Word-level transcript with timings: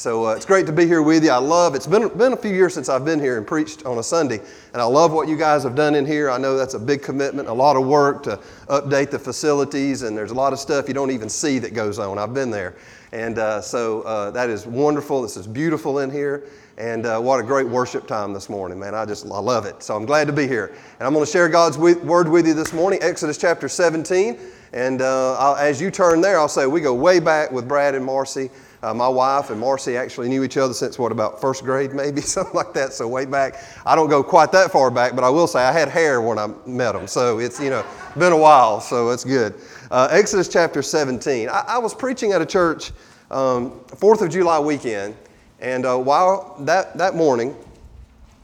So 0.00 0.28
uh, 0.28 0.30
it's 0.30 0.46
great 0.46 0.64
to 0.64 0.72
be 0.72 0.86
here 0.86 1.02
with 1.02 1.24
you. 1.24 1.30
I 1.30 1.36
love 1.36 1.74
it's 1.74 1.86
been 1.86 2.08
been 2.16 2.32
a 2.32 2.36
few 2.36 2.54
years 2.54 2.72
since 2.72 2.88
I've 2.88 3.04
been 3.04 3.20
here 3.20 3.36
and 3.36 3.46
preached 3.46 3.84
on 3.84 3.98
a 3.98 4.02
Sunday, 4.02 4.40
and 4.72 4.80
I 4.80 4.86
love 4.86 5.12
what 5.12 5.28
you 5.28 5.36
guys 5.36 5.62
have 5.62 5.74
done 5.74 5.94
in 5.94 6.06
here. 6.06 6.30
I 6.30 6.38
know 6.38 6.56
that's 6.56 6.72
a 6.72 6.78
big 6.78 7.02
commitment, 7.02 7.48
a 7.48 7.52
lot 7.52 7.76
of 7.76 7.86
work 7.86 8.22
to 8.22 8.40
update 8.68 9.10
the 9.10 9.18
facilities, 9.18 10.00
and 10.00 10.16
there's 10.16 10.30
a 10.30 10.34
lot 10.34 10.54
of 10.54 10.58
stuff 10.58 10.88
you 10.88 10.94
don't 10.94 11.10
even 11.10 11.28
see 11.28 11.58
that 11.58 11.74
goes 11.74 11.98
on. 11.98 12.18
I've 12.18 12.32
been 12.32 12.50
there, 12.50 12.76
and 13.12 13.38
uh, 13.38 13.60
so 13.60 14.00
uh, 14.00 14.30
that 14.30 14.48
is 14.48 14.66
wonderful. 14.66 15.20
This 15.20 15.36
is 15.36 15.46
beautiful 15.46 15.98
in 15.98 16.10
here, 16.10 16.44
and 16.78 17.04
uh, 17.04 17.20
what 17.20 17.38
a 17.38 17.42
great 17.42 17.68
worship 17.68 18.06
time 18.06 18.32
this 18.32 18.48
morning, 18.48 18.78
man. 18.78 18.94
I 18.94 19.04
just 19.04 19.26
I 19.26 19.38
love 19.38 19.66
it. 19.66 19.82
So 19.82 19.94
I'm 19.94 20.06
glad 20.06 20.28
to 20.28 20.32
be 20.32 20.48
here, 20.48 20.72
and 20.98 21.06
I'm 21.06 21.12
going 21.12 21.26
to 21.26 21.30
share 21.30 21.46
God's 21.50 21.76
word 21.76 22.26
with 22.26 22.46
you 22.46 22.54
this 22.54 22.72
morning. 22.72 23.00
Exodus 23.02 23.36
chapter 23.36 23.68
17, 23.68 24.38
and 24.72 25.02
uh, 25.02 25.56
as 25.58 25.78
you 25.78 25.90
turn 25.90 26.22
there, 26.22 26.38
I'll 26.38 26.48
say 26.48 26.66
we 26.66 26.80
go 26.80 26.94
way 26.94 27.20
back 27.20 27.52
with 27.52 27.68
Brad 27.68 27.94
and 27.94 28.02
Marcy. 28.02 28.48
Uh, 28.82 28.94
my 28.94 29.08
wife 29.08 29.50
and 29.50 29.60
Marcy 29.60 29.96
actually 29.96 30.28
knew 30.28 30.42
each 30.42 30.56
other 30.56 30.72
since 30.72 30.98
what 30.98 31.12
about 31.12 31.38
first 31.38 31.64
grade, 31.64 31.92
maybe 31.92 32.20
something 32.22 32.54
like 32.54 32.72
that. 32.72 32.94
So 32.94 33.06
way 33.06 33.26
back, 33.26 33.62
I 33.84 33.94
don't 33.94 34.08
go 34.08 34.22
quite 34.22 34.52
that 34.52 34.72
far 34.72 34.90
back, 34.90 35.14
but 35.14 35.22
I 35.22 35.28
will 35.28 35.46
say 35.46 35.60
I 35.60 35.72
had 35.72 35.88
hair 35.88 36.22
when 36.22 36.38
I 36.38 36.48
met 36.66 36.92
them. 36.92 37.06
So 37.06 37.40
it's 37.40 37.60
you 37.60 37.68
know 37.68 37.84
been 38.18 38.32
a 38.32 38.36
while, 38.36 38.80
so 38.80 39.10
it's 39.10 39.24
good. 39.24 39.54
Uh, 39.90 40.08
Exodus 40.10 40.48
chapter 40.48 40.82
17. 40.82 41.48
I, 41.48 41.64
I, 41.68 41.78
was 41.78 41.94
preaching 41.94 42.32
at 42.32 42.40
a 42.40 42.46
church 42.46 42.92
um, 43.30 43.80
Fourth 43.96 44.22
of 44.22 44.30
July 44.30 44.58
weekend, 44.58 45.14
and 45.60 45.84
uh, 45.84 45.98
while 45.98 46.56
that 46.60 46.96
that 46.96 47.14
morning, 47.14 47.54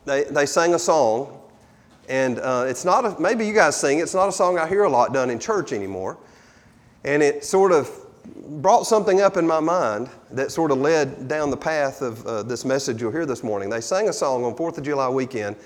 they 0.05 0.25
they 0.25 0.45
sang 0.45 0.75
a 0.75 0.79
song, 0.79 1.41
and 2.11 2.41
uh, 2.41 2.67
it's 2.69 2.85
not 2.85 3.07
a, 3.07 3.19
maybe 3.19 3.47
you 3.47 3.55
guys 3.55 3.81
sing. 3.81 4.01
It's 4.01 4.15
not 4.15 4.29
a 4.29 4.33
song 4.33 4.59
I 4.59 4.69
hear 4.69 4.85
a 4.85 4.91
lot 4.91 5.15
done 5.15 5.31
in 5.31 5.39
church 5.39 5.73
anymore, 5.73 6.19
and 7.05 7.23
it 7.23 7.43
sort 7.43 7.73
of 7.73 8.06
brought 8.49 8.87
something 8.87 9.21
up 9.21 9.37
in 9.37 9.47
my 9.47 9.61
mind 9.61 10.09
that 10.31 10.51
sort 10.53 10.71
of 10.71 10.79
led 10.79 11.29
down 11.29 11.51
the 11.51 11.57
path 11.57 12.03
of 12.03 12.25
uh, 12.27 12.43
this 12.43 12.65
message 12.65 13.01
you'll 13.01 13.13
hear 13.13 13.27
this 13.27 13.43
morning. 13.43 13.69
They 13.69 13.81
sang 13.81 14.09
a 14.09 14.13
song 14.13 14.45
on 14.45 14.55
4th 14.55 14.79
of 14.79 14.85
July 14.85 15.09
weekend, 15.09 15.57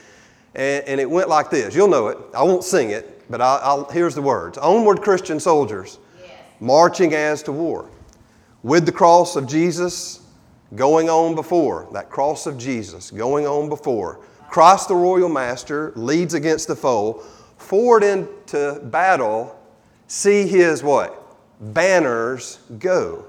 and, 0.55 0.85
and 0.87 1.01
it 1.01 1.09
went 1.09 1.29
like 1.29 1.51
this. 1.51 1.75
You'll 1.75 1.89
know 1.89 2.09
it. 2.09 2.19
I 2.35 2.43
won't 2.43 2.65
sing 2.65 2.91
it, 2.91 3.29
but 3.31 3.41
I'll, 3.41 3.61
I'll, 3.63 3.85
here's 3.91 4.15
the 4.15 4.23
words 4.23 4.59
Onward, 4.59 5.03
Christian 5.03 5.39
soldiers, 5.39 5.99
yes. 6.21 6.33
marching 6.61 7.15
as 7.15 7.43
to 7.45 7.53
war, 7.53 7.89
with 8.63 8.87
the 8.87 8.93
cross 8.93 9.37
of 9.37 9.47
Jesus 9.47 10.27
going 10.75 11.11
on 11.11 11.35
before, 11.35 11.89
that 11.93 12.11
cross 12.11 12.47
of 12.47 12.57
Jesus 12.57 13.11
going 13.11 13.47
on 13.47 13.69
before. 13.69 14.21
Christ 14.49 14.89
the 14.89 14.97
royal 14.97 15.29
master 15.29 15.93
leads 15.95 16.35
against 16.35 16.67
the 16.67 16.77
foe, 16.77 17.23
forward 17.57 18.03
into 18.03 18.81
battle, 18.85 19.57
see 20.07 20.47
his 20.47 20.83
what? 20.83 21.20
Banners 21.61 22.59
go. 22.79 23.25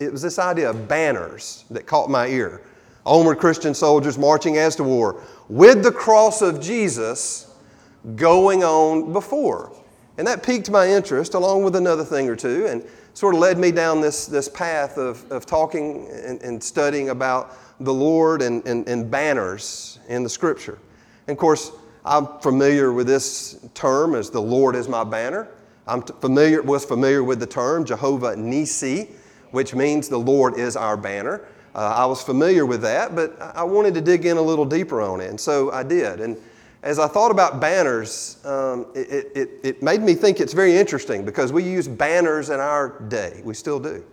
it 0.00 0.12
was 0.12 0.22
this 0.22 0.38
idea 0.38 0.70
of 0.70 0.88
banners 0.88 1.64
that 1.70 1.86
caught 1.86 2.10
my 2.10 2.26
ear. 2.26 2.62
Onward 3.04 3.38
Christian 3.38 3.74
soldiers 3.74 4.16
marching 4.16 4.58
as 4.58 4.76
to 4.76 4.84
war 4.84 5.22
with 5.48 5.82
the 5.82 5.90
cross 5.90 6.40
of 6.40 6.60
Jesus 6.60 7.54
going 8.16 8.62
on 8.62 9.12
before. 9.12 9.72
And 10.18 10.26
that 10.26 10.42
piqued 10.42 10.70
my 10.70 10.88
interest 10.88 11.34
along 11.34 11.64
with 11.64 11.74
another 11.76 12.04
thing 12.04 12.28
or 12.28 12.36
two 12.36 12.66
and 12.66 12.84
sort 13.14 13.34
of 13.34 13.40
led 13.40 13.58
me 13.58 13.72
down 13.72 14.00
this, 14.00 14.26
this 14.26 14.48
path 14.48 14.98
of, 14.98 15.30
of 15.30 15.46
talking 15.46 16.08
and, 16.10 16.40
and 16.42 16.62
studying 16.62 17.08
about 17.08 17.56
the 17.80 17.92
Lord 17.92 18.42
and, 18.42 18.64
and, 18.66 18.86
and 18.88 19.10
banners 19.10 19.98
in 20.08 20.22
the 20.22 20.28
scripture. 20.28 20.78
And 21.26 21.34
of 21.34 21.38
course, 21.38 21.72
I'm 22.04 22.26
familiar 22.40 22.92
with 22.92 23.06
this 23.06 23.66
term 23.74 24.14
as 24.14 24.30
the 24.30 24.42
Lord 24.42 24.74
is 24.74 24.88
my 24.88 25.04
banner. 25.04 25.48
I'm 25.86 26.02
familiar, 26.02 26.62
was 26.62 26.84
familiar 26.84 27.24
with 27.24 27.40
the 27.40 27.46
term 27.46 27.84
Jehovah 27.84 28.36
Nisi, 28.36 29.10
which 29.50 29.74
means 29.74 30.08
the 30.08 30.18
Lord 30.18 30.58
is 30.58 30.76
our 30.76 30.96
banner. 30.96 31.44
Uh, 31.74 31.94
I 31.96 32.06
was 32.06 32.22
familiar 32.22 32.66
with 32.66 32.82
that, 32.82 33.14
but 33.14 33.40
I 33.40 33.64
wanted 33.64 33.94
to 33.94 34.00
dig 34.00 34.26
in 34.26 34.36
a 34.36 34.42
little 34.42 34.64
deeper 34.64 35.00
on 35.00 35.20
it, 35.20 35.30
and 35.30 35.40
so 35.40 35.72
I 35.72 35.82
did. 35.82 36.20
And 36.20 36.36
as 36.82 36.98
I 36.98 37.08
thought 37.08 37.30
about 37.30 37.60
banners, 37.60 38.44
um, 38.44 38.86
it, 38.94 39.32
it, 39.34 39.50
it, 39.62 39.82
made 39.82 40.02
me 40.02 40.14
think 40.14 40.40
it's 40.40 40.52
very 40.52 40.76
interesting 40.76 41.24
because 41.24 41.52
we 41.52 41.62
use 41.62 41.88
banners 41.88 42.50
in 42.50 42.60
our 42.60 43.00
day. 43.08 43.40
We 43.44 43.54
still 43.54 43.80
do. 43.80 44.04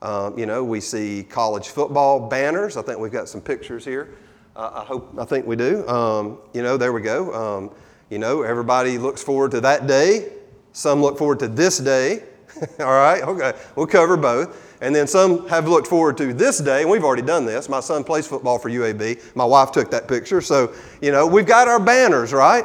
Um, 0.00 0.38
you 0.38 0.46
know, 0.46 0.62
we 0.62 0.80
see 0.80 1.24
college 1.28 1.68
football 1.68 2.28
banners. 2.28 2.76
I 2.76 2.82
think 2.82 2.98
we've 2.98 3.12
got 3.12 3.28
some 3.28 3.40
pictures 3.40 3.84
here. 3.84 4.14
Uh, 4.54 4.82
I 4.82 4.84
hope, 4.84 5.14
I 5.18 5.24
think 5.24 5.46
we 5.46 5.56
do. 5.56 5.86
Um, 5.88 6.38
you 6.52 6.62
know, 6.62 6.76
there 6.76 6.92
we 6.92 7.00
go. 7.00 7.34
Um, 7.34 7.70
you 8.10 8.18
know, 8.18 8.42
everybody 8.42 8.98
looks 8.98 9.22
forward 9.22 9.50
to 9.52 9.60
that 9.62 9.86
day 9.86 10.32
some 10.72 11.00
look 11.00 11.18
forward 11.18 11.38
to 11.40 11.48
this 11.48 11.78
day. 11.78 12.24
All 12.80 12.86
right, 12.86 13.22
okay, 13.22 13.52
we'll 13.76 13.86
cover 13.86 14.16
both. 14.16 14.78
And 14.82 14.94
then 14.94 15.06
some 15.06 15.48
have 15.48 15.68
looked 15.68 15.86
forward 15.86 16.16
to 16.18 16.34
this 16.34 16.58
day, 16.58 16.82
and 16.82 16.90
we've 16.90 17.04
already 17.04 17.22
done 17.22 17.46
this. 17.46 17.68
My 17.68 17.78
son 17.78 18.02
plays 18.02 18.26
football 18.26 18.58
for 18.58 18.68
UAB. 18.68 19.36
My 19.36 19.44
wife 19.44 19.70
took 19.70 19.92
that 19.92 20.08
picture. 20.08 20.40
So, 20.40 20.74
you 21.00 21.12
know, 21.12 21.24
we've 21.24 21.46
got 21.46 21.68
our 21.68 21.78
banners, 21.78 22.32
right? 22.32 22.64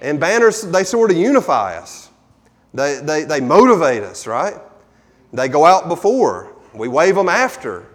And 0.00 0.18
banners, 0.18 0.62
they 0.62 0.82
sort 0.82 1.10
of 1.10 1.18
unify 1.18 1.76
us, 1.76 2.10
they, 2.72 3.00
they, 3.02 3.24
they 3.24 3.40
motivate 3.40 4.02
us, 4.02 4.26
right? 4.26 4.54
They 5.32 5.48
go 5.48 5.66
out 5.66 5.88
before, 5.88 6.56
we 6.72 6.88
wave 6.88 7.16
them 7.16 7.28
after, 7.28 7.86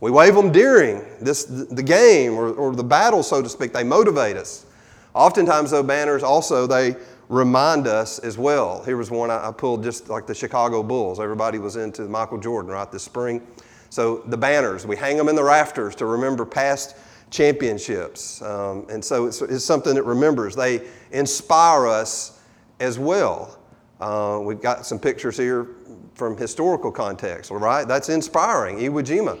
we 0.00 0.10
wave 0.10 0.34
them 0.34 0.52
during 0.52 1.04
this, 1.20 1.44
the 1.44 1.82
game 1.82 2.34
or, 2.34 2.52
or 2.52 2.74
the 2.74 2.84
battle, 2.84 3.22
so 3.22 3.42
to 3.42 3.48
speak. 3.48 3.72
They 3.72 3.84
motivate 3.84 4.36
us. 4.36 4.64
Oftentimes, 5.12 5.72
though, 5.72 5.82
banners 5.82 6.22
also, 6.22 6.66
they 6.66 6.96
remind 7.28 7.86
us 7.86 8.18
as 8.18 8.38
well. 8.38 8.82
Here 8.84 8.96
was 8.96 9.10
one 9.10 9.30
I, 9.30 9.52
pulled 9.52 9.82
just 9.82 10.08
like 10.08 10.26
the 10.26 10.34
Chicago 10.34 10.82
Bulls. 10.82 11.20
Everybody 11.20 11.58
was 11.58 11.76
into 11.76 12.02
Michael 12.02 12.38
Jordan, 12.38 12.70
right, 12.70 12.90
this 12.90 13.02
spring. 13.02 13.46
So 13.90 14.22
the 14.26 14.36
banners, 14.36 14.86
we 14.86 14.96
hang 14.96 15.16
them 15.16 15.28
in 15.28 15.36
the 15.36 15.44
rafters 15.44 15.94
to 15.96 16.06
remember 16.06 16.44
past 16.44 16.96
championships. 17.30 18.40
Um, 18.42 18.86
and 18.88 19.04
so 19.04 19.26
it's, 19.26 19.42
it's, 19.42 19.64
something 19.64 19.94
that 19.94 20.04
remembers. 20.04 20.56
They 20.56 20.86
inspire 21.10 21.86
us 21.86 22.40
as 22.80 22.98
well. 22.98 23.58
Uh, 24.00 24.40
we've 24.42 24.60
got 24.60 24.86
some 24.86 24.98
pictures 24.98 25.36
here 25.36 25.68
from 26.14 26.36
historical 26.36 26.90
context, 26.90 27.50
all 27.50 27.58
right? 27.58 27.86
That's 27.86 28.08
inspiring. 28.08 28.78
Iwo 28.78 29.02
Jima. 29.04 29.38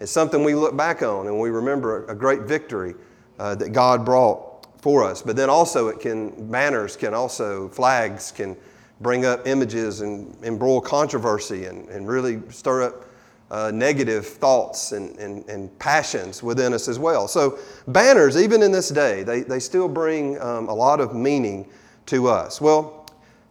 It's 0.00 0.10
something 0.10 0.42
we 0.42 0.54
look 0.54 0.76
back 0.76 1.02
on 1.02 1.26
and 1.26 1.38
we 1.38 1.50
remember 1.50 2.06
a 2.06 2.14
great 2.14 2.42
victory 2.42 2.94
uh, 3.38 3.54
that 3.56 3.70
God 3.70 4.04
brought 4.04 4.49
for 4.80 5.04
us. 5.04 5.22
But 5.22 5.36
then 5.36 5.50
also, 5.50 5.88
it 5.88 6.00
can, 6.00 6.50
banners 6.50 6.96
can 6.96 7.14
also, 7.14 7.68
flags 7.68 8.32
can 8.32 8.56
bring 9.00 9.24
up 9.24 9.46
images 9.46 10.00
and 10.00 10.36
embroil 10.44 10.80
controversy 10.80 11.66
and, 11.66 11.88
and 11.88 12.08
really 12.08 12.40
stir 12.50 12.82
up 12.82 13.04
uh, 13.50 13.70
negative 13.74 14.26
thoughts 14.26 14.92
and, 14.92 15.16
and, 15.18 15.48
and, 15.48 15.76
passions 15.80 16.40
within 16.40 16.72
us 16.72 16.86
as 16.86 17.00
well. 17.00 17.26
So, 17.26 17.58
banners, 17.88 18.36
even 18.36 18.62
in 18.62 18.70
this 18.70 18.90
day, 18.90 19.24
they, 19.24 19.40
they 19.40 19.58
still 19.58 19.88
bring 19.88 20.40
um, 20.40 20.68
a 20.68 20.74
lot 20.74 21.00
of 21.00 21.16
meaning 21.16 21.68
to 22.06 22.28
us. 22.28 22.60
Well, 22.60 23.06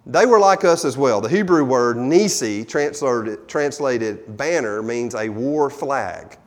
they 0.05 0.25
were 0.25 0.39
like 0.39 0.63
us 0.63 0.85
as 0.85 0.97
well. 0.97 1.19
The 1.19 1.27
Hebrew 1.27 1.65
word 1.65 1.97
nisi, 1.97 2.63
translated, 2.63 3.49
translated 3.49 4.37
banner, 4.37 4.81
means 4.81 5.15
a 5.15 5.27
war 5.27 5.69
flag. 5.69 6.37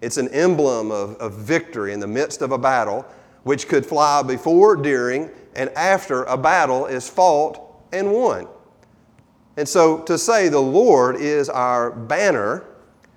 It's 0.00 0.16
an 0.16 0.28
emblem 0.28 0.90
of, 0.90 1.16
of 1.16 1.34
victory 1.34 1.92
in 1.92 2.00
the 2.00 2.06
midst 2.06 2.40
of 2.40 2.52
a 2.52 2.58
battle 2.58 3.06
which 3.44 3.68
could 3.68 3.86
fly 3.86 4.22
before, 4.22 4.74
during, 4.74 5.30
and 5.54 5.70
after 5.70 6.24
a 6.24 6.36
battle 6.36 6.86
is 6.86 7.08
fought 7.08 7.60
and 7.92 8.12
won. 8.12 8.48
And 9.56 9.68
so 9.68 9.98
to 10.02 10.18
say 10.18 10.48
the 10.48 10.60
Lord 10.60 11.16
is 11.16 11.48
our 11.48 11.90
banner 11.90 12.64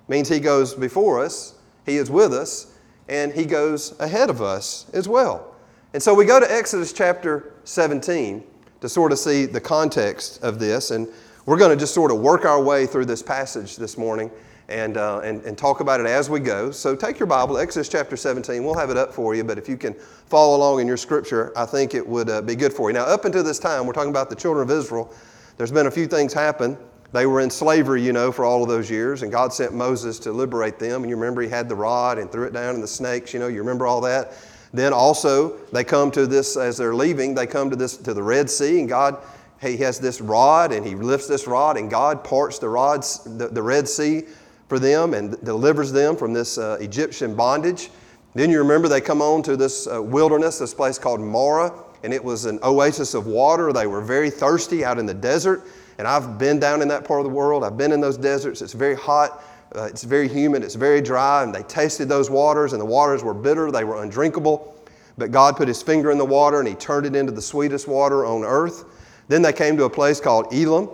means 0.06 0.28
He 0.28 0.38
goes 0.38 0.74
before 0.74 1.22
us, 1.22 1.58
He 1.84 1.96
is 1.96 2.10
with 2.10 2.32
us, 2.32 2.74
and 3.08 3.32
He 3.32 3.44
goes 3.44 3.98
ahead 3.98 4.30
of 4.30 4.40
us 4.40 4.86
as 4.92 5.08
well. 5.08 5.54
And 5.94 6.02
so 6.02 6.14
we 6.14 6.24
go 6.24 6.38
to 6.38 6.50
Exodus 6.50 6.92
chapter 6.92 7.54
17 7.64 8.44
to 8.80 8.88
sort 8.88 9.10
of 9.10 9.18
see 9.18 9.46
the 9.46 9.60
context 9.60 10.42
of 10.44 10.58
this, 10.58 10.90
and 10.90 11.08
we're 11.46 11.56
going 11.56 11.70
to 11.70 11.76
just 11.76 11.94
sort 11.94 12.10
of 12.10 12.18
work 12.18 12.44
our 12.44 12.62
way 12.62 12.86
through 12.86 13.06
this 13.06 13.22
passage 13.22 13.76
this 13.76 13.96
morning 13.96 14.30
and, 14.68 14.96
uh, 14.96 15.20
and, 15.20 15.42
and 15.44 15.56
talk 15.56 15.80
about 15.80 16.00
it 16.00 16.06
as 16.06 16.28
we 16.28 16.40
go. 16.40 16.70
So 16.70 16.94
take 16.94 17.18
your 17.18 17.26
Bible, 17.26 17.58
Exodus 17.58 17.88
chapter 17.88 18.16
17. 18.16 18.62
We'll 18.62 18.74
have 18.74 18.90
it 18.90 18.96
up 18.96 19.12
for 19.12 19.34
you, 19.34 19.42
but 19.44 19.58
if 19.58 19.68
you 19.68 19.76
can 19.76 19.94
follow 19.94 20.56
along 20.56 20.80
in 20.80 20.86
your 20.86 20.96
scripture, 20.96 21.52
I 21.56 21.64
think 21.64 21.94
it 21.94 22.06
would 22.06 22.28
uh, 22.28 22.42
be 22.42 22.54
good 22.54 22.72
for 22.72 22.90
you. 22.90 22.94
Now, 22.94 23.04
up 23.04 23.24
until 23.24 23.42
this 23.42 23.58
time, 23.58 23.86
we're 23.86 23.94
talking 23.94 24.10
about 24.10 24.28
the 24.28 24.36
children 24.36 24.68
of 24.68 24.76
Israel. 24.76 25.12
There's 25.56 25.72
been 25.72 25.86
a 25.86 25.90
few 25.90 26.06
things 26.06 26.32
happen. 26.32 26.76
They 27.12 27.24
were 27.24 27.40
in 27.40 27.48
slavery, 27.48 28.02
you 28.02 28.12
know, 28.12 28.30
for 28.30 28.44
all 28.44 28.62
of 28.62 28.68
those 28.68 28.90
years, 28.90 29.22
and 29.22 29.32
God 29.32 29.54
sent 29.54 29.72
Moses 29.72 30.18
to 30.20 30.32
liberate 30.32 30.78
them. 30.78 31.02
And 31.02 31.08
you 31.08 31.16
remember 31.16 31.40
he 31.40 31.48
had 31.48 31.68
the 31.68 31.74
rod 31.74 32.18
and 32.18 32.30
threw 32.30 32.44
it 32.44 32.52
down 32.52 32.74
in 32.74 32.82
the 32.82 32.88
snakes, 32.88 33.32
you 33.32 33.40
know, 33.40 33.48
you 33.48 33.58
remember 33.60 33.86
all 33.86 34.02
that. 34.02 34.34
Then 34.74 34.92
also, 34.92 35.56
they 35.72 35.82
come 35.82 36.10
to 36.10 36.26
this, 36.26 36.58
as 36.58 36.76
they're 36.76 36.94
leaving, 36.94 37.34
they 37.34 37.46
come 37.46 37.70
to 37.70 37.76
this, 37.76 37.96
to 37.96 38.12
the 38.12 38.22
Red 38.22 38.50
Sea, 38.50 38.80
and 38.80 38.88
God 38.88 39.16
he 39.60 39.76
has 39.78 39.98
this 39.98 40.20
rod 40.20 40.72
and 40.72 40.86
he 40.86 40.94
lifts 40.94 41.26
this 41.26 41.46
rod 41.46 41.76
and 41.76 41.90
god 41.90 42.22
parts 42.22 42.58
the 42.58 42.68
rods 42.68 43.24
the, 43.24 43.48
the 43.48 43.62
red 43.62 43.88
sea 43.88 44.24
for 44.68 44.78
them 44.78 45.14
and 45.14 45.42
delivers 45.44 45.90
them 45.90 46.16
from 46.16 46.32
this 46.32 46.58
uh, 46.58 46.78
Egyptian 46.80 47.34
bondage. 47.34 47.90
Then 48.34 48.50
you 48.50 48.58
remember 48.58 48.88
they 48.88 49.00
come 49.00 49.22
on 49.22 49.42
to 49.42 49.56
this 49.56 49.86
uh, 49.86 50.02
wilderness, 50.02 50.58
this 50.58 50.74
place 50.74 50.98
called 50.98 51.20
Marah, 51.20 51.72
and 52.04 52.14
it 52.14 52.22
was 52.22 52.44
an 52.44 52.58
oasis 52.62 53.14
of 53.14 53.26
water. 53.26 53.72
They 53.72 53.86
were 53.86 54.02
very 54.02 54.30
thirsty 54.30 54.84
out 54.84 54.98
in 54.98 55.06
the 55.06 55.14
desert. 55.14 55.62
And 55.98 56.06
I've 56.06 56.38
been 56.38 56.60
down 56.60 56.82
in 56.82 56.88
that 56.88 57.04
part 57.04 57.20
of 57.20 57.24
the 57.24 57.32
world. 57.32 57.64
I've 57.64 57.76
been 57.76 57.90
in 57.90 58.00
those 58.00 58.16
deserts. 58.16 58.62
It's 58.62 58.74
very 58.74 58.94
hot, 58.94 59.42
Uh, 59.74 59.84
it's 59.84 60.02
very 60.02 60.28
humid, 60.28 60.64
it's 60.64 60.76
very 60.76 61.02
dry, 61.02 61.42
and 61.42 61.54
they 61.54 61.62
tasted 61.64 62.08
those 62.08 62.30
waters, 62.30 62.72
and 62.72 62.80
the 62.80 62.86
waters 62.86 63.22
were 63.22 63.34
bitter, 63.34 63.70
they 63.70 63.84
were 63.84 64.02
undrinkable. 64.02 64.74
But 65.18 65.30
God 65.30 65.56
put 65.56 65.68
his 65.68 65.82
finger 65.82 66.10
in 66.10 66.16
the 66.16 66.24
water, 66.24 66.58
and 66.58 66.68
he 66.68 66.74
turned 66.74 67.04
it 67.04 67.14
into 67.14 67.32
the 67.32 67.42
sweetest 67.42 67.86
water 67.86 68.24
on 68.24 68.44
earth. 68.44 68.84
Then 69.28 69.42
they 69.42 69.52
came 69.52 69.76
to 69.76 69.84
a 69.84 69.90
place 69.90 70.20
called 70.22 70.46
Elim. 70.52 70.88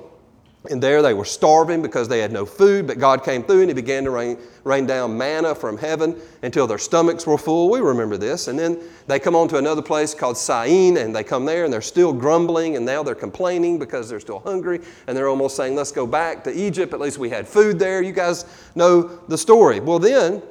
And 0.70 0.82
there 0.82 1.02
they 1.02 1.12
were 1.12 1.26
starving 1.26 1.82
because 1.82 2.08
they 2.08 2.20
had 2.20 2.32
no 2.32 2.46
food, 2.46 2.86
but 2.86 2.98
God 2.98 3.22
came 3.22 3.42
through 3.42 3.60
and 3.60 3.68
He 3.68 3.74
began 3.74 4.04
to 4.04 4.10
rain, 4.10 4.38
rain 4.64 4.86
down 4.86 5.16
manna 5.16 5.54
from 5.54 5.76
heaven 5.76 6.18
until 6.42 6.66
their 6.66 6.78
stomachs 6.78 7.26
were 7.26 7.36
full. 7.36 7.68
We 7.68 7.80
remember 7.80 8.16
this. 8.16 8.48
And 8.48 8.58
then 8.58 8.80
they 9.06 9.18
come 9.18 9.36
on 9.36 9.46
to 9.48 9.58
another 9.58 9.82
place 9.82 10.14
called 10.14 10.38
Syene, 10.38 10.96
and 10.96 11.14
they 11.14 11.22
come 11.22 11.44
there 11.44 11.64
and 11.64 11.72
they're 11.72 11.82
still 11.82 12.14
grumbling, 12.14 12.76
and 12.76 12.86
now 12.86 13.02
they're 13.02 13.14
complaining 13.14 13.78
because 13.78 14.08
they're 14.08 14.20
still 14.20 14.38
hungry, 14.38 14.80
and 15.06 15.14
they're 15.14 15.28
almost 15.28 15.54
saying, 15.54 15.76
Let's 15.76 15.92
go 15.92 16.06
back 16.06 16.42
to 16.44 16.52
Egypt. 16.52 16.94
At 16.94 17.00
least 17.00 17.18
we 17.18 17.28
had 17.28 17.46
food 17.46 17.78
there. 17.78 18.00
You 18.00 18.12
guys 18.12 18.46
know 18.74 19.02
the 19.28 19.36
story. 19.36 19.80
Well, 19.80 19.98
then 19.98 20.42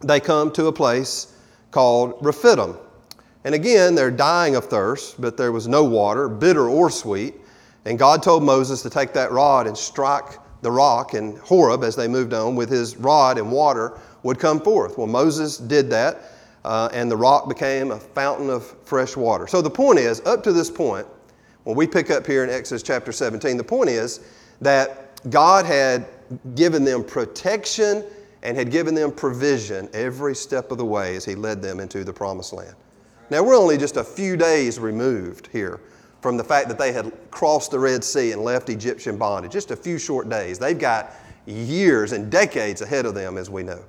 they 0.00 0.20
come 0.20 0.52
to 0.52 0.66
a 0.66 0.72
place 0.72 1.34
called 1.70 2.18
Rephidim. 2.20 2.76
And 3.44 3.54
again, 3.54 3.94
they're 3.94 4.10
dying 4.10 4.56
of 4.56 4.66
thirst, 4.66 5.18
but 5.18 5.38
there 5.38 5.52
was 5.52 5.66
no 5.66 5.84
water, 5.84 6.28
bitter 6.28 6.68
or 6.68 6.90
sweet. 6.90 7.34
And 7.88 7.98
God 7.98 8.22
told 8.22 8.42
Moses 8.42 8.82
to 8.82 8.90
take 8.90 9.14
that 9.14 9.32
rod 9.32 9.66
and 9.66 9.74
strike 9.76 10.38
the 10.60 10.70
rock, 10.70 11.14
and 11.14 11.38
Horeb, 11.38 11.82
as 11.82 11.96
they 11.96 12.06
moved 12.06 12.34
on, 12.34 12.54
with 12.54 12.68
his 12.68 12.98
rod 12.98 13.38
and 13.38 13.50
water 13.50 13.98
would 14.22 14.38
come 14.38 14.60
forth. 14.60 14.98
Well, 14.98 15.06
Moses 15.06 15.56
did 15.56 15.88
that, 15.88 16.18
uh, 16.66 16.90
and 16.92 17.10
the 17.10 17.16
rock 17.16 17.48
became 17.48 17.90
a 17.90 17.98
fountain 17.98 18.50
of 18.50 18.66
fresh 18.84 19.16
water. 19.16 19.46
So 19.46 19.62
the 19.62 19.70
point 19.70 20.00
is, 20.00 20.20
up 20.26 20.42
to 20.42 20.52
this 20.52 20.70
point, 20.70 21.06
when 21.64 21.76
we 21.76 21.86
pick 21.86 22.10
up 22.10 22.26
here 22.26 22.44
in 22.44 22.50
Exodus 22.50 22.82
chapter 22.82 23.10
17, 23.10 23.56
the 23.56 23.64
point 23.64 23.88
is 23.88 24.20
that 24.60 25.18
God 25.30 25.64
had 25.64 26.08
given 26.54 26.84
them 26.84 27.02
protection 27.02 28.04
and 28.42 28.54
had 28.54 28.70
given 28.70 28.94
them 28.94 29.10
provision 29.10 29.88
every 29.94 30.34
step 30.34 30.70
of 30.72 30.76
the 30.76 30.84
way 30.84 31.16
as 31.16 31.24
He 31.24 31.34
led 31.34 31.62
them 31.62 31.80
into 31.80 32.04
the 32.04 32.12
promised 32.12 32.52
land. 32.52 32.74
Now, 33.30 33.42
we're 33.42 33.56
only 33.56 33.78
just 33.78 33.96
a 33.96 34.04
few 34.04 34.36
days 34.36 34.78
removed 34.78 35.46
here 35.46 35.80
from 36.20 36.36
the 36.36 36.44
fact 36.44 36.68
that 36.68 36.78
they 36.78 36.92
had 36.92 37.12
crossed 37.30 37.70
the 37.70 37.78
Red 37.78 38.02
Sea 38.02 38.32
and 38.32 38.42
left 38.42 38.68
Egyptian 38.68 39.16
bondage. 39.16 39.52
Just 39.52 39.70
a 39.70 39.76
few 39.76 39.98
short 39.98 40.28
days. 40.28 40.58
They've 40.58 40.78
got 40.78 41.12
years 41.46 42.12
and 42.12 42.30
decades 42.30 42.82
ahead 42.82 43.06
of 43.06 43.14
them, 43.14 43.38
as 43.38 43.48
we 43.48 43.62
know. 43.62 43.82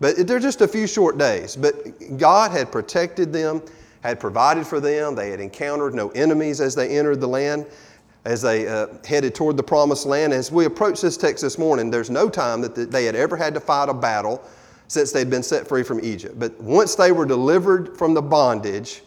But 0.00 0.26
they're 0.26 0.40
just 0.40 0.60
a 0.60 0.68
few 0.68 0.86
short 0.86 1.18
days. 1.18 1.56
But 1.56 1.74
God 2.18 2.50
had 2.50 2.72
protected 2.72 3.32
them, 3.32 3.62
had 4.02 4.18
provided 4.18 4.66
for 4.66 4.80
them. 4.80 5.14
They 5.14 5.30
had 5.30 5.40
encountered 5.40 5.94
no 5.94 6.10
enemies 6.10 6.60
as 6.60 6.74
they 6.74 6.96
entered 6.96 7.20
the 7.20 7.28
land, 7.28 7.66
as 8.24 8.42
they 8.42 8.66
uh, 8.66 8.88
headed 9.06 9.34
toward 9.34 9.56
the 9.56 9.62
promised 9.62 10.06
land. 10.06 10.32
As 10.32 10.50
we 10.50 10.64
approach 10.64 11.00
this 11.00 11.16
text 11.16 11.42
this 11.42 11.58
morning, 11.58 11.90
there's 11.90 12.10
no 12.10 12.28
time 12.28 12.60
that 12.62 12.74
they 12.90 13.04
had 13.04 13.14
ever 13.14 13.36
had 13.36 13.54
to 13.54 13.60
fight 13.60 13.88
a 13.88 13.94
battle 13.94 14.42
since 14.88 15.12
they'd 15.12 15.30
been 15.30 15.42
set 15.42 15.66
free 15.66 15.82
from 15.82 16.00
Egypt. 16.02 16.38
But 16.38 16.58
once 16.60 16.94
they 16.94 17.12
were 17.12 17.26
delivered 17.26 17.96
from 17.96 18.14
the 18.14 18.22
bondage, 18.22 19.02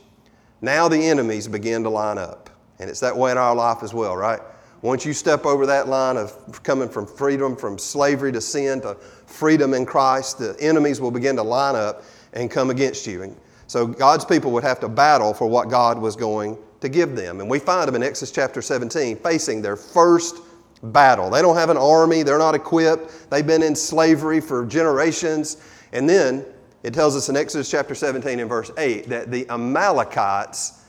now 0.61 0.87
the 0.87 0.97
enemies 0.97 1.47
began 1.47 1.83
to 1.83 1.89
line 1.89 2.17
up. 2.17 2.49
And 2.79 2.89
it's 2.89 2.99
that 2.99 3.15
way 3.15 3.31
in 3.31 3.37
our 3.37 3.55
life 3.55 3.83
as 3.83 3.93
well, 3.93 4.15
right? 4.15 4.39
Once 4.81 5.05
you 5.05 5.13
step 5.13 5.45
over 5.45 5.65
that 5.65 5.87
line 5.87 6.17
of 6.17 6.61
coming 6.63 6.87
from 6.87 7.07
freedom, 7.07 7.55
from 7.55 7.79
slavery 7.79 8.31
to 8.31 8.39
sin 8.39 8.79
to 8.81 8.95
freedom 9.25 9.73
in 9.73 9.85
Christ, 9.85 10.37
the 10.37 10.55
enemies 10.59 11.01
will 11.01 11.11
begin 11.11 11.35
to 11.37 11.43
line 11.43 11.75
up 11.75 12.03
and 12.33 12.51
come 12.51 12.69
against 12.69 13.07
you. 13.07 13.23
And 13.23 13.35
so 13.65 13.87
God's 13.87 14.23
people 14.23 14.51
would 14.51 14.63
have 14.63 14.79
to 14.81 14.87
battle 14.87 15.33
for 15.33 15.47
what 15.47 15.69
God 15.69 15.99
was 15.99 16.15
going 16.15 16.57
to 16.81 16.89
give 16.89 17.15
them. 17.15 17.41
And 17.41 17.49
we 17.49 17.57
find 17.57 17.87
them 17.87 17.95
in 17.95 18.03
Exodus 18.03 18.31
chapter 18.31 18.61
17 18.61 19.17
facing 19.17 19.61
their 19.61 19.75
first 19.75 20.37
battle. 20.83 21.31
They 21.31 21.41
don't 21.41 21.55
have 21.55 21.71
an 21.71 21.77
army, 21.77 22.21
they're 22.21 22.37
not 22.37 22.53
equipped, 22.53 23.29
they've 23.31 23.45
been 23.45 23.63
in 23.63 23.75
slavery 23.75 24.39
for 24.39 24.65
generations. 24.65 25.57
And 25.91 26.07
then 26.07 26.45
it 26.83 26.93
tells 26.93 27.15
us 27.15 27.29
in 27.29 27.35
Exodus 27.35 27.69
chapter 27.69 27.95
17 27.95 28.39
and 28.39 28.47
verse 28.47 28.71
8 28.77 29.09
that 29.09 29.31
the 29.31 29.49
Amalekites 29.49 30.83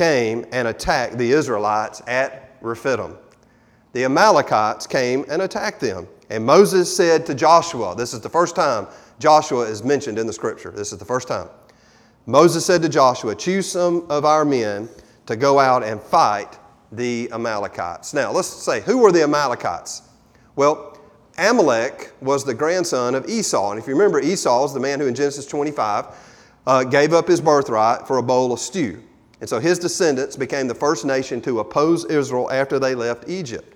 came 0.00 0.46
and 0.50 0.66
attacked 0.66 1.18
the 1.18 1.30
Israelites 1.30 2.00
at 2.06 2.56
Rephidim. 2.62 3.18
The 3.92 4.06
Amalekites 4.06 4.86
came 4.86 5.26
and 5.28 5.42
attacked 5.42 5.78
them. 5.78 6.08
And 6.30 6.42
Moses 6.42 6.96
said 6.96 7.26
to 7.26 7.34
Joshua, 7.34 7.94
this 7.94 8.14
is 8.14 8.22
the 8.22 8.30
first 8.30 8.56
time 8.56 8.86
Joshua 9.18 9.64
is 9.64 9.84
mentioned 9.84 10.18
in 10.18 10.26
the 10.26 10.32
scripture. 10.32 10.70
This 10.70 10.94
is 10.94 10.98
the 10.98 11.04
first 11.04 11.28
time. 11.28 11.50
Moses 12.24 12.64
said 12.64 12.80
to 12.80 12.88
Joshua, 12.88 13.34
Choose 13.34 13.70
some 13.70 14.06
of 14.08 14.24
our 14.24 14.42
men 14.42 14.88
to 15.26 15.36
go 15.36 15.58
out 15.58 15.84
and 15.84 16.00
fight 16.00 16.58
the 16.92 17.28
Amalekites. 17.30 18.14
Now, 18.14 18.32
let's 18.32 18.48
say, 18.48 18.80
who 18.80 18.96
were 18.96 19.12
the 19.12 19.22
Amalekites? 19.22 20.00
Well, 20.56 20.98
Amalek 21.36 22.14
was 22.22 22.46
the 22.46 22.54
grandson 22.54 23.14
of 23.14 23.28
Esau. 23.28 23.72
And 23.72 23.78
if 23.78 23.86
you 23.86 23.92
remember, 23.92 24.18
Esau 24.18 24.64
is 24.64 24.72
the 24.72 24.80
man 24.80 24.98
who 24.98 25.08
in 25.08 25.14
Genesis 25.14 25.44
25 25.44 26.06
uh, 26.66 26.84
gave 26.84 27.12
up 27.12 27.28
his 27.28 27.42
birthright 27.42 28.06
for 28.06 28.16
a 28.16 28.22
bowl 28.22 28.54
of 28.54 28.60
stew. 28.60 29.02
And 29.40 29.48
so 29.48 29.58
his 29.58 29.78
descendants 29.78 30.36
became 30.36 30.68
the 30.68 30.74
first 30.74 31.04
nation 31.04 31.40
to 31.42 31.60
oppose 31.60 32.04
Israel 32.06 32.50
after 32.50 32.78
they 32.78 32.94
left 32.94 33.28
Egypt. 33.28 33.74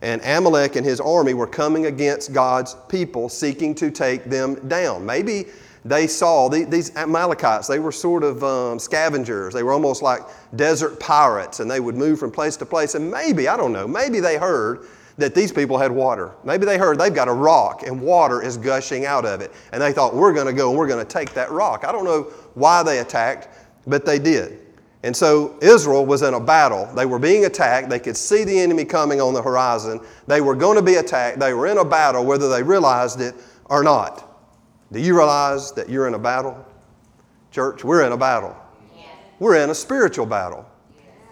And 0.00 0.20
Amalek 0.24 0.76
and 0.76 0.86
his 0.86 1.00
army 1.00 1.34
were 1.34 1.46
coming 1.46 1.86
against 1.86 2.32
God's 2.32 2.76
people, 2.88 3.28
seeking 3.28 3.74
to 3.76 3.90
take 3.90 4.24
them 4.24 4.68
down. 4.68 5.04
Maybe 5.04 5.46
they 5.84 6.06
saw 6.06 6.48
these 6.48 6.94
Amalekites, 6.96 7.66
they 7.66 7.78
were 7.78 7.92
sort 7.92 8.22
of 8.22 8.44
um, 8.44 8.78
scavengers. 8.78 9.54
They 9.54 9.62
were 9.62 9.72
almost 9.72 10.02
like 10.02 10.20
desert 10.54 11.00
pirates, 11.00 11.60
and 11.60 11.70
they 11.70 11.80
would 11.80 11.94
move 11.94 12.18
from 12.18 12.30
place 12.30 12.56
to 12.58 12.66
place. 12.66 12.94
And 12.94 13.10
maybe, 13.10 13.48
I 13.48 13.56
don't 13.56 13.72
know, 13.72 13.88
maybe 13.88 14.20
they 14.20 14.36
heard 14.36 14.86
that 15.16 15.34
these 15.34 15.50
people 15.50 15.78
had 15.78 15.90
water. 15.90 16.32
Maybe 16.44 16.64
they 16.64 16.78
heard 16.78 16.98
they've 16.98 17.14
got 17.14 17.26
a 17.26 17.32
rock 17.32 17.82
and 17.84 18.00
water 18.00 18.40
is 18.40 18.56
gushing 18.56 19.04
out 19.04 19.24
of 19.24 19.40
it. 19.40 19.52
And 19.72 19.82
they 19.82 19.92
thought, 19.92 20.14
we're 20.14 20.32
going 20.32 20.46
to 20.46 20.52
go 20.52 20.70
and 20.70 20.78
we're 20.78 20.86
going 20.86 21.04
to 21.04 21.12
take 21.12 21.34
that 21.34 21.50
rock. 21.50 21.84
I 21.84 21.90
don't 21.90 22.04
know 22.04 22.24
why 22.54 22.84
they 22.84 23.00
attacked, 23.00 23.48
but 23.86 24.06
they 24.06 24.20
did. 24.20 24.67
And 25.04 25.16
so 25.16 25.56
Israel 25.62 26.04
was 26.04 26.22
in 26.22 26.34
a 26.34 26.40
battle. 26.40 26.86
They 26.94 27.06
were 27.06 27.20
being 27.20 27.44
attacked. 27.44 27.88
They 27.88 28.00
could 28.00 28.16
see 28.16 28.44
the 28.44 28.58
enemy 28.58 28.84
coming 28.84 29.20
on 29.20 29.32
the 29.32 29.42
horizon. 29.42 30.00
They 30.26 30.40
were 30.40 30.56
going 30.56 30.76
to 30.76 30.82
be 30.82 30.96
attacked. 30.96 31.38
They 31.38 31.54
were 31.54 31.68
in 31.68 31.78
a 31.78 31.84
battle, 31.84 32.24
whether 32.24 32.48
they 32.48 32.62
realized 32.62 33.20
it 33.20 33.34
or 33.66 33.84
not. 33.84 34.24
Do 34.90 35.00
you 35.00 35.16
realize 35.16 35.72
that 35.72 35.88
you're 35.88 36.08
in 36.08 36.14
a 36.14 36.18
battle? 36.18 36.64
Church, 37.52 37.84
we're 37.84 38.04
in 38.04 38.12
a 38.12 38.16
battle. 38.16 38.56
We're 39.38 39.56
in 39.62 39.70
a 39.70 39.74
spiritual 39.74 40.26
battle. 40.26 40.66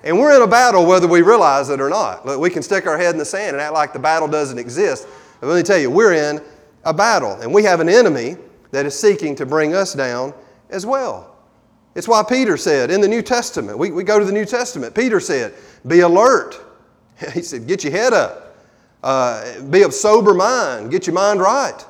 And 0.04 0.16
we're 0.18 0.36
in 0.36 0.42
a 0.42 0.46
battle 0.46 0.86
whether 0.86 1.08
we 1.08 1.22
realize 1.22 1.68
it 1.68 1.80
or 1.80 1.88
not. 1.88 2.24
Look, 2.24 2.38
we 2.40 2.50
can 2.50 2.62
stick 2.62 2.86
our 2.86 2.96
head 2.96 3.10
in 3.10 3.18
the 3.18 3.24
sand 3.24 3.56
and 3.56 3.60
act 3.60 3.72
like 3.72 3.92
the 3.92 3.98
battle 3.98 4.28
doesn't 4.28 4.58
exist. 4.58 5.08
But 5.40 5.48
let 5.48 5.56
me 5.56 5.62
tell 5.64 5.78
you, 5.78 5.90
we're 5.90 6.12
in 6.12 6.40
a 6.84 6.94
battle. 6.94 7.32
And 7.40 7.52
we 7.52 7.64
have 7.64 7.80
an 7.80 7.88
enemy 7.88 8.36
that 8.70 8.86
is 8.86 8.98
seeking 8.98 9.34
to 9.36 9.46
bring 9.46 9.74
us 9.74 9.94
down 9.94 10.32
as 10.70 10.86
well. 10.86 11.35
It's 11.96 12.06
why 12.06 12.22
Peter 12.22 12.58
said 12.58 12.90
in 12.90 13.00
the 13.00 13.08
New 13.08 13.22
Testament, 13.22 13.78
we, 13.78 13.90
we 13.90 14.04
go 14.04 14.18
to 14.18 14.24
the 14.24 14.32
New 14.32 14.44
Testament, 14.44 14.94
Peter 14.94 15.18
said, 15.18 15.54
be 15.86 16.00
alert. 16.00 16.62
He 17.32 17.40
said, 17.40 17.66
get 17.66 17.82
your 17.82 17.92
head 17.92 18.12
up. 18.12 18.58
Uh, 19.02 19.62
be 19.62 19.82
of 19.82 19.94
sober 19.94 20.34
mind. 20.34 20.90
Get 20.90 21.06
your 21.06 21.14
mind 21.14 21.40
right. 21.40 21.82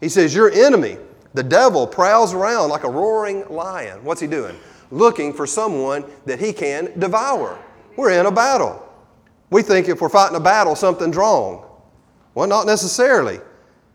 He 0.00 0.08
says, 0.08 0.34
your 0.34 0.50
enemy, 0.50 0.96
the 1.34 1.42
devil, 1.44 1.86
prowls 1.86 2.34
around 2.34 2.70
like 2.70 2.82
a 2.82 2.90
roaring 2.90 3.48
lion. 3.48 4.02
What's 4.02 4.20
he 4.20 4.26
doing? 4.26 4.58
Looking 4.90 5.32
for 5.32 5.46
someone 5.46 6.04
that 6.26 6.40
he 6.40 6.52
can 6.52 6.98
devour. 6.98 7.56
We're 7.96 8.10
in 8.10 8.26
a 8.26 8.32
battle. 8.32 8.84
We 9.50 9.62
think 9.62 9.88
if 9.88 10.00
we're 10.00 10.08
fighting 10.08 10.36
a 10.36 10.40
battle, 10.40 10.74
something's 10.74 11.16
wrong. 11.16 11.64
Well, 12.34 12.48
not 12.48 12.66
necessarily. 12.66 13.38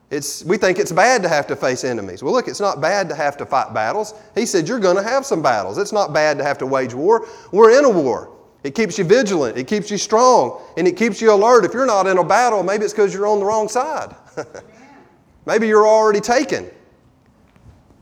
It's, 0.10 0.44
we 0.46 0.58
think 0.58 0.80
it's 0.80 0.92
bad 0.92 1.22
to 1.24 1.30
have 1.30 1.48
to 1.48 1.56
face 1.56 1.84
enemies. 1.84 2.24
Well, 2.24 2.34
look, 2.34 2.48
it's 2.48 2.62
not 2.62 2.80
bad 2.80 3.10
to 3.10 3.16
have 3.16 3.36
to 3.38 3.46
fight 3.46 3.74
battles. 3.74 4.14
He 4.36 4.46
said 4.46 4.68
you're 4.68 4.80
going 4.80 4.96
to 4.96 5.04
have 5.04 5.26
some 5.26 5.42
battles. 5.42 5.78
It's 5.78 5.92
not 5.92 6.14
bad 6.14 6.38
to 6.38 6.46
have 6.46 6.58
to 6.60 6.66
wage 6.66 6.94
war. 6.94 7.28
We're 7.52 7.78
in 7.78 7.84
a 7.84 7.90
war. 7.90 8.32
It 8.64 8.74
keeps 8.74 8.98
you 8.98 9.04
vigilant, 9.04 9.58
it 9.58 9.66
keeps 9.68 9.92
you 9.92 9.98
strong, 9.98 10.62
and 10.78 10.88
it 10.88 10.98
keeps 10.98 11.22
you 11.22 11.32
alert. 11.32 11.64
If 11.64 11.74
you're 11.74 11.86
not 11.86 12.08
in 12.08 12.18
a 12.18 12.24
battle, 12.24 12.64
maybe 12.64 12.84
it's 12.84 12.94
because 12.94 13.14
you're 13.14 13.28
on 13.28 13.40
the 13.40 13.46
wrong 13.46 13.70
side. 13.70 14.16
maybe 15.46 15.68
you're 15.68 15.88
already 15.88 16.20
taken. 16.20 16.70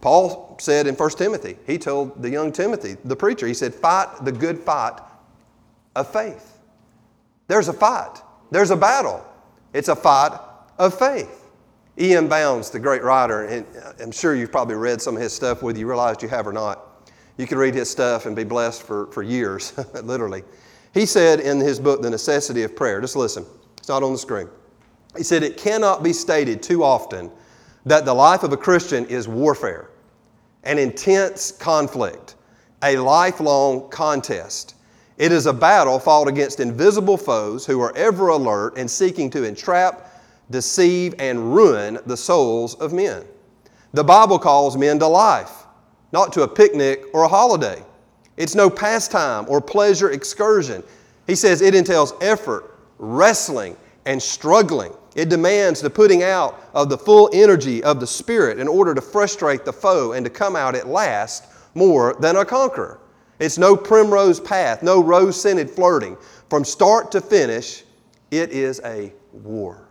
Paul 0.02 0.58
said 0.60 0.88
in 0.88 0.96
1 0.96 1.10
Timothy, 1.12 1.58
he 1.68 1.78
told 1.78 2.22
the 2.22 2.30
young 2.30 2.52
Timothy, 2.52 2.96
the 3.04 3.16
preacher, 3.16 3.48
he 3.48 3.54
said, 3.54 3.74
Fight 3.76 4.24
the 4.24 4.32
good 4.32 4.60
fight 4.60 5.00
of 5.96 6.12
faith. 6.12 6.58
There's 7.48 7.68
a 7.68 7.74
fight, 7.74 8.22
there's 8.50 8.72
a 8.72 8.76
battle. 8.76 9.26
It's 9.74 9.90
a 9.90 9.96
fight 9.96 10.40
of 10.78 10.98
faith. 10.98 11.45
E.M. 12.00 12.28
Bounds, 12.28 12.70
the 12.70 12.80
great 12.80 13.04
writer, 13.04 13.46
and 13.46 13.66
uh, 13.78 13.94
I'm 14.02 14.12
sure 14.12 14.36
you've 14.36 14.52
probably 14.52 14.76
read 14.76 15.02
some 15.02 15.16
of 15.16 15.22
his 15.22 15.34
stuff, 15.34 15.64
whether 15.64 15.80
you 15.80 15.88
realized 15.88 16.22
you 16.22 16.28
have 16.28 16.46
or 16.46 16.52
not. 16.52 17.10
You 17.38 17.48
can 17.48 17.58
read 17.58 17.74
his 17.74 17.90
stuff 17.90 18.26
and 18.26 18.36
be 18.36 18.44
blessed 18.44 18.84
for, 18.84 19.08
for 19.08 19.24
years, 19.24 19.74
literally. 20.04 20.44
He 20.94 21.06
said 21.06 21.40
in 21.40 21.60
his 21.60 21.80
book, 21.80 22.02
The 22.02 22.10
Necessity 22.10 22.64
of 22.64 22.76
Prayer, 22.76 23.00
just 23.00 23.16
listen, 23.16 23.46
it's 23.78 23.88
not 23.88 24.04
on 24.04 24.12
the 24.12 24.18
screen. 24.18 24.50
He 25.16 25.24
said, 25.24 25.44
It 25.44 25.58
cannot 25.58 26.04
be 26.04 26.12
stated 26.12 26.62
too 26.62 26.84
often 26.84 27.32
that 27.86 28.06
the 28.06 28.14
life 28.14 28.44
of 28.44 28.52
a 28.52 28.58
Christian 28.58 29.06
is 29.06 29.28
warfare, 29.28 29.90
an 30.64 30.78
intense 30.78 31.52
conflict, 31.52 32.36
a 32.84 32.98
lifelong 32.98 33.90
contest. 33.90 34.76
It 35.18 35.32
is 35.32 35.46
a 35.46 35.54
battle 35.54 36.00
fought 36.00 36.28
against 36.28 36.60
invisible 36.60 37.18
foes 37.18 37.66
who 37.66 37.80
are 37.82 37.96
ever 37.96 38.30
alert 38.30 38.78
and 38.78 38.90
seeking 38.90 39.30
to 39.30 39.44
entrap, 39.44 40.12
deceive, 40.50 41.16
and 41.20 41.56
ruin 41.56 42.00
the 42.06 42.18
souls 42.18 42.76
of 42.76 42.94
men. 42.94 43.24
The 43.94 44.04
Bible 44.04 44.40
calls 44.40 44.78
men 44.78 45.00
to 45.00 45.08
life, 45.08 45.66
not 46.12 46.34
to 46.34 46.44
a 46.44 46.48
picnic 46.48 47.06
or 47.14 47.24
a 47.24 47.28
holiday. 47.28 47.84
It's 48.38 48.56
no 48.56 48.70
pastime 48.70 49.46
or 49.48 49.62
pleasure 49.62 50.12
excursion. 50.12 50.84
He 51.28 51.36
says 51.36 51.62
it 51.62 51.74
entails 51.74 52.14
effort, 52.22 52.78
wrestling, 52.98 53.78
and 54.06 54.22
struggling. 54.22 54.94
It 55.16 55.30
demands 55.30 55.80
the 55.80 55.90
putting 55.90 56.24
out 56.24 56.62
of 56.74 56.90
the 56.90 56.98
full 56.98 57.30
energy 57.34 57.82
of 57.84 58.00
the 58.00 58.08
Spirit 58.08 58.60
in 58.60 58.68
order 58.68 58.94
to 58.94 59.02
frustrate 59.02 59.64
the 59.64 59.74
foe 59.74 60.12
and 60.12 60.26
to 60.26 60.30
come 60.30 60.56
out 60.56 60.76
at 60.76 60.88
last 60.88 61.46
more 61.74 62.16
than 62.20 62.36
a 62.36 62.46
conqueror. 62.46 63.00
It's 63.40 63.58
no 63.58 63.76
primrose 63.76 64.40
path, 64.40 64.84
no 64.84 65.02
rose 65.02 65.40
scented 65.40 65.70
flirting. 65.70 66.18
From 66.50 66.64
start 66.64 67.12
to 67.14 67.22
finish, 67.22 67.84
it 68.32 68.52
is 68.52 68.82
a 68.84 69.14
war. 69.32 69.88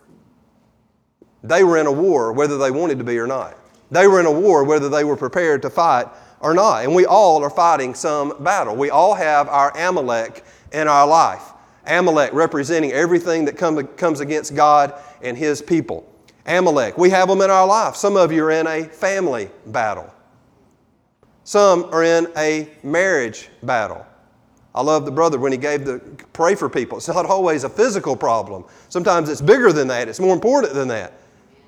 They 1.44 1.62
were 1.62 1.76
in 1.76 1.86
a 1.86 1.92
war 1.92 2.32
whether 2.32 2.58
they 2.58 2.70
wanted 2.70 2.98
to 2.98 3.04
be 3.04 3.18
or 3.18 3.26
not. 3.26 3.56
They 3.90 4.08
were 4.08 4.18
in 4.18 4.26
a 4.26 4.32
war 4.32 4.64
whether 4.64 4.88
they 4.88 5.04
were 5.04 5.16
prepared 5.16 5.62
to 5.62 5.70
fight 5.70 6.06
or 6.40 6.54
not. 6.54 6.84
And 6.84 6.94
we 6.94 7.04
all 7.04 7.44
are 7.44 7.50
fighting 7.50 7.94
some 7.94 8.42
battle. 8.42 8.74
We 8.74 8.90
all 8.90 9.14
have 9.14 9.48
our 9.48 9.76
Amalek 9.76 10.42
in 10.72 10.88
our 10.88 11.06
life. 11.06 11.52
Amalek 11.86 12.32
representing 12.32 12.92
everything 12.92 13.44
that 13.44 13.58
come, 13.58 13.86
comes 13.88 14.20
against 14.20 14.56
God 14.56 14.94
and 15.22 15.36
His 15.36 15.60
people. 15.60 16.10
Amalek, 16.46 16.96
we 16.96 17.10
have 17.10 17.28
them 17.28 17.42
in 17.42 17.50
our 17.50 17.66
life. 17.66 17.94
Some 17.94 18.16
of 18.16 18.32
you 18.32 18.42
are 18.44 18.50
in 18.50 18.66
a 18.66 18.84
family 18.84 19.50
battle. 19.66 20.12
Some 21.44 21.84
are 21.92 22.02
in 22.02 22.26
a 22.38 22.70
marriage 22.82 23.50
battle. 23.62 24.06
I 24.74 24.82
love 24.82 25.04
the 25.04 25.12
brother 25.12 25.38
when 25.38 25.52
he 25.52 25.58
gave 25.58 25.84
the 25.84 26.00
pray 26.32 26.54
for 26.54 26.68
people. 26.68 26.98
It's 26.98 27.06
not 27.06 27.26
always 27.26 27.64
a 27.64 27.68
physical 27.68 28.16
problem. 28.16 28.64
Sometimes 28.88 29.28
it's 29.28 29.42
bigger 29.42 29.72
than 29.72 29.86
that. 29.88 30.08
It's 30.08 30.18
more 30.18 30.34
important 30.34 30.74
than 30.74 30.88
that. 30.88 31.12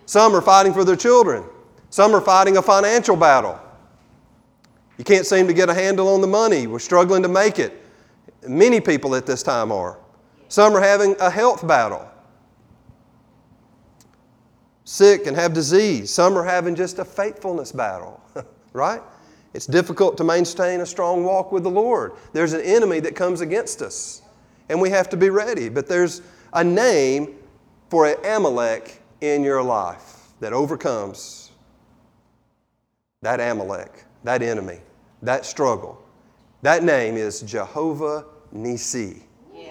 Some 0.07 0.35
are 0.35 0.41
fighting 0.41 0.73
for 0.73 0.85
their 0.85 0.97
children. 0.97 1.45
Some 1.91 2.15
are 2.15 2.21
fighting 2.21 2.57
a 2.57 2.63
financial 2.63 3.17
battle. 3.17 3.61
You 4.99 5.05
can't 5.05 5.27
seem 5.27 5.47
to 5.47 5.53
get 5.53 5.69
a 5.69 5.75
handle 5.75 6.09
on 6.09 6.21
the 6.21 6.27
money. 6.27 6.67
We're 6.67 6.79
struggling 6.79 7.23
to 7.23 7.29
make 7.29 7.59
it. 7.59 7.85
Many 8.47 8.81
people 8.81 9.15
at 9.15 9.27
this 9.27 9.43
time 9.43 9.71
are. 9.71 9.99
Some 10.49 10.75
are 10.77 10.81
having 10.81 11.17
a 11.21 11.29
health 11.29 11.67
battle, 11.67 12.09
sick 14.85 15.27
and 15.27 15.37
have 15.37 15.53
disease. 15.53 16.13
Some 16.13 16.39
are 16.39 16.45
having 16.45 16.77
just 16.77 17.01
a 17.01 17.05
faithfulness 17.05 17.73
battle, 17.73 18.23
right? 18.73 19.03
It's 19.55 19.67
difficult 19.67 20.17
to 20.19 20.25
maintain 20.25 20.81
a 20.81 20.87
strong 20.87 21.25
walk 21.25 21.51
with 21.51 21.65
the 21.65 21.71
Lord. 21.71 22.13
There's 22.33 22.53
an 22.53 22.61
enemy 22.61 23.01
that 23.01 23.17
comes 23.17 23.41
against 23.41 23.83
us, 23.83 24.23
and 24.69 24.81
we 24.81 24.91
have 24.91 25.09
to 25.11 25.17
be 25.17 25.31
ready. 25.31 25.69
But 25.69 25.89
there's 25.89 26.23
a 26.53 26.63
name 26.63 27.35
for 27.89 28.07
Amalek 28.07 29.03
in 29.27 29.43
your 29.43 29.63
life 29.63 30.29
that 30.41 30.53
overcomes 30.53 31.51
that 33.23 33.41
Amalek, 33.41 34.05
that 34.25 34.43
enemy, 34.43 34.81
that 35.23 35.45
struggle. 35.45 36.03
That 36.63 36.85
name 36.85 37.17
is 37.17 37.43
Jehovah 37.43 38.25
Nissi 38.55 39.27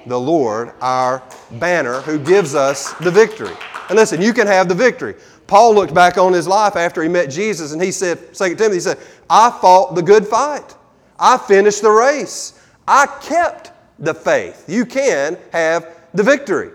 the 0.06 0.20
Lord, 0.20 0.72
our 0.82 1.24
banner, 1.54 2.02
who 2.02 2.20
gives 2.20 2.56
us 2.56 2.94
the 2.96 3.12
victory. 3.12 3.54
And 3.90 3.98
listen, 3.98 4.22
you 4.22 4.34
can 4.34 4.48
have 4.48 4.68
the 4.68 4.76
victory. 4.76 5.16
Paul 5.48 5.76
looked 5.76 5.94
back 5.94 6.18
on 6.18 6.34
his 6.34 6.48
life 6.48 6.76
after 6.76 7.04
he 7.04 7.10
met 7.10 7.30
Jesus 7.30 7.72
and 7.72 7.82
he 7.82 7.92
said, 7.92 8.34
2 8.34 8.56
Timothy, 8.56 8.76
he 8.76 8.80
said, 8.80 8.98
I 9.30 9.52
fought 9.62 9.96
the 9.96 10.02
good 10.02 10.26
fight. 10.28 10.76
I 11.20 11.38
finished 11.38 11.82
the 11.82 11.92
race. 11.92 12.60
I 12.88 13.08
kept 13.22 13.72
the 14.00 14.14
faith. 14.14 14.66
You 14.68 14.86
can 14.86 15.38
have 15.52 15.96
the 16.14 16.24
victory. 16.24 16.72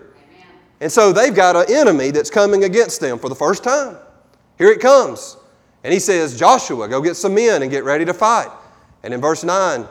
And 0.81 0.91
so 0.91 1.13
they've 1.13 1.33
got 1.33 1.55
an 1.55 1.73
enemy 1.73 2.09
that's 2.09 2.31
coming 2.31 2.63
against 2.63 2.99
them 2.99 3.19
for 3.19 3.29
the 3.29 3.35
first 3.35 3.63
time. 3.63 3.97
Here 4.57 4.69
it 4.69 4.81
comes. 4.81 5.37
And 5.83 5.93
he 5.93 5.99
says, 5.99 6.37
Joshua, 6.37 6.87
go 6.89 7.01
get 7.01 7.15
some 7.15 7.35
men 7.35 7.61
and 7.61 7.69
get 7.69 7.83
ready 7.83 8.03
to 8.03 8.13
fight. 8.13 8.49
And 9.03 9.13
in 9.13 9.21
verse 9.21 9.43
9, 9.43 9.87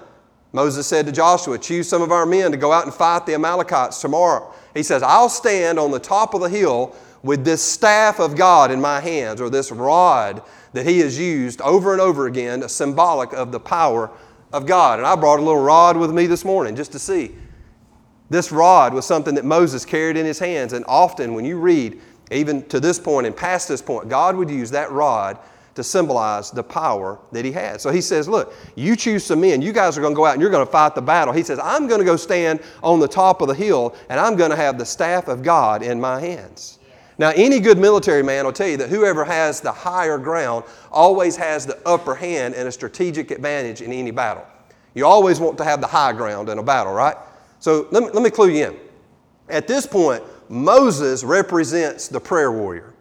Moses 0.52 0.86
said 0.86 1.06
to 1.06 1.12
Joshua, 1.12 1.58
Choose 1.58 1.88
some 1.88 2.02
of 2.02 2.10
our 2.10 2.26
men 2.26 2.50
to 2.50 2.56
go 2.56 2.72
out 2.72 2.84
and 2.84 2.92
fight 2.92 3.24
the 3.24 3.34
Amalekites 3.34 4.00
tomorrow. 4.00 4.52
He 4.74 4.82
says, 4.82 5.02
I'll 5.02 5.28
stand 5.28 5.78
on 5.78 5.92
the 5.92 6.00
top 6.00 6.34
of 6.34 6.40
the 6.40 6.48
hill 6.48 6.94
with 7.22 7.44
this 7.44 7.62
staff 7.62 8.18
of 8.18 8.34
God 8.34 8.72
in 8.72 8.80
my 8.80 9.00
hands, 9.00 9.40
or 9.40 9.48
this 9.48 9.70
rod 9.70 10.42
that 10.72 10.86
he 10.86 11.00
has 11.00 11.18
used 11.18 11.60
over 11.60 11.92
and 11.92 12.00
over 12.00 12.26
again, 12.26 12.62
a 12.62 12.68
symbolic 12.68 13.32
of 13.32 13.52
the 13.52 13.60
power 13.60 14.10
of 14.52 14.66
God. 14.66 14.98
And 14.98 15.06
I 15.06 15.14
brought 15.14 15.38
a 15.38 15.42
little 15.42 15.62
rod 15.62 15.96
with 15.96 16.10
me 16.10 16.26
this 16.26 16.44
morning 16.44 16.74
just 16.74 16.92
to 16.92 16.98
see. 16.98 17.36
This 18.30 18.52
rod 18.52 18.94
was 18.94 19.04
something 19.04 19.34
that 19.34 19.44
Moses 19.44 19.84
carried 19.84 20.16
in 20.16 20.24
his 20.24 20.38
hands, 20.38 20.72
and 20.72 20.84
often 20.88 21.34
when 21.34 21.44
you 21.44 21.58
read, 21.58 22.00
even 22.30 22.66
to 22.68 22.78
this 22.78 22.98
point 22.98 23.26
and 23.26 23.36
past 23.36 23.68
this 23.68 23.82
point, 23.82 24.08
God 24.08 24.36
would 24.36 24.48
use 24.48 24.70
that 24.70 24.90
rod 24.92 25.36
to 25.74 25.84
symbolize 25.84 26.50
the 26.50 26.62
power 26.62 27.18
that 27.32 27.44
he 27.44 27.52
had. 27.52 27.80
So 27.80 27.90
he 27.90 28.00
says, 28.00 28.28
Look, 28.28 28.54
you 28.76 28.96
choose 28.96 29.24
some 29.24 29.40
men. 29.40 29.62
You 29.62 29.72
guys 29.72 29.98
are 29.98 30.00
going 30.00 30.14
to 30.14 30.16
go 30.16 30.26
out 30.26 30.34
and 30.34 30.40
you're 30.42 30.50
going 30.50 30.66
to 30.66 30.70
fight 30.70 30.94
the 30.94 31.02
battle. 31.02 31.32
He 31.32 31.42
says, 31.42 31.58
I'm 31.62 31.86
going 31.86 32.00
to 32.00 32.04
go 32.04 32.16
stand 32.16 32.60
on 32.82 33.00
the 33.00 33.08
top 33.08 33.40
of 33.40 33.48
the 33.48 33.54
hill 33.54 33.94
and 34.08 34.20
I'm 34.20 34.36
going 34.36 34.50
to 34.50 34.56
have 34.56 34.78
the 34.78 34.84
staff 34.84 35.28
of 35.28 35.42
God 35.42 35.82
in 35.82 36.00
my 36.00 36.20
hands. 36.20 36.78
Now, 37.18 37.32
any 37.36 37.60
good 37.60 37.78
military 37.78 38.22
man 38.22 38.46
will 38.46 38.52
tell 38.52 38.68
you 38.68 38.78
that 38.78 38.88
whoever 38.88 39.24
has 39.24 39.60
the 39.60 39.72
higher 39.72 40.18
ground 40.18 40.64
always 40.90 41.36
has 41.36 41.66
the 41.66 41.78
upper 41.86 42.14
hand 42.14 42.54
and 42.54 42.66
a 42.66 42.72
strategic 42.72 43.30
advantage 43.30 43.82
in 43.82 43.92
any 43.92 44.10
battle. 44.10 44.46
You 44.94 45.06
always 45.06 45.38
want 45.38 45.58
to 45.58 45.64
have 45.64 45.80
the 45.80 45.86
high 45.86 46.12
ground 46.12 46.48
in 46.48 46.58
a 46.58 46.62
battle, 46.62 46.92
right? 46.92 47.16
So 47.60 47.86
let 47.90 48.02
me, 48.02 48.10
let 48.10 48.22
me 48.22 48.30
clue 48.30 48.48
you 48.48 48.66
in. 48.66 48.76
At 49.48 49.68
this 49.68 49.86
point, 49.86 50.22
Moses 50.48 51.22
represents 51.22 52.08
the 52.08 52.20
prayer 52.20 52.50
warrior. 52.50 52.94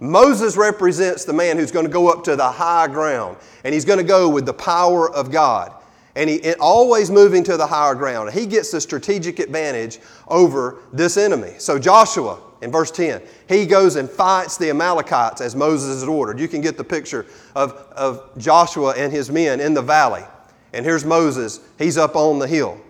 Moses 0.00 0.56
represents 0.56 1.24
the 1.24 1.32
man 1.32 1.58
who's 1.58 1.70
going 1.70 1.86
to 1.86 1.92
go 1.92 2.10
up 2.10 2.24
to 2.24 2.34
the 2.34 2.50
high 2.50 2.88
ground, 2.88 3.36
and 3.64 3.72
he's 3.72 3.84
going 3.84 3.98
to 3.98 4.04
go 4.04 4.28
with 4.28 4.46
the 4.46 4.52
power 4.52 5.10
of 5.10 5.30
God. 5.30 5.74
And 6.16 6.28
he 6.28 6.42
and 6.42 6.56
always 6.58 7.10
moving 7.10 7.44
to 7.44 7.56
the 7.56 7.66
higher 7.66 7.94
ground. 7.94 8.32
He 8.32 8.44
gets 8.44 8.72
the 8.72 8.80
strategic 8.80 9.38
advantage 9.38 10.00
over 10.26 10.78
this 10.92 11.16
enemy. 11.16 11.54
So 11.58 11.78
Joshua, 11.78 12.40
in 12.62 12.72
verse 12.72 12.90
10, 12.90 13.22
he 13.48 13.64
goes 13.64 13.94
and 13.94 14.10
fights 14.10 14.56
the 14.56 14.70
Amalekites 14.70 15.40
as 15.40 15.54
Moses 15.54 16.00
had 16.00 16.08
ordered. 16.08 16.40
You 16.40 16.48
can 16.48 16.62
get 16.62 16.76
the 16.76 16.84
picture 16.84 17.26
of, 17.54 17.72
of 17.92 18.36
Joshua 18.38 18.94
and 18.96 19.12
his 19.12 19.30
men 19.30 19.60
in 19.60 19.72
the 19.72 19.82
valley. 19.82 20.24
And 20.72 20.84
here's 20.84 21.04
Moses, 21.04 21.60
he's 21.78 21.96
up 21.96 22.16
on 22.16 22.40
the 22.40 22.48
hill. 22.48 22.80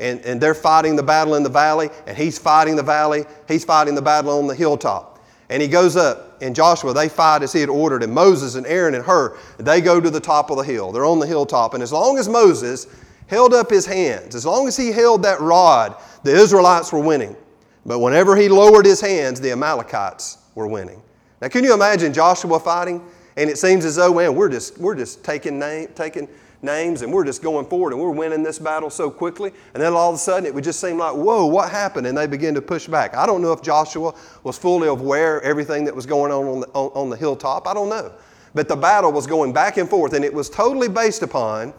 And, 0.00 0.20
and 0.24 0.40
they're 0.40 0.54
fighting 0.54 0.96
the 0.96 1.02
battle 1.02 1.34
in 1.34 1.42
the 1.42 1.50
valley, 1.50 1.90
and 2.06 2.16
he's 2.16 2.38
fighting 2.38 2.74
the 2.74 2.82
valley, 2.82 3.24
he's 3.46 3.64
fighting 3.64 3.94
the 3.94 4.02
battle 4.02 4.38
on 4.38 4.46
the 4.46 4.54
hilltop. 4.54 5.20
And 5.50 5.60
he 5.60 5.68
goes 5.68 5.96
up, 5.96 6.40
and 6.42 6.54
Joshua, 6.54 6.94
they 6.94 7.08
fight 7.08 7.42
as 7.42 7.52
he 7.52 7.60
had 7.60 7.68
ordered, 7.68 8.02
and 8.02 8.12
Moses 8.12 8.54
and 8.54 8.66
Aaron 8.66 8.94
and 8.94 9.04
Hur, 9.04 9.36
they 9.58 9.80
go 9.80 10.00
to 10.00 10.08
the 10.08 10.20
top 10.20 10.50
of 10.50 10.56
the 10.56 10.62
hill. 10.62 10.90
They're 10.90 11.04
on 11.04 11.18
the 11.18 11.26
hilltop. 11.26 11.74
And 11.74 11.82
as 11.82 11.92
long 11.92 12.18
as 12.18 12.28
Moses 12.28 12.86
held 13.26 13.52
up 13.52 13.68
his 13.68 13.84
hands, 13.84 14.34
as 14.34 14.46
long 14.46 14.66
as 14.66 14.76
he 14.76 14.90
held 14.90 15.22
that 15.24 15.40
rod, 15.40 15.96
the 16.22 16.32
Israelites 16.32 16.92
were 16.92 17.00
winning. 17.00 17.36
But 17.84 17.98
whenever 17.98 18.36
he 18.36 18.48
lowered 18.48 18.86
his 18.86 19.00
hands, 19.00 19.40
the 19.40 19.52
Amalekites 19.52 20.38
were 20.54 20.66
winning. 20.66 21.02
Now, 21.42 21.48
can 21.48 21.64
you 21.64 21.74
imagine 21.74 22.12
Joshua 22.12 22.60
fighting? 22.60 23.04
And 23.36 23.48
it 23.48 23.58
seems 23.58 23.84
as 23.84 23.96
though, 23.96 24.14
man, 24.14 24.34
we're 24.34 24.48
just, 24.48 24.78
we're 24.78 24.94
just 24.94 25.24
taking, 25.24 25.58
name, 25.58 25.88
taking 25.94 26.28
names 26.62 27.02
and 27.02 27.12
we're 27.12 27.24
just 27.24 27.42
going 27.42 27.66
forward 27.66 27.92
and 27.92 28.00
we're 28.00 28.10
winning 28.10 28.42
this 28.42 28.58
battle 28.58 28.90
so 28.90 29.10
quickly. 29.10 29.52
And 29.74 29.82
then 29.82 29.92
all 29.92 30.10
of 30.10 30.14
a 30.14 30.18
sudden 30.18 30.46
it 30.46 30.54
would 30.54 30.64
just 30.64 30.80
seem 30.80 30.98
like, 30.98 31.14
whoa, 31.14 31.46
what 31.46 31.70
happened? 31.70 32.06
And 32.06 32.16
they 32.16 32.26
begin 32.26 32.54
to 32.54 32.62
push 32.62 32.86
back. 32.86 33.16
I 33.16 33.26
don't 33.26 33.42
know 33.42 33.52
if 33.52 33.62
Joshua 33.62 34.14
was 34.44 34.58
fully 34.58 34.88
aware 34.88 35.38
of 35.38 35.44
everything 35.44 35.84
that 35.84 35.94
was 35.94 36.06
going 36.06 36.32
on 36.32 36.46
on 36.46 36.60
the, 36.60 36.66
on, 36.68 36.90
on 36.94 37.10
the 37.10 37.16
hilltop. 37.16 37.66
I 37.66 37.74
don't 37.74 37.88
know. 37.88 38.12
But 38.54 38.68
the 38.68 38.76
battle 38.76 39.12
was 39.12 39.26
going 39.26 39.52
back 39.52 39.76
and 39.76 39.88
forth 39.88 40.12
and 40.12 40.24
it 40.24 40.32
was 40.32 40.50
totally 40.50 40.88
based 40.88 41.22
upon 41.22 41.72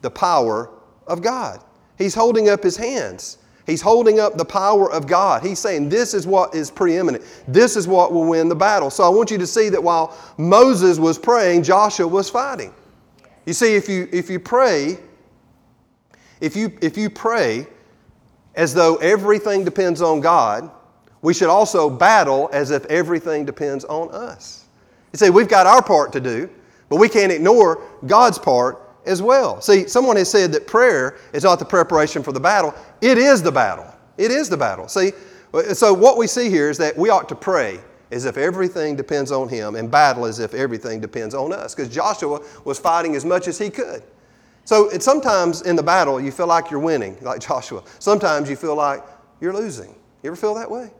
the 0.00 0.10
power 0.10 0.70
of 1.06 1.22
God. 1.22 1.62
He's 1.96 2.14
holding 2.14 2.48
up 2.48 2.62
his 2.62 2.76
hands. 2.76 3.38
He's 3.66 3.82
holding 3.82 4.18
up 4.18 4.38
the 4.38 4.46
power 4.46 4.90
of 4.90 5.06
God. 5.06 5.42
He's 5.42 5.58
saying, 5.58 5.90
This 5.90 6.14
is 6.14 6.26
what 6.26 6.54
is 6.54 6.70
preeminent. 6.70 7.22
This 7.46 7.76
is 7.76 7.86
what 7.86 8.14
will 8.14 8.24
win 8.24 8.48
the 8.48 8.54
battle. 8.54 8.88
So 8.88 9.04
I 9.04 9.10
want 9.10 9.30
you 9.30 9.36
to 9.36 9.46
see 9.46 9.68
that 9.68 9.82
while 9.82 10.16
Moses 10.38 10.98
was 10.98 11.18
praying, 11.18 11.64
Joshua 11.64 12.08
was 12.08 12.30
fighting. 12.30 12.72
You 13.48 13.54
see, 13.54 13.76
if 13.76 13.88
you, 13.88 14.06
if 14.12 14.28
you 14.28 14.38
pray, 14.38 14.98
if 16.38 16.54
you, 16.54 16.70
if 16.82 16.98
you 16.98 17.08
pray 17.08 17.66
as 18.54 18.74
though 18.74 18.96
everything 18.96 19.64
depends 19.64 20.02
on 20.02 20.20
God, 20.20 20.70
we 21.22 21.32
should 21.32 21.48
also 21.48 21.88
battle 21.88 22.50
as 22.52 22.70
if 22.70 22.84
everything 22.86 23.46
depends 23.46 23.86
on 23.86 24.10
us. 24.10 24.66
You 25.14 25.16
see, 25.16 25.30
we've 25.30 25.48
got 25.48 25.66
our 25.66 25.82
part 25.82 26.12
to 26.12 26.20
do, 26.20 26.50
but 26.90 26.96
we 26.96 27.08
can't 27.08 27.32
ignore 27.32 27.82
God's 28.06 28.38
part 28.38 28.82
as 29.06 29.22
well. 29.22 29.62
See, 29.62 29.88
someone 29.88 30.16
has 30.16 30.30
said 30.30 30.52
that 30.52 30.66
prayer 30.66 31.16
is 31.32 31.44
not 31.44 31.58
the 31.58 31.64
preparation 31.64 32.22
for 32.22 32.32
the 32.32 32.40
battle, 32.40 32.74
it 33.00 33.16
is 33.16 33.42
the 33.42 33.50
battle. 33.50 33.86
It 34.18 34.30
is 34.30 34.50
the 34.50 34.58
battle. 34.58 34.88
See, 34.88 35.12
so 35.72 35.94
what 35.94 36.18
we 36.18 36.26
see 36.26 36.50
here 36.50 36.68
is 36.68 36.76
that 36.76 36.98
we 36.98 37.08
ought 37.08 37.30
to 37.30 37.34
pray 37.34 37.80
as 38.10 38.24
if 38.24 38.36
everything 38.36 38.96
depends 38.96 39.30
on 39.30 39.48
him 39.48 39.76
and 39.76 39.90
battle 39.90 40.24
as 40.24 40.38
if 40.38 40.54
everything 40.54 41.00
depends 41.00 41.34
on 41.34 41.52
us. 41.52 41.74
Because 41.74 41.92
Joshua 41.92 42.40
was 42.64 42.78
fighting 42.78 43.14
as 43.16 43.24
much 43.24 43.48
as 43.48 43.58
he 43.58 43.70
could. 43.70 44.02
So 44.64 44.90
sometimes 44.98 45.62
in 45.62 45.76
the 45.76 45.82
battle 45.82 46.20
you 46.20 46.30
feel 46.30 46.46
like 46.46 46.70
you're 46.70 46.80
winning, 46.80 47.16
like 47.22 47.40
Joshua. 47.40 47.82
Sometimes 47.98 48.50
you 48.50 48.56
feel 48.56 48.76
like 48.76 49.02
you're 49.40 49.54
losing. 49.54 49.94
You 50.22 50.28
ever 50.30 50.36
feel 50.36 50.54
that 50.54 50.70
way? 50.70 50.90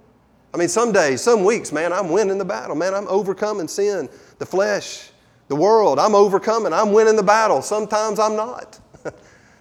I 0.54 0.56
mean, 0.56 0.68
some 0.68 0.92
days, 0.92 1.20
some 1.20 1.44
weeks, 1.44 1.72
man, 1.72 1.92
I'm 1.92 2.08
winning 2.08 2.38
the 2.38 2.44
battle. 2.44 2.74
Man, 2.74 2.94
I'm 2.94 3.06
overcoming 3.08 3.68
sin, 3.68 4.08
the 4.38 4.46
flesh, 4.46 5.10
the 5.48 5.56
world. 5.56 5.98
I'm 5.98 6.14
overcoming. 6.14 6.72
I'm 6.72 6.92
winning 6.92 7.16
the 7.16 7.22
battle. 7.22 7.60
Sometimes 7.60 8.18
I'm 8.18 8.36
not. 8.36 8.78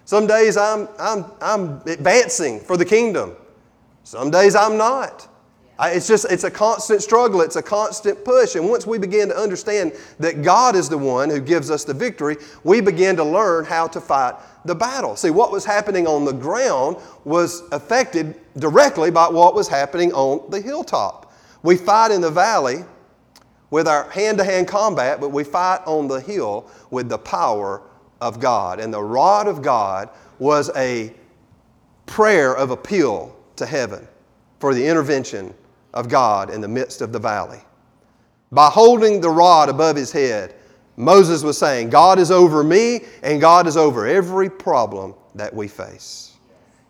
some 0.04 0.26
days 0.26 0.56
I'm, 0.56 0.88
I'm, 0.98 1.26
I'm 1.40 1.82
advancing 1.86 2.60
for 2.60 2.76
the 2.76 2.84
kingdom. 2.84 3.36
Some 4.04 4.30
days 4.30 4.54
I'm 4.54 4.78
not. 4.78 5.28
It's 5.80 6.08
just, 6.08 6.26
it's 6.30 6.42
a 6.42 6.50
constant 6.50 7.02
struggle. 7.02 7.40
It's 7.40 7.54
a 7.54 7.62
constant 7.62 8.24
push. 8.24 8.56
And 8.56 8.68
once 8.68 8.84
we 8.84 8.98
begin 8.98 9.28
to 9.28 9.36
understand 9.36 9.92
that 10.18 10.42
God 10.42 10.74
is 10.74 10.88
the 10.88 10.98
one 10.98 11.30
who 11.30 11.40
gives 11.40 11.70
us 11.70 11.84
the 11.84 11.94
victory, 11.94 12.36
we 12.64 12.80
begin 12.80 13.14
to 13.16 13.24
learn 13.24 13.64
how 13.64 13.86
to 13.88 14.00
fight 14.00 14.34
the 14.64 14.74
battle. 14.74 15.14
See, 15.14 15.30
what 15.30 15.52
was 15.52 15.64
happening 15.64 16.06
on 16.08 16.24
the 16.24 16.32
ground 16.32 16.96
was 17.24 17.62
affected 17.70 18.34
directly 18.58 19.12
by 19.12 19.28
what 19.28 19.54
was 19.54 19.68
happening 19.68 20.12
on 20.12 20.50
the 20.50 20.60
hilltop. 20.60 21.32
We 21.62 21.76
fight 21.76 22.10
in 22.10 22.20
the 22.22 22.30
valley 22.30 22.84
with 23.70 23.86
our 23.86 24.10
hand 24.10 24.38
to 24.38 24.44
hand 24.44 24.66
combat, 24.66 25.20
but 25.20 25.28
we 25.28 25.44
fight 25.44 25.80
on 25.86 26.08
the 26.08 26.20
hill 26.20 26.68
with 26.90 27.08
the 27.08 27.18
power 27.18 27.82
of 28.20 28.40
God. 28.40 28.80
And 28.80 28.92
the 28.92 29.02
rod 29.02 29.46
of 29.46 29.62
God 29.62 30.08
was 30.40 30.70
a 30.74 31.14
prayer 32.06 32.56
of 32.56 32.70
appeal 32.70 33.36
to 33.56 33.66
heaven 33.66 34.08
for 34.58 34.74
the 34.74 34.84
intervention 34.84 35.54
of 35.94 36.08
God 36.08 36.50
in 36.50 36.60
the 36.60 36.68
midst 36.68 37.00
of 37.00 37.12
the 37.12 37.18
valley. 37.18 37.60
By 38.50 38.68
holding 38.68 39.20
the 39.20 39.30
rod 39.30 39.68
above 39.68 39.96
his 39.96 40.10
head, 40.10 40.54
Moses 40.96 41.42
was 41.42 41.56
saying, 41.56 41.90
God 41.90 42.18
is 42.18 42.30
over 42.30 42.64
me 42.64 43.02
and 43.22 43.40
God 43.40 43.66
is 43.66 43.76
over 43.76 44.06
every 44.06 44.50
problem 44.50 45.14
that 45.34 45.54
we 45.54 45.68
face. 45.68 46.36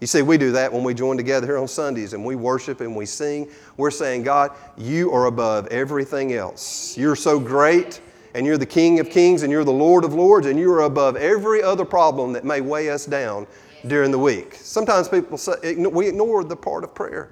You 0.00 0.06
see, 0.06 0.22
we 0.22 0.38
do 0.38 0.52
that 0.52 0.72
when 0.72 0.84
we 0.84 0.94
join 0.94 1.16
together 1.16 1.46
here 1.46 1.58
on 1.58 1.66
Sundays 1.66 2.12
and 2.12 2.24
we 2.24 2.36
worship 2.36 2.80
and 2.80 2.94
we 2.94 3.04
sing. 3.04 3.50
We're 3.76 3.90
saying, 3.90 4.22
God, 4.22 4.52
you 4.76 5.12
are 5.12 5.26
above 5.26 5.66
everything 5.68 6.32
else. 6.34 6.96
You're 6.96 7.16
so 7.16 7.40
great 7.40 8.00
and 8.34 8.46
you're 8.46 8.58
the 8.58 8.66
King 8.66 9.00
of 9.00 9.10
kings 9.10 9.42
and 9.42 9.50
you're 9.50 9.64
the 9.64 9.72
Lord 9.72 10.04
of 10.04 10.14
lords 10.14 10.46
and 10.46 10.58
you 10.58 10.72
are 10.72 10.82
above 10.82 11.16
every 11.16 11.62
other 11.62 11.84
problem 11.84 12.32
that 12.34 12.44
may 12.44 12.60
weigh 12.60 12.90
us 12.90 13.06
down 13.06 13.46
during 13.88 14.12
the 14.12 14.18
week. 14.18 14.54
Sometimes 14.54 15.08
people 15.08 15.36
say, 15.36 15.74
we 15.74 16.06
ignore 16.06 16.44
the 16.44 16.56
part 16.56 16.84
of 16.84 16.94
prayer. 16.94 17.30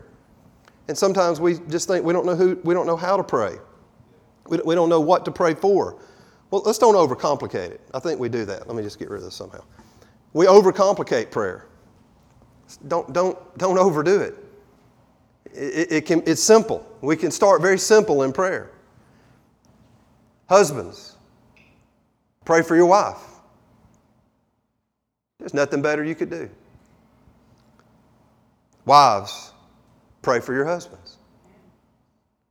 And 0.88 0.96
sometimes 0.96 1.40
we 1.40 1.58
just 1.68 1.88
think 1.88 2.04
we 2.04 2.12
don't 2.12 2.26
know 2.26 2.36
who, 2.36 2.58
we 2.62 2.74
don't 2.74 2.86
know 2.86 2.96
how 2.96 3.16
to 3.16 3.24
pray. 3.24 3.56
We, 4.48 4.58
we 4.64 4.74
don't 4.74 4.88
know 4.88 5.00
what 5.00 5.24
to 5.24 5.32
pray 5.32 5.54
for. 5.54 6.00
Well, 6.50 6.62
let's 6.64 6.78
don't 6.78 6.94
overcomplicate 6.94 7.70
it. 7.70 7.80
I 7.92 7.98
think 7.98 8.20
we 8.20 8.28
do 8.28 8.44
that. 8.44 8.68
Let 8.68 8.76
me 8.76 8.82
just 8.82 8.98
get 8.98 9.10
rid 9.10 9.18
of 9.18 9.24
this 9.24 9.34
somehow. 9.34 9.64
We 10.32 10.46
overcomplicate 10.46 11.30
prayer. 11.30 11.66
Don't, 12.88 13.12
don't, 13.12 13.58
don't 13.58 13.78
overdo 13.78 14.20
it. 14.20 14.34
It, 15.52 15.92
it 15.92 16.06
can, 16.06 16.22
it's 16.26 16.42
simple. 16.42 16.86
We 17.00 17.16
can 17.16 17.30
start 17.30 17.62
very 17.62 17.78
simple 17.78 18.22
in 18.22 18.32
prayer. 18.32 18.70
Husbands, 20.48 21.16
pray 22.44 22.62
for 22.62 22.76
your 22.76 22.86
wife. 22.86 23.18
There's 25.38 25.54
nothing 25.54 25.82
better 25.82 26.04
you 26.04 26.14
could 26.14 26.30
do. 26.30 26.48
Wives, 28.84 29.52
Pray 30.26 30.40
for 30.40 30.54
your 30.54 30.64
husbands. 30.64 31.18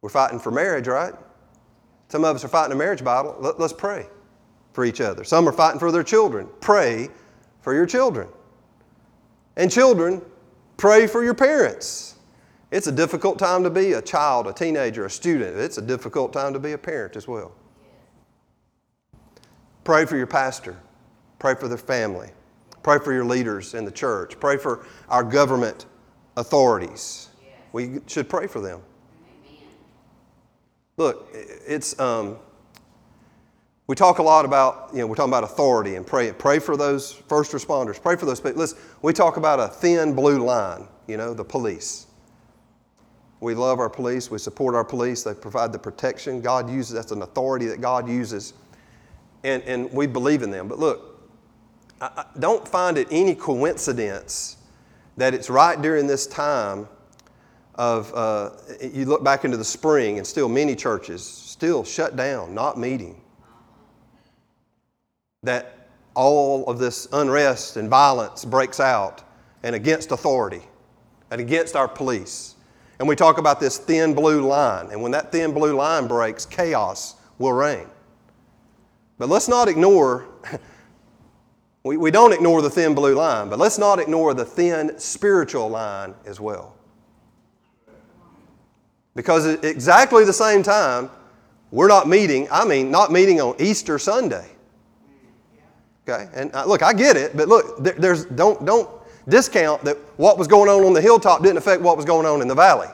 We're 0.02 0.08
fighting 0.08 0.40
for 0.40 0.50
marriage, 0.50 0.88
right? 0.88 1.14
Some 2.08 2.24
of 2.24 2.34
us 2.34 2.46
are 2.46 2.48
fighting 2.48 2.72
a 2.72 2.76
marriage 2.78 3.04
battle. 3.04 3.36
Let, 3.38 3.60
us 3.60 3.74
pray 3.74 4.08
for 4.72 4.86
each 4.86 5.02
other. 5.02 5.26
Some 5.26 5.46
are 5.50 5.52
fighting 5.52 5.82
for 5.82 5.92
their 5.92 6.02
children. 6.02 6.48
Pray 6.62 7.10
for 7.60 7.74
your 7.74 7.86
children. 7.86 8.30
And 9.58 9.70
children, 9.70 10.22
pray 10.78 11.06
for 11.06 11.22
your 11.22 11.34
parents. 11.34 12.16
It's 12.72 12.88
a 12.88 12.94
difficult 12.94 13.40
time 13.40 13.62
to 13.64 13.70
be 13.70 13.92
a 13.92 14.02
child, 14.02 14.48
a 14.48 14.54
teenager, 14.54 15.04
a 15.04 15.10
student. 15.10 15.58
It's 15.58 15.78
a 15.78 15.82
difficult 15.82 16.32
time 16.32 16.54
to 16.54 16.60
be 16.60 16.72
a 16.72 16.78
parent 16.78 17.18
as 17.18 17.28
well. 17.28 17.52
Pray 19.84 20.06
for 20.06 20.16
your 20.16 20.28
pastor. 20.28 20.78
Pray 21.40 21.56
for 21.56 21.68
their 21.68 21.78
family. 21.78 22.30
Pray 22.84 23.00
for 23.00 23.12
your 23.12 23.26
leaders 23.26 23.74
in 23.74 23.84
the 23.84 23.92
church. 23.92 24.40
Pray 24.40 24.56
for 24.56 24.86
our 25.10 25.26
government 25.26 25.88
authorities 26.38 27.32
we 27.76 28.00
should 28.08 28.30
pray 28.30 28.48
for 28.48 28.62
them. 28.62 28.80
Look, 30.96 31.28
it's 31.34 32.00
um, 32.00 32.38
we 33.88 33.98
talk 33.98 34.20
a 34.20 34.24
lot 34.24 34.46
about 34.46 34.92
you 34.94 35.00
know 35.00 35.08
we're 35.08 35.16
talking 35.16 35.30
about 35.30 35.44
authority 35.44 35.96
and 35.96 36.08
pray 36.08 36.32
pray 36.32 36.60
for 36.60 36.78
those 36.78 37.12
first 37.12 37.52
responders. 37.52 38.02
Pray 38.02 38.16
for 38.16 38.26
those 38.26 38.40
people. 38.40 38.60
Listen, 38.60 38.78
we 39.02 39.12
talk 39.12 39.36
about 39.36 39.60
a 39.60 39.68
thin 39.68 40.16
blue 40.16 40.40
line. 40.40 40.88
You 41.08 41.18
know, 41.18 41.34
the 41.34 41.44
police. 41.44 42.08
We 43.42 43.54
love 43.54 43.80
our 43.80 43.90
police. 43.90 44.32
We 44.32 44.38
support 44.38 44.74
our 44.74 44.86
police. 44.86 45.24
They 45.24 45.34
provide 45.34 45.74
the 45.74 45.80
protection 45.80 46.40
God 46.40 46.70
uses. 46.70 46.94
That's 46.94 47.12
an 47.12 47.24
authority 47.24 47.66
that 47.66 47.82
God 47.82 48.08
uses, 48.08 48.54
and 49.44 49.62
and 49.64 49.92
we 49.92 50.08
believe 50.08 50.44
in 50.44 50.50
them. 50.50 50.70
But 50.70 50.80
look, 50.80 51.30
I, 52.00 52.24
I 52.36 52.40
don't 52.40 52.66
find 52.66 52.98
it 52.98 53.10
any 53.12 53.36
coincidence 53.36 54.56
that 55.18 55.34
it's 55.34 55.50
right 55.50 55.82
during 55.82 56.08
this 56.08 56.26
time 56.26 56.88
of, 57.76 58.14
uh, 58.14 58.52
you 58.82 59.06
look 59.06 59.24
back 59.24 59.46
into 59.46 59.58
the 59.58 59.66
spring 59.66 60.18
and 60.18 60.26
still 60.26 60.50
many 60.50 60.76
churches 60.76 61.24
still 61.24 61.84
shut 61.84 62.16
down, 62.16 62.54
not 62.54 62.80
meeting. 62.80 63.22
That 65.44 65.90
all 66.16 66.66
of 66.68 66.80
this 66.80 67.08
unrest 67.12 67.78
and 67.78 67.90
violence 67.90 68.46
breaks 68.46 68.80
out 68.80 69.24
and 69.64 69.76
against 69.76 70.12
authority 70.12 70.64
and 71.32 71.42
against 71.42 71.76
our 71.76 71.88
police. 71.88 72.56
And 73.00 73.08
we 73.08 73.16
talk 73.16 73.38
about 73.38 73.60
this 73.60 73.78
thin 73.78 74.14
blue 74.14 74.48
line. 74.48 74.90
And 74.92 75.02
when 75.02 75.12
that 75.12 75.32
thin 75.32 75.54
blue 75.54 75.76
line 75.76 76.08
breaks, 76.08 76.46
chaos 76.46 77.16
will 77.38 77.52
reign. 77.52 77.88
But 79.18 79.30
let's 79.30 79.48
not 79.48 79.68
ignore, 79.68 80.26
we, 81.84 81.98
we 81.98 82.12
don't 82.12 82.32
ignore 82.32 82.62
the 82.62 82.70
thin 82.70 82.96
blue 82.96 83.16
line, 83.16 83.50
but 83.50 83.60
let's 83.60 83.78
not 83.78 84.00
ignore 84.00 84.34
the 84.34 84.46
thin 84.46 84.98
spiritual 84.98 85.70
line 85.70 86.14
as 86.26 86.40
well. 86.40 86.75
Because 89.16 89.46
at 89.46 89.64
exactly 89.64 90.26
the 90.26 90.34
same 90.34 90.62
time, 90.62 91.10
we're 91.72 91.88
not 91.88 92.08
meeting, 92.08 92.48
I 92.52 92.66
mean, 92.66 92.92
not 92.92 93.12
meeting 93.12 93.42
on 93.42 93.56
Easter 93.60 93.98
Sunday. 93.98 94.50
Okay? 96.08 96.30
And 96.34 96.54
uh, 96.54 96.66
look, 96.66 96.84
I 96.84 96.94
get 96.94 97.18
it, 97.18 97.36
but 97.36 97.48
look, 97.48 97.84
there's, 97.84 98.26
don't, 98.26 98.64
don't 98.66 98.90
discount 99.28 99.84
that 99.86 99.98
what 100.18 100.38
was 100.38 100.48
going 100.48 100.70
on 100.70 100.86
on 100.86 100.94
the 100.94 101.02
hilltop 101.02 101.42
didn't 101.42 101.58
affect 101.58 101.82
what 101.82 101.98
was 101.98 102.06
going 102.06 102.26
on 102.26 102.42
in 102.42 102.48
the 102.48 102.56
valley. 102.56 102.88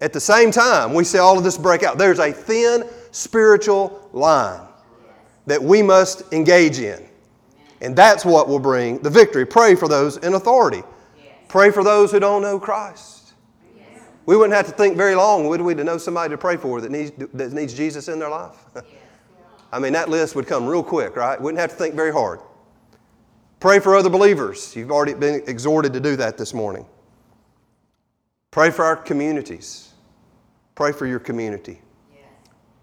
At 0.00 0.12
the 0.12 0.20
same 0.20 0.50
time, 0.50 0.94
we 0.94 1.04
see 1.04 1.18
all 1.18 1.38
of 1.38 1.44
this 1.44 1.56
break 1.56 1.82
out. 1.82 1.96
There's 1.96 2.18
a 2.18 2.32
thin 2.32 2.84
spiritual 3.12 4.08
line 4.12 4.60
that 5.46 5.62
we 5.62 5.82
must 5.82 6.32
engage 6.32 6.78
in. 6.78 7.06
And 7.80 7.96
that's 7.96 8.24
what 8.24 8.48
will 8.48 8.60
bring 8.60 8.98
the 8.98 9.10
victory. 9.10 9.44
Pray 9.44 9.74
for 9.74 9.88
those 9.88 10.16
in 10.18 10.34
authority. 10.34 10.82
Pray 11.48 11.70
for 11.70 11.82
those 11.82 12.12
who 12.12 12.20
don't 12.20 12.42
know 12.42 12.58
Christ. 12.58 13.21
We 14.26 14.36
wouldn't 14.36 14.54
have 14.54 14.66
to 14.66 14.72
think 14.72 14.96
very 14.96 15.14
long, 15.14 15.48
would 15.48 15.60
we, 15.60 15.74
to 15.74 15.84
know 15.84 15.98
somebody 15.98 16.30
to 16.30 16.38
pray 16.38 16.56
for 16.56 16.80
that 16.80 16.90
needs, 16.90 17.10
that 17.34 17.52
needs 17.52 17.74
Jesus 17.74 18.08
in 18.08 18.18
their 18.18 18.30
life? 18.30 18.64
I 19.72 19.78
mean, 19.78 19.92
that 19.94 20.08
list 20.08 20.36
would 20.36 20.46
come 20.46 20.66
real 20.66 20.82
quick, 20.82 21.16
right? 21.16 21.40
Wouldn't 21.40 21.60
have 21.60 21.70
to 21.70 21.76
think 21.76 21.94
very 21.94 22.12
hard. 22.12 22.40
Pray 23.58 23.78
for 23.78 23.96
other 23.96 24.10
believers. 24.10 24.76
You've 24.76 24.90
already 24.90 25.14
been 25.14 25.42
exhorted 25.46 25.92
to 25.94 26.00
do 26.00 26.16
that 26.16 26.36
this 26.36 26.52
morning. 26.52 26.84
Pray 28.50 28.70
for 28.70 28.84
our 28.84 28.96
communities. 28.96 29.92
Pray 30.74 30.92
for 30.92 31.06
your 31.06 31.18
community. 31.18 31.80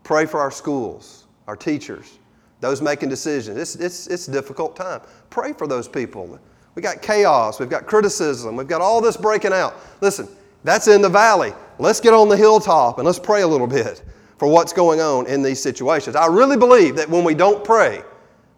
Pray 0.03 0.25
for 0.25 0.39
our 0.39 0.49
schools, 0.49 1.27
our 1.47 1.55
teachers, 1.55 2.17
those 2.61 2.81
making 2.81 3.09
decisions. 3.09 3.57
It's, 3.57 3.75
it's, 3.75 4.07
it's 4.07 4.27
a 4.27 4.31
difficult 4.31 4.75
time. 4.75 5.01
Pray 5.29 5.53
for 5.53 5.67
those 5.67 5.87
people. 5.87 6.39
We've 6.73 6.83
got 6.83 7.01
chaos, 7.01 7.59
we've 7.59 7.69
got 7.69 7.85
criticism, 7.85 8.55
we've 8.55 8.67
got 8.67 8.81
all 8.81 9.01
this 9.01 9.17
breaking 9.17 9.53
out. 9.53 9.75
Listen, 10.01 10.27
that's 10.63 10.87
in 10.87 11.01
the 11.01 11.09
valley. 11.09 11.53
Let's 11.77 11.99
get 11.99 12.13
on 12.13 12.29
the 12.29 12.37
hilltop 12.37 12.97
and 12.97 13.05
let's 13.05 13.19
pray 13.19 13.41
a 13.41 13.47
little 13.47 13.67
bit 13.67 14.03
for 14.37 14.47
what's 14.47 14.73
going 14.73 14.99
on 15.01 15.27
in 15.27 15.41
these 15.41 15.61
situations. 15.61 16.15
I 16.15 16.27
really 16.27 16.57
believe 16.57 16.95
that 16.95 17.09
when 17.09 17.23
we 17.23 17.33
don't 17.33 17.63
pray, 17.63 18.01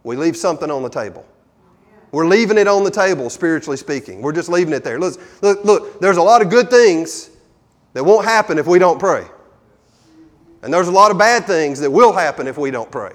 we 0.03 0.15
leave 0.15 0.35
something 0.35 0.71
on 0.71 0.83
the 0.83 0.89
table. 0.89 1.25
We're 2.11 2.27
leaving 2.27 2.57
it 2.57 2.67
on 2.67 2.83
the 2.83 2.91
table, 2.91 3.29
spiritually 3.29 3.77
speaking. 3.77 4.21
We're 4.21 4.33
just 4.33 4.49
leaving 4.49 4.73
it 4.73 4.83
there. 4.83 4.99
Look, 4.99 5.19
look, 5.41 5.63
look, 5.63 5.99
there's 6.01 6.17
a 6.17 6.21
lot 6.21 6.41
of 6.41 6.49
good 6.49 6.69
things 6.69 7.29
that 7.93 8.03
won't 8.03 8.25
happen 8.25 8.57
if 8.57 8.67
we 8.67 8.79
don't 8.79 8.99
pray. 8.99 9.25
And 10.61 10.73
there's 10.73 10.87
a 10.87 10.91
lot 10.91 11.11
of 11.11 11.17
bad 11.17 11.45
things 11.45 11.79
that 11.79 11.89
will 11.89 12.13
happen 12.13 12.47
if 12.47 12.57
we 12.57 12.69
don't 12.69 12.91
pray. 12.91 13.13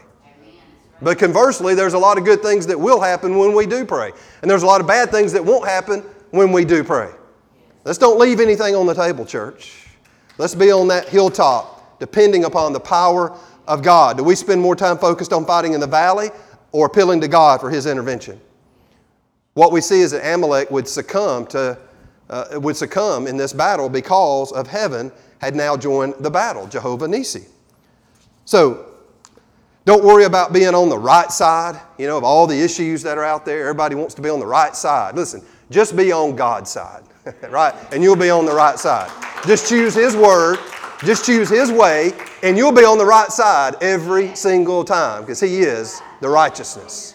But 1.03 1.19
conversely, 1.19 1.75
there's 1.75 1.93
a 1.93 1.99
lot 1.99 2.17
of 2.17 2.25
good 2.25 2.41
things 2.41 2.67
that 2.69 2.81
will 2.81 3.01
happen 3.01 3.37
when 3.37 3.55
we 3.55 3.67
do 3.67 3.85
pray. 3.85 4.13
And 4.41 4.51
there's 4.51 4.63
a 4.63 4.67
lot 4.67 4.81
of 4.81 4.87
bad 4.87 5.11
things 5.11 5.33
that 5.33 5.45
won't 5.45 5.69
happen 5.69 6.01
when 6.31 6.53
we 6.53 6.65
do 6.65 6.83
pray. 6.83 7.11
Let's 7.87 7.99
don't 7.99 8.19
leave 8.19 8.41
anything 8.41 8.75
on 8.75 8.85
the 8.87 8.95
table, 8.95 9.25
church. 9.25 9.87
Let's 10.39 10.57
be 10.57 10.73
on 10.73 10.89
that 10.89 11.09
hilltop, 11.09 12.01
depending 12.01 12.43
upon 12.43 12.73
the 12.73 12.81
power 12.81 13.39
of 13.69 13.81
God. 13.85 14.17
Do 14.17 14.25
we 14.25 14.35
spend 14.35 14.61
more 14.61 14.75
time 14.75 14.99
focused 14.99 15.33
on 15.33 15.47
fighting 15.47 15.73
in 15.73 15.79
the 15.79 15.87
valley 15.87 16.31
or 16.73 16.87
appealing 16.87 17.21
to 17.21 17.29
God 17.29 17.61
for 17.61 17.71
His 17.71 17.87
intervention? 17.87 18.41
What 19.55 19.71
we 19.71 19.81
see 19.81 20.01
is 20.01 20.11
that 20.11 20.29
Amalek 20.29 20.69
would 20.73 20.89
succumb 20.89 21.47
to 21.47 21.79
uh, 22.29 22.59
would 22.61 22.77
succumb 22.77 23.29
in 23.29 23.37
this 23.37 23.53
battle 23.53 23.89
because 23.89 24.51
of 24.51 24.67
heaven 24.67 25.13
had 25.41 25.55
now 25.55 25.77
joined 25.77 26.15
the 26.19 26.31
battle, 26.31 26.67
Jehovah 26.67 27.07
Nisi. 27.07 27.45
So, 28.47 28.95
don't 29.85 30.03
worry 30.03 30.25
about 30.25 30.53
being 30.53 30.75
on 30.75 30.89
the 30.89 30.99
right 30.99 31.31
side, 31.31 31.81
you 31.99 32.09
know, 32.09 32.19
of 32.19 32.25
all 32.25 32.49
the 32.49 32.61
issues 32.61 33.05
that 33.05 33.17
are 33.17 33.23
out 33.23 33.45
there. 33.45 33.61
Everybody 33.61 33.95
wants 33.95 34.15
to 34.15 34.23
be 34.23 34.29
on 34.29 34.41
the 34.41 34.47
right 34.47 34.75
side. 34.75 35.15
Listen, 35.15 35.41
just 35.71 35.97
be 35.97 36.11
on 36.11 36.35
God's 36.35 36.69
side, 36.69 37.05
right? 37.51 37.75
And 37.93 38.03
you'll 38.03 38.17
be 38.17 38.31
on 38.31 38.47
the 38.47 38.55
right 38.55 38.79
side. 38.79 39.11
Just 39.47 39.69
choose 39.69 39.95
His 39.95 40.17
word, 40.17 40.59
just 41.05 41.25
choose 41.25 41.49
His 41.49 41.71
way, 41.71 42.13
and 42.43 42.57
you'll 42.57 42.73
be 42.73 42.85
on 42.85 42.99
the 42.99 43.07
right 43.07 43.31
side 43.31 43.77
every 43.81 44.35
single 44.35 44.85
time 44.85 45.23
because 45.23 45.41
He 45.41 45.61
is 45.61 46.01
the 46.21 46.29
righteousness. 46.29 47.15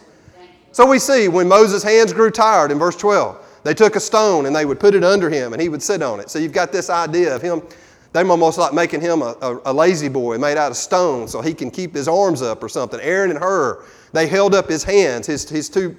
So 0.74 0.88
we 0.88 1.00
see 1.00 1.28
when 1.28 1.47
Moses' 1.47 1.84
hands 1.84 2.13
grew 2.13 2.32
tired 2.32 2.71
in 2.71 2.80
verse 2.80 2.95
12, 2.95 3.60
they 3.63 3.74
took 3.74 3.95
a 3.95 4.00
stone 4.00 4.45
and 4.45 4.56
they 4.56 4.65
would 4.65 4.80
put 4.80 4.95
it 4.95 5.04
under 5.04 5.30
him 5.30 5.54
and 5.54 5.62
he 5.62 5.69
would 5.69 5.84
sit 5.84 6.02
on 6.02 6.19
it. 6.19 6.30
So 6.30 6.39
you've 6.39 6.54
got 6.54 6.71
this 6.71 6.89
idea 6.89 7.36
of 7.36 7.41
him, 7.41 7.62
they're 8.13 8.26
almost 8.28 8.58
like 8.58 8.74
making 8.74 9.02
him 9.02 9.21
a, 9.21 9.36
a, 9.41 9.62
a 9.65 9.74
La-Z-Boy 9.74 10.38
made 10.38 10.58
out 10.58 10.71
of 10.71 10.78
stone 10.78 11.28
so 11.28 11.41
he 11.41 11.54
can 11.54 11.71
keep 11.71 11.93
his 11.93 12.08
arms 12.08 12.41
up 12.41 12.63
or 12.63 12.69
something. 12.69 13.00
Aaron 13.02 13.32
and 13.32 13.39
Hur, 13.39 13.84
they 14.13 14.28
held 14.28 14.56
up 14.56 14.67
his 14.67 14.84
hands, 14.84 15.28
his, 15.28 15.47
his 15.47 15.69
two 15.69 15.97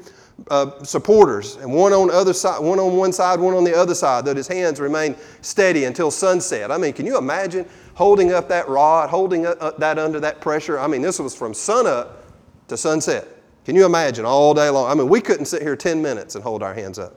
uh, 0.50 0.82
supporters, 0.82 1.56
and 1.56 1.72
one 1.72 1.92
on, 1.92 2.10
other 2.10 2.32
side, 2.32 2.60
one 2.60 2.78
on 2.78 2.96
one 2.96 3.12
side, 3.12 3.38
one 3.40 3.54
on 3.54 3.64
the 3.64 3.76
other 3.76 3.94
side, 3.94 4.24
that 4.24 4.36
his 4.36 4.48
hands 4.48 4.80
remained 4.80 5.16
steady 5.40 5.84
until 5.84 6.10
sunset. 6.10 6.70
I 6.70 6.78
mean, 6.78 6.92
can 6.92 7.06
you 7.06 7.18
imagine 7.18 7.66
holding 7.94 8.32
up 8.32 8.48
that 8.48 8.68
rod, 8.68 9.10
holding 9.10 9.46
up 9.46 9.78
that 9.78 9.98
under 9.98 10.20
that 10.20 10.40
pressure? 10.40 10.78
I 10.78 10.86
mean, 10.86 11.02
this 11.02 11.18
was 11.18 11.34
from 11.34 11.54
sunup 11.54 12.24
to 12.68 12.76
sunset. 12.76 13.28
Can 13.64 13.76
you 13.76 13.86
imagine 13.86 14.24
all 14.24 14.54
day 14.54 14.68
long? 14.68 14.90
I 14.90 14.94
mean, 14.94 15.08
we 15.08 15.20
couldn't 15.20 15.46
sit 15.46 15.62
here 15.62 15.76
10 15.76 16.02
minutes 16.02 16.34
and 16.34 16.42
hold 16.42 16.62
our 16.62 16.74
hands 16.74 16.98
up. 16.98 17.14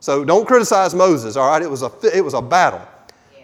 So 0.00 0.24
don't 0.24 0.46
criticize 0.46 0.94
Moses, 0.94 1.36
all 1.36 1.48
right? 1.48 1.62
It 1.62 1.70
was 1.70 1.82
a, 1.82 1.92
it 2.14 2.24
was 2.24 2.34
a 2.34 2.42
battle. 2.42 2.86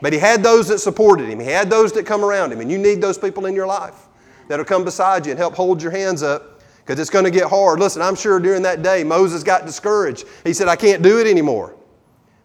But 0.02 0.12
he 0.12 0.18
had 0.18 0.42
those 0.42 0.68
that 0.68 0.78
supported 0.78 1.28
him, 1.28 1.40
he 1.40 1.46
had 1.46 1.70
those 1.70 1.92
that 1.92 2.06
come 2.06 2.24
around 2.24 2.52
him, 2.52 2.60
and 2.60 2.70
you 2.70 2.78
need 2.78 3.00
those 3.00 3.18
people 3.18 3.46
in 3.46 3.54
your 3.54 3.66
life 3.66 4.06
that'll 4.48 4.64
come 4.64 4.84
beside 4.84 5.26
you 5.26 5.32
and 5.32 5.38
help 5.38 5.54
hold 5.54 5.82
your 5.82 5.92
hands 5.92 6.22
up 6.22 6.57
because 6.88 6.98
it's 6.98 7.10
going 7.10 7.26
to 7.26 7.30
get 7.30 7.50
hard. 7.50 7.80
Listen, 7.80 8.00
I'm 8.00 8.14
sure 8.14 8.40
during 8.40 8.62
that 8.62 8.82
day 8.82 9.04
Moses 9.04 9.42
got 9.42 9.66
discouraged. 9.66 10.24
He 10.42 10.54
said, 10.54 10.68
I 10.68 10.76
can't 10.76 11.02
do 11.02 11.20
it 11.20 11.26
anymore. 11.26 11.76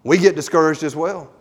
We 0.03 0.17
get 0.17 0.35
discouraged 0.35 0.83
as 0.83 0.97
well. 0.97 1.31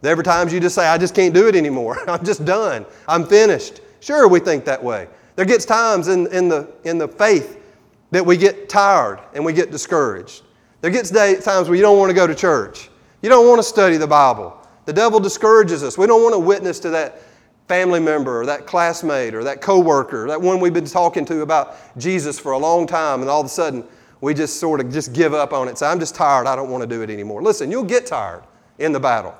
There 0.00 0.18
are 0.18 0.22
times 0.22 0.54
you 0.54 0.60
just 0.60 0.74
say, 0.74 0.86
I 0.86 0.96
just 0.96 1.14
can't 1.14 1.34
do 1.34 1.48
it 1.48 1.54
anymore. 1.54 1.98
I'm 2.08 2.24
just 2.24 2.46
done. 2.46 2.86
I'm 3.06 3.26
finished. 3.26 3.82
Sure, 4.00 4.26
we 4.26 4.40
think 4.40 4.64
that 4.64 4.82
way. 4.82 5.06
There 5.34 5.44
gets 5.44 5.66
times 5.66 6.08
in, 6.08 6.32
in, 6.32 6.48
the, 6.48 6.72
in 6.84 6.96
the 6.96 7.06
faith 7.06 7.62
that 8.10 8.24
we 8.24 8.38
get 8.38 8.70
tired 8.70 9.20
and 9.34 9.44
we 9.44 9.52
get 9.52 9.70
discouraged. 9.70 10.42
There 10.80 10.90
gets 10.90 11.10
day, 11.10 11.38
times 11.38 11.68
where 11.68 11.76
you 11.76 11.82
don't 11.82 11.98
want 11.98 12.08
to 12.08 12.14
go 12.14 12.26
to 12.26 12.34
church. 12.34 12.88
You 13.20 13.28
don't 13.28 13.46
want 13.46 13.58
to 13.58 13.64
study 13.64 13.98
the 13.98 14.06
Bible. 14.06 14.66
The 14.86 14.94
devil 14.94 15.20
discourages 15.20 15.82
us. 15.82 15.98
We 15.98 16.06
don't 16.06 16.22
want 16.22 16.34
to 16.34 16.38
witness 16.38 16.80
to 16.80 16.90
that 16.90 17.20
family 17.68 18.00
member 18.00 18.40
or 18.40 18.46
that 18.46 18.66
classmate 18.66 19.34
or 19.34 19.44
that 19.44 19.60
coworker, 19.60 20.28
that 20.28 20.40
one 20.40 20.60
we've 20.60 20.74
been 20.74 20.84
talking 20.84 21.24
to 21.26 21.40
about 21.40 21.76
Jesus 21.98 22.38
for 22.38 22.52
a 22.52 22.58
long 22.58 22.86
time, 22.86 23.20
and 23.20 23.30
all 23.30 23.40
of 23.40 23.46
a 23.46 23.50
sudden 23.50 23.84
we 24.20 24.34
just 24.34 24.58
sort 24.58 24.80
of 24.80 24.90
just 24.92 25.12
give 25.12 25.34
up 25.34 25.52
on 25.52 25.68
it. 25.68 25.78
Say, 25.78 25.86
I'm 25.86 26.00
just 26.00 26.14
tired. 26.14 26.46
I 26.46 26.56
don't 26.56 26.70
want 26.70 26.82
to 26.82 26.86
do 26.86 27.02
it 27.02 27.10
anymore. 27.10 27.42
Listen, 27.42 27.70
you'll 27.70 27.84
get 27.84 28.06
tired 28.06 28.42
in 28.78 28.92
the 28.92 29.00
battle 29.00 29.34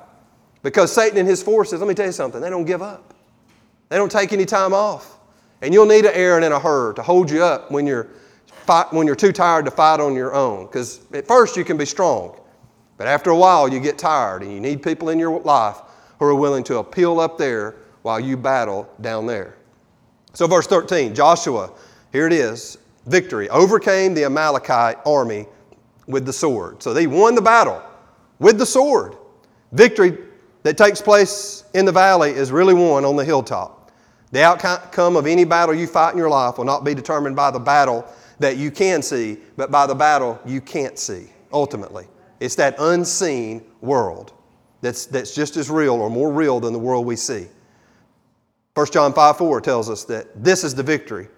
because 0.61 0.91
Satan 0.91 1.17
and 1.17 1.27
his 1.27 1.41
forces, 1.41 1.79
let 1.79 1.87
me 1.87 1.93
tell 1.93 2.05
you 2.05 2.11
something, 2.11 2.41
they 2.41 2.49
don't 2.49 2.65
give 2.65 2.81
up. 2.81 3.13
They 3.89 3.97
don't 3.97 4.11
take 4.11 4.33
any 4.33 4.45
time 4.45 4.73
off. 4.73 5.17
And 5.61 5.73
you'll 5.73 5.85
need 5.85 6.05
an 6.05 6.11
Aaron 6.13 6.43
and 6.43 6.53
a 6.53 6.59
Hur 6.59 6.93
to 6.93 7.01
hold 7.01 7.31
you 7.31 7.43
up 7.43 7.71
when 7.71 7.87
you're 7.87 8.09
fight, 8.45 8.91
when 8.93 9.07
you're 9.07 9.15
too 9.15 9.31
tired 9.31 9.65
to 9.65 9.71
fight 9.71 9.99
on 9.99 10.13
your 10.13 10.35
own. 10.35 10.65
Because 10.65 10.99
at 11.13 11.25
first 11.25 11.55
you 11.55 11.63
can 11.63 11.77
be 11.77 11.85
strong, 11.85 12.39
but 12.97 13.07
after 13.07 13.31
a 13.31 13.35
while 13.35 13.67
you 13.67 13.79
get 13.79 13.97
tired 13.97 14.43
and 14.43 14.51
you 14.51 14.59
need 14.59 14.83
people 14.83 15.09
in 15.09 15.17
your 15.17 15.39
life 15.39 15.77
who 16.19 16.25
are 16.25 16.35
willing 16.35 16.63
to 16.65 16.77
appeal 16.77 17.19
up 17.19 17.37
there 17.37 17.75
while 18.07 18.21
you 18.21 18.37
battle 18.37 18.89
down 19.01 19.25
there. 19.25 19.57
So, 20.31 20.47
verse 20.47 20.65
13 20.65 21.13
Joshua, 21.13 21.73
here 22.13 22.25
it 22.25 22.31
is 22.31 22.77
victory, 23.05 23.49
overcame 23.49 24.13
the 24.13 24.23
Amalekite 24.23 24.97
army 25.05 25.45
with 26.07 26.25
the 26.25 26.31
sword. 26.31 26.81
So 26.81 26.93
they 26.93 27.05
won 27.05 27.35
the 27.35 27.41
battle 27.41 27.83
with 28.39 28.57
the 28.57 28.65
sword. 28.65 29.17
Victory 29.73 30.17
that 30.63 30.77
takes 30.77 31.01
place 31.01 31.65
in 31.73 31.83
the 31.83 31.91
valley 31.91 32.31
is 32.31 32.49
really 32.49 32.73
won 32.73 33.03
on 33.03 33.17
the 33.17 33.25
hilltop. 33.25 33.91
The 34.31 34.41
outcome 34.41 35.17
of 35.17 35.27
any 35.27 35.43
battle 35.43 35.75
you 35.75 35.85
fight 35.85 36.13
in 36.13 36.17
your 36.17 36.29
life 36.29 36.57
will 36.57 36.63
not 36.63 36.85
be 36.85 36.93
determined 36.93 37.35
by 37.35 37.51
the 37.51 37.59
battle 37.59 38.05
that 38.39 38.55
you 38.55 38.71
can 38.71 39.01
see, 39.01 39.37
but 39.57 39.69
by 39.69 39.85
the 39.85 39.95
battle 39.95 40.39
you 40.45 40.61
can't 40.61 40.97
see, 40.97 41.27
ultimately. 41.51 42.07
It's 42.39 42.55
that 42.55 42.75
unseen 42.79 43.65
world 43.81 44.31
that's, 44.79 45.07
that's 45.07 45.35
just 45.35 45.57
as 45.57 45.69
real 45.69 45.95
or 45.95 46.09
more 46.09 46.31
real 46.31 46.61
than 46.61 46.71
the 46.71 46.79
world 46.79 47.05
we 47.05 47.17
see. 47.17 47.47
1 48.77 48.85
John 48.91 49.11
5 49.11 49.37
4 49.39 49.59
tells 49.59 49.89
us 49.89 50.03
that 50.03 50.27
this 50.43 50.63
is 50.63 50.75
the 50.75 50.83
victory 50.83 51.29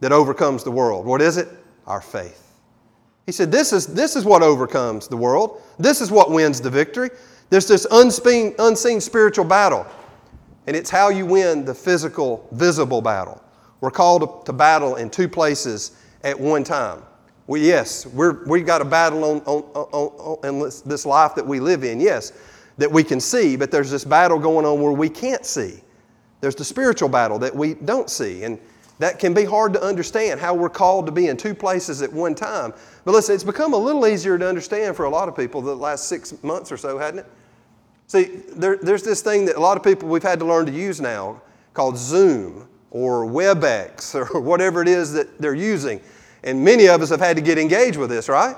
that 0.00 0.12
overcomes 0.12 0.62
the 0.62 0.70
world. 0.70 1.06
What 1.06 1.22
is 1.22 1.38
it? 1.38 1.48
Our 1.86 2.02
faith. 2.02 2.60
He 3.24 3.32
said, 3.32 3.50
This 3.50 3.72
is, 3.72 3.86
this 3.86 4.14
is 4.14 4.26
what 4.26 4.42
overcomes 4.42 5.08
the 5.08 5.16
world. 5.16 5.62
This 5.78 6.02
is 6.02 6.10
what 6.10 6.30
wins 6.30 6.60
the 6.60 6.68
victory. 6.68 7.08
There's 7.48 7.66
this 7.66 7.86
unseen, 7.90 8.54
unseen 8.58 9.00
spiritual 9.00 9.46
battle, 9.46 9.86
and 10.66 10.76
it's 10.76 10.90
how 10.90 11.08
you 11.08 11.24
win 11.24 11.64
the 11.64 11.72
physical, 11.72 12.46
visible 12.52 13.00
battle. 13.00 13.42
We're 13.80 13.90
called 13.90 14.44
to 14.44 14.52
battle 14.52 14.96
in 14.96 15.08
two 15.08 15.30
places 15.30 15.92
at 16.24 16.38
one 16.38 16.62
time. 16.62 17.02
We, 17.46 17.66
yes, 17.66 18.04
we're, 18.04 18.44
we've 18.44 18.66
got 18.66 18.82
a 18.82 18.84
battle 18.84 19.24
on, 19.24 19.38
on, 19.46 19.62
on, 19.74 19.86
on, 20.42 20.46
in 20.46 20.58
this, 20.58 20.82
this 20.82 21.06
life 21.06 21.34
that 21.36 21.46
we 21.46 21.58
live 21.58 21.84
in, 21.84 22.00
yes, 22.00 22.34
that 22.76 22.92
we 22.92 23.02
can 23.02 23.18
see, 23.18 23.56
but 23.56 23.70
there's 23.70 23.90
this 23.90 24.04
battle 24.04 24.38
going 24.38 24.66
on 24.66 24.78
where 24.82 24.92
we 24.92 25.08
can't 25.08 25.46
see. 25.46 25.80
There's 26.42 26.56
the 26.56 26.64
spiritual 26.64 27.08
battle 27.08 27.38
that 27.38 27.54
we 27.54 27.74
don't 27.74 28.10
see. 28.10 28.42
And 28.42 28.58
that 28.98 29.20
can 29.20 29.32
be 29.32 29.44
hard 29.44 29.72
to 29.74 29.82
understand 29.82 30.40
how 30.40 30.54
we're 30.54 30.68
called 30.68 31.06
to 31.06 31.12
be 31.12 31.28
in 31.28 31.36
two 31.36 31.54
places 31.54 32.02
at 32.02 32.12
one 32.12 32.34
time. 32.34 32.74
But 33.04 33.12
listen, 33.12 33.36
it's 33.36 33.44
become 33.44 33.74
a 33.74 33.78
little 33.78 34.06
easier 34.08 34.36
to 34.36 34.46
understand 34.46 34.96
for 34.96 35.04
a 35.04 35.08
lot 35.08 35.28
of 35.28 35.36
people 35.36 35.62
the 35.62 35.74
last 35.74 36.08
six 36.08 36.42
months 36.42 36.72
or 36.72 36.76
so, 36.76 36.98
hasn't 36.98 37.20
it? 37.20 37.26
See, 38.08 38.24
there, 38.56 38.76
there's 38.76 39.04
this 39.04 39.22
thing 39.22 39.44
that 39.46 39.56
a 39.56 39.60
lot 39.60 39.76
of 39.76 39.84
people 39.84 40.08
we've 40.08 40.22
had 40.22 40.40
to 40.40 40.44
learn 40.44 40.66
to 40.66 40.72
use 40.72 41.00
now 41.00 41.40
called 41.74 41.96
Zoom 41.96 42.68
or 42.90 43.24
WebEx 43.24 44.14
or 44.34 44.40
whatever 44.40 44.82
it 44.82 44.88
is 44.88 45.12
that 45.12 45.40
they're 45.40 45.54
using. 45.54 46.00
And 46.42 46.64
many 46.64 46.88
of 46.88 47.02
us 47.02 47.10
have 47.10 47.20
had 47.20 47.36
to 47.36 47.42
get 47.42 47.56
engaged 47.56 47.96
with 47.96 48.10
this, 48.10 48.28
right? 48.28 48.56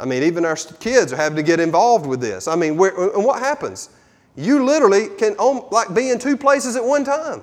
I 0.00 0.06
mean, 0.06 0.22
even 0.22 0.46
our 0.46 0.56
kids 0.56 1.12
are 1.12 1.16
having 1.16 1.36
to 1.36 1.42
get 1.42 1.60
involved 1.60 2.06
with 2.06 2.22
this. 2.22 2.48
I 2.48 2.56
mean, 2.56 2.70
and 2.70 3.24
what 3.24 3.40
happens? 3.40 3.90
You 4.36 4.64
literally 4.64 5.08
can 5.16 5.36
like 5.70 5.94
be 5.94 6.10
in 6.10 6.18
two 6.18 6.36
places 6.36 6.76
at 6.76 6.84
one 6.84 7.04
time. 7.04 7.42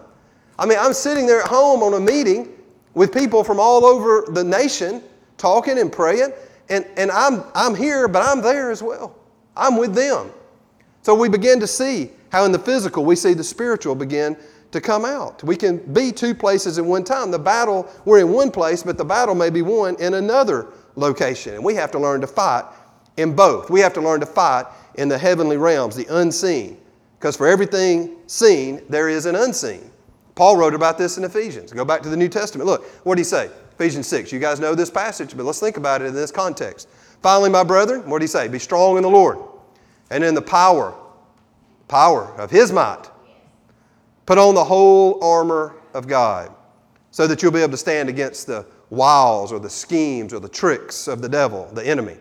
I 0.60 0.66
mean, 0.66 0.78
I'm 0.80 0.94
sitting 0.94 1.26
there 1.26 1.42
at 1.42 1.48
home 1.48 1.82
on 1.84 1.94
a 1.94 2.00
meeting 2.00 2.50
with 2.94 3.14
people 3.14 3.44
from 3.44 3.60
all 3.60 3.86
over 3.86 4.26
the 4.32 4.44
nation 4.44 5.02
talking 5.38 5.80
and 5.80 5.92
praying, 5.92 6.34
and, 6.70 6.86
and 6.98 7.10
I'm, 7.10 7.44
I'm 7.56 7.74
here, 7.74 8.08
but 8.08 8.22
I'm 8.22 8.42
there 8.42 8.70
as 8.70 8.84
well. 8.84 9.16
I'm 9.56 9.78
with 9.78 9.96
them. 9.96 10.32
So 11.02 11.16
we 11.16 11.30
begin 11.30 11.60
to 11.62 11.68
see 11.68 12.12
how 12.32 12.46
in 12.46 12.52
the 12.52 12.60
physical 12.60 13.04
we 13.04 13.16
see 13.16 13.34
the 13.34 13.44
spiritual 13.44 13.96
begin 13.96 14.38
to 14.72 14.80
come 14.80 15.04
out. 15.04 15.44
We 15.44 15.56
can 15.56 15.78
be 15.94 16.12
two 16.12 16.34
places 16.34 16.78
at 16.78 16.86
one 16.86 17.04
time. 17.04 17.32
The 17.32 17.40
battle, 17.40 17.90
we're 18.06 18.20
in 18.20 18.32
one 18.32 18.52
place, 18.52 18.84
but 18.84 18.98
the 18.98 19.06
battle 19.06 19.36
may 19.36 19.50
be 19.50 19.62
won 19.62 19.96
in 20.00 20.14
another 20.14 20.68
location. 20.96 21.56
And 21.56 21.64
we 21.64 21.76
have 21.76 21.92
to 21.92 22.00
learn 22.00 22.22
to 22.22 22.28
fight 22.28 22.66
in 23.18 23.36
both. 23.36 23.70
We 23.70 23.82
have 23.82 23.94
to 23.94 24.02
learn 24.02 24.20
to 24.22 24.26
fight 24.26 24.66
in 24.96 25.10
the 25.10 25.18
heavenly 25.18 25.58
realms, 25.58 25.96
the 25.96 26.06
unseen. 26.10 26.78
Because 27.22 27.38
for 27.38 27.48
everything 27.48 28.18
seen, 28.26 28.82
there 28.90 29.08
is 29.08 29.28
an 29.28 29.36
unseen. 29.36 29.92
Paul 30.34 30.58
wrote 30.58 30.74
about 30.74 30.98
this 30.98 31.20
in 31.20 31.24
Ephesians. 31.24 31.72
Go 31.72 31.86
back 31.86 32.02
to 32.02 32.10
the 32.10 32.18
New 32.18 32.28
Testament. 32.28 32.68
Look, 32.68 32.84
what 33.06 33.14
did 33.16 33.20
he 33.20 33.26
say? 33.26 33.52
Ephesians 33.74 34.08
6. 34.08 34.32
You 34.32 34.40
guys 34.40 34.60
know 34.60 34.74
this 34.74 34.90
passage, 34.90 35.38
but 35.38 35.46
let's 35.46 35.60
think 35.60 35.78
about 35.78 36.02
it 36.02 36.06
in 36.06 36.16
this 36.16 36.32
context. 36.32 36.90
Finally, 37.22 37.52
my 37.52 37.64
brethren, 37.64 38.10
what 38.10 38.18
did 38.18 38.24
he 38.24 38.28
say? 38.28 38.48
Be 38.48 38.58
strong 38.58 38.98
in 38.98 39.04
the 39.04 39.10
Lord 39.10 39.38
and 40.10 40.24
in 40.24 40.34
the 40.34 40.42
power, 40.42 40.96
power 41.88 42.34
of 42.40 42.50
his 42.50 42.72
might. 42.72 43.04
Put 44.26 44.40
on 44.40 44.56
the 44.56 44.64
whole 44.64 45.24
armor 45.24 45.76
of 45.94 46.08
God 46.08 46.52
so 47.12 47.28
that 47.28 47.44
you'll 47.44 47.52
be 47.52 47.60
able 47.60 47.70
to 47.70 47.78
stand 47.78 48.10
against 48.10 48.48
the 48.48 48.66
wiles 48.90 49.52
or 49.52 49.60
the 49.60 49.70
schemes 49.70 50.34
or 50.34 50.40
the 50.40 50.50
tricks 50.50 51.08
of 51.08 51.22
the 51.22 51.30
devil, 51.30 51.70
the 51.74 51.86
enemy. 51.88 52.18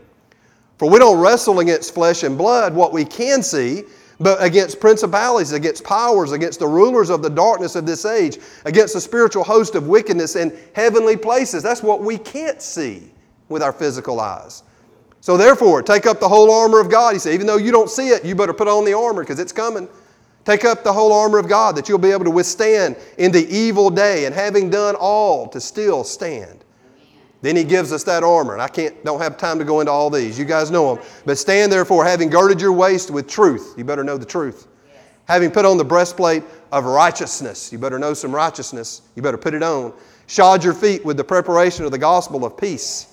For 0.77 0.91
we 0.91 0.99
don't 0.99 1.19
wrestle 1.19 1.61
against 1.61 1.95
flesh 1.95 2.23
and 2.23 2.37
blood, 2.37 2.75
what 2.75 2.93
we 2.93 3.07
can 3.07 3.43
see, 3.43 3.85
but 4.21 4.43
against 4.43 4.81
principalities, 4.81 5.53
against 5.53 5.83
powers, 5.83 6.33
against 6.33 6.59
the 6.59 6.67
rulers 6.67 7.09
of 7.09 7.23
the 7.23 7.31
darkness 7.31 7.75
of 7.75 7.87
this 7.87 8.05
age, 8.05 8.39
against 8.67 8.93
the 8.93 9.01
spiritual 9.01 9.43
host 9.43 9.75
of 9.75 9.89
wickedness 9.89 10.37
in 10.37 10.57
heavenly 10.75 11.17
places. 11.17 11.63
That's 11.63 11.83
what 11.83 12.03
we 12.03 12.19
can't 12.19 12.61
see 12.61 13.11
with 13.49 13.63
our 13.63 13.73
physical 13.73 14.21
eyes. 14.21 14.63
So 15.23 15.37
therefore, 15.37 15.83
take 15.83 16.07
up 16.07 16.21
the 16.21 16.29
whole 16.29 16.53
armor 16.53 16.81
of 16.81 16.91
God. 16.91 17.15
He 17.15 17.19
said, 17.19 17.33
even 17.35 17.47
though 17.47 17.57
you 17.57 17.73
don't 17.73 17.91
see 17.91 18.09
it, 18.09 18.25
you 18.25 18.35
better 18.35 18.53
put 18.53 18.69
on 18.69 18.85
the 18.85 18.95
armor 18.95 19.23
because 19.23 19.39
it's 19.39 19.53
coming. 19.53 19.89
Take 20.45 20.65
up 20.65 20.85
the 20.85 20.93
whole 20.93 21.13
armor 21.13 21.39
of 21.39 21.49
God 21.49 21.77
that 21.77 21.89
you'll 21.89 21.99
be 21.99 22.11
able 22.11 22.25
to 22.25 22.31
withstand 22.31 22.97
in 23.19 23.33
the 23.33 23.47
evil 23.49 23.91
day, 23.91 24.25
and 24.25 24.35
having 24.35 24.71
done 24.71 24.97
all, 24.97 25.49
to 25.49 25.61
still 25.61 26.05
stand. 26.05 26.65
Then 27.43 27.57
he 27.57 27.65
gives 27.65 27.93
us 27.93 28.05
that 28.05 28.23
armor, 28.23 28.53
and 28.53 28.61
I 28.61 28.69
can't, 28.69 29.03
don't 29.05 29.21
have 29.21 29.39
time 29.39 29.59
to 29.59 29.65
go 29.65 29.81
into 29.81 29.91
all 29.91 30.11
these. 30.11 30.39
You 30.39 30.45
guys 30.45 30.71
know 30.71 30.95
them. 30.95 31.05
But 31.25 31.39
stand 31.39 31.73
therefore, 31.73 32.05
having 32.05 32.29
girded 32.29 32.61
your 32.61 32.73
waist 32.73 33.11
with 33.11 33.27
truth. 33.27 33.75
You 33.79 33.85
better 33.85 34.05
know 34.05 34.19
the 34.19 34.27
truth. 34.27 34.67
Having 35.27 35.53
put 35.53 35.65
on 35.65 35.79
the 35.79 35.85
breastplate 35.85 36.43
of 36.73 36.85
righteousness. 36.85 37.73
You 37.73 37.79
better 37.79 37.99
know 37.99 38.15
some 38.15 38.35
righteousness. 38.35 39.03
You 39.15 39.23
better 39.23 39.39
put 39.39 39.55
it 39.55 39.63
on. 39.63 39.95
Shod 40.27 40.63
your 40.63 40.75
feet 40.75 41.05
with 41.05 41.17
the 41.17 41.25
preparation 41.25 41.85
of 41.85 41.93
the 41.93 41.99
gospel 41.99 42.45
of 42.45 42.57
peace. 42.57 43.07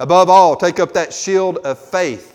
Above 0.00 0.28
all, 0.28 0.56
take 0.56 0.80
up 0.80 0.92
that 0.94 1.12
shield 1.12 1.58
of 1.58 1.78
faith 1.78 2.34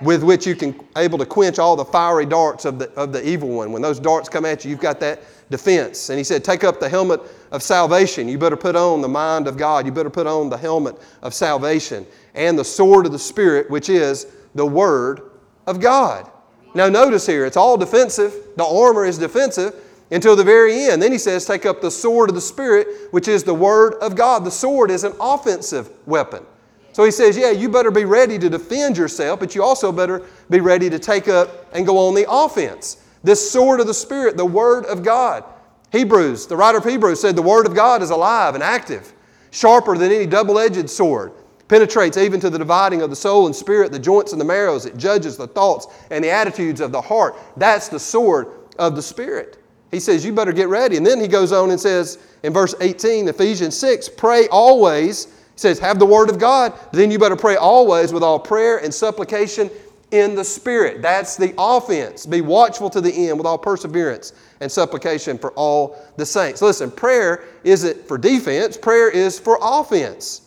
with 0.00 0.22
which 0.22 0.46
you 0.46 0.56
can 0.56 0.74
able 0.96 1.18
to 1.18 1.26
quench 1.26 1.58
all 1.58 1.76
the 1.76 1.84
fiery 1.84 2.26
darts 2.26 2.64
of 2.64 2.78
the, 2.78 2.90
of 2.92 3.12
the 3.12 3.26
evil 3.26 3.48
one. 3.48 3.70
When 3.72 3.82
those 3.82 4.00
darts 4.00 4.28
come 4.28 4.44
at 4.44 4.64
you, 4.64 4.70
you've 4.70 4.80
got 4.80 4.98
that 5.00 5.22
defense. 5.52 6.10
And 6.10 6.18
he 6.18 6.24
said, 6.24 6.42
Take 6.42 6.64
up 6.64 6.80
the 6.80 6.88
helmet 6.88 7.20
of 7.52 7.62
salvation. 7.62 8.28
You 8.28 8.38
better 8.38 8.56
put 8.56 8.74
on 8.74 9.00
the 9.00 9.08
mind 9.08 9.46
of 9.46 9.56
God. 9.56 9.86
You 9.86 9.92
better 9.92 10.10
put 10.10 10.26
on 10.26 10.50
the 10.50 10.56
helmet 10.56 10.96
of 11.22 11.32
salvation 11.32 12.04
and 12.34 12.58
the 12.58 12.64
sword 12.64 13.06
of 13.06 13.12
the 13.12 13.18
Spirit, 13.18 13.70
which 13.70 13.88
is 13.88 14.26
the 14.56 14.66
Word 14.66 15.30
of 15.68 15.78
God. 15.78 16.28
Now, 16.74 16.88
notice 16.88 17.26
here, 17.26 17.44
it's 17.44 17.56
all 17.56 17.76
defensive. 17.76 18.34
The 18.56 18.64
armor 18.64 19.04
is 19.04 19.18
defensive 19.18 19.74
until 20.10 20.34
the 20.34 20.44
very 20.44 20.86
end. 20.86 21.00
Then 21.00 21.12
he 21.12 21.18
says, 21.18 21.44
Take 21.44 21.66
up 21.66 21.80
the 21.80 21.90
sword 21.90 22.30
of 22.30 22.34
the 22.34 22.40
Spirit, 22.40 23.12
which 23.12 23.28
is 23.28 23.44
the 23.44 23.54
Word 23.54 23.94
of 23.94 24.16
God. 24.16 24.44
The 24.44 24.50
sword 24.50 24.90
is 24.90 25.04
an 25.04 25.12
offensive 25.20 25.90
weapon. 26.06 26.44
So 26.92 27.04
he 27.04 27.10
says, 27.10 27.36
Yeah, 27.36 27.50
you 27.50 27.68
better 27.68 27.90
be 27.90 28.04
ready 28.04 28.38
to 28.38 28.48
defend 28.48 28.96
yourself, 28.96 29.40
but 29.40 29.54
you 29.54 29.62
also 29.62 29.92
better 29.92 30.22
be 30.50 30.60
ready 30.60 30.90
to 30.90 30.98
take 30.98 31.28
up 31.28 31.68
and 31.74 31.86
go 31.86 31.98
on 31.98 32.14
the 32.14 32.26
offense. 32.28 33.01
This 33.22 33.50
sword 33.50 33.80
of 33.80 33.86
the 33.86 33.94
Spirit, 33.94 34.36
the 34.36 34.44
Word 34.44 34.84
of 34.86 35.02
God. 35.02 35.44
Hebrews, 35.90 36.46
the 36.46 36.56
writer 36.56 36.78
of 36.78 36.84
Hebrews 36.84 37.20
said, 37.20 37.36
The 37.36 37.42
Word 37.42 37.66
of 37.66 37.74
God 37.74 38.02
is 38.02 38.10
alive 38.10 38.54
and 38.54 38.62
active, 38.62 39.12
sharper 39.50 39.96
than 39.96 40.10
any 40.10 40.26
double 40.26 40.58
edged 40.58 40.88
sword, 40.88 41.32
penetrates 41.68 42.16
even 42.16 42.40
to 42.40 42.50
the 42.50 42.58
dividing 42.58 43.02
of 43.02 43.10
the 43.10 43.16
soul 43.16 43.46
and 43.46 43.54
spirit, 43.54 43.92
the 43.92 43.98
joints 43.98 44.32
and 44.32 44.40
the 44.40 44.44
marrows. 44.44 44.86
It 44.86 44.96
judges 44.96 45.36
the 45.36 45.46
thoughts 45.46 45.86
and 46.10 46.24
the 46.24 46.30
attitudes 46.30 46.80
of 46.80 46.92
the 46.92 47.00
heart. 47.00 47.36
That's 47.56 47.88
the 47.88 48.00
sword 48.00 48.48
of 48.78 48.96
the 48.96 49.02
Spirit. 49.02 49.58
He 49.90 50.00
says, 50.00 50.24
You 50.24 50.32
better 50.32 50.52
get 50.52 50.68
ready. 50.68 50.96
And 50.96 51.06
then 51.06 51.20
he 51.20 51.28
goes 51.28 51.52
on 51.52 51.70
and 51.70 51.80
says 51.80 52.18
in 52.42 52.52
verse 52.52 52.74
18, 52.80 53.28
Ephesians 53.28 53.76
6, 53.76 54.08
Pray 54.10 54.48
always 54.48 55.28
he 55.54 55.58
says, 55.58 55.78
Have 55.78 55.98
the 55.98 56.06
Word 56.06 56.30
of 56.30 56.38
God, 56.38 56.72
then 56.92 57.10
you 57.10 57.18
better 57.18 57.36
pray 57.36 57.56
always 57.56 58.12
with 58.12 58.22
all 58.22 58.38
prayer 58.38 58.78
and 58.78 58.92
supplication 58.92 59.70
in 60.12 60.34
the 60.34 60.44
Spirit. 60.44 61.02
That's 61.02 61.36
the 61.36 61.54
offense. 61.58 62.26
Be 62.26 62.40
watchful 62.40 62.90
to 62.90 63.00
the 63.00 63.28
end 63.28 63.38
with 63.38 63.46
all 63.46 63.58
perseverance 63.58 64.32
and 64.60 64.70
supplication 64.70 65.38
for 65.38 65.52
all 65.52 65.96
the 66.16 66.26
saints. 66.26 66.62
Listen, 66.62 66.90
prayer 66.90 67.44
isn't 67.64 68.06
for 68.06 68.18
defense, 68.18 68.76
prayer 68.76 69.10
is 69.10 69.38
for 69.38 69.58
offense. 69.60 70.42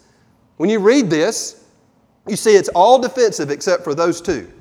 When 0.57 0.69
you 0.69 0.79
read 0.79 1.09
this, 1.09 1.65
you 2.27 2.35
see 2.35 2.55
it's 2.55 2.69
all 2.69 2.99
defensive 2.99 3.49
except 3.49 3.83
for 3.83 3.93
those 3.93 4.21
two. 4.21 4.51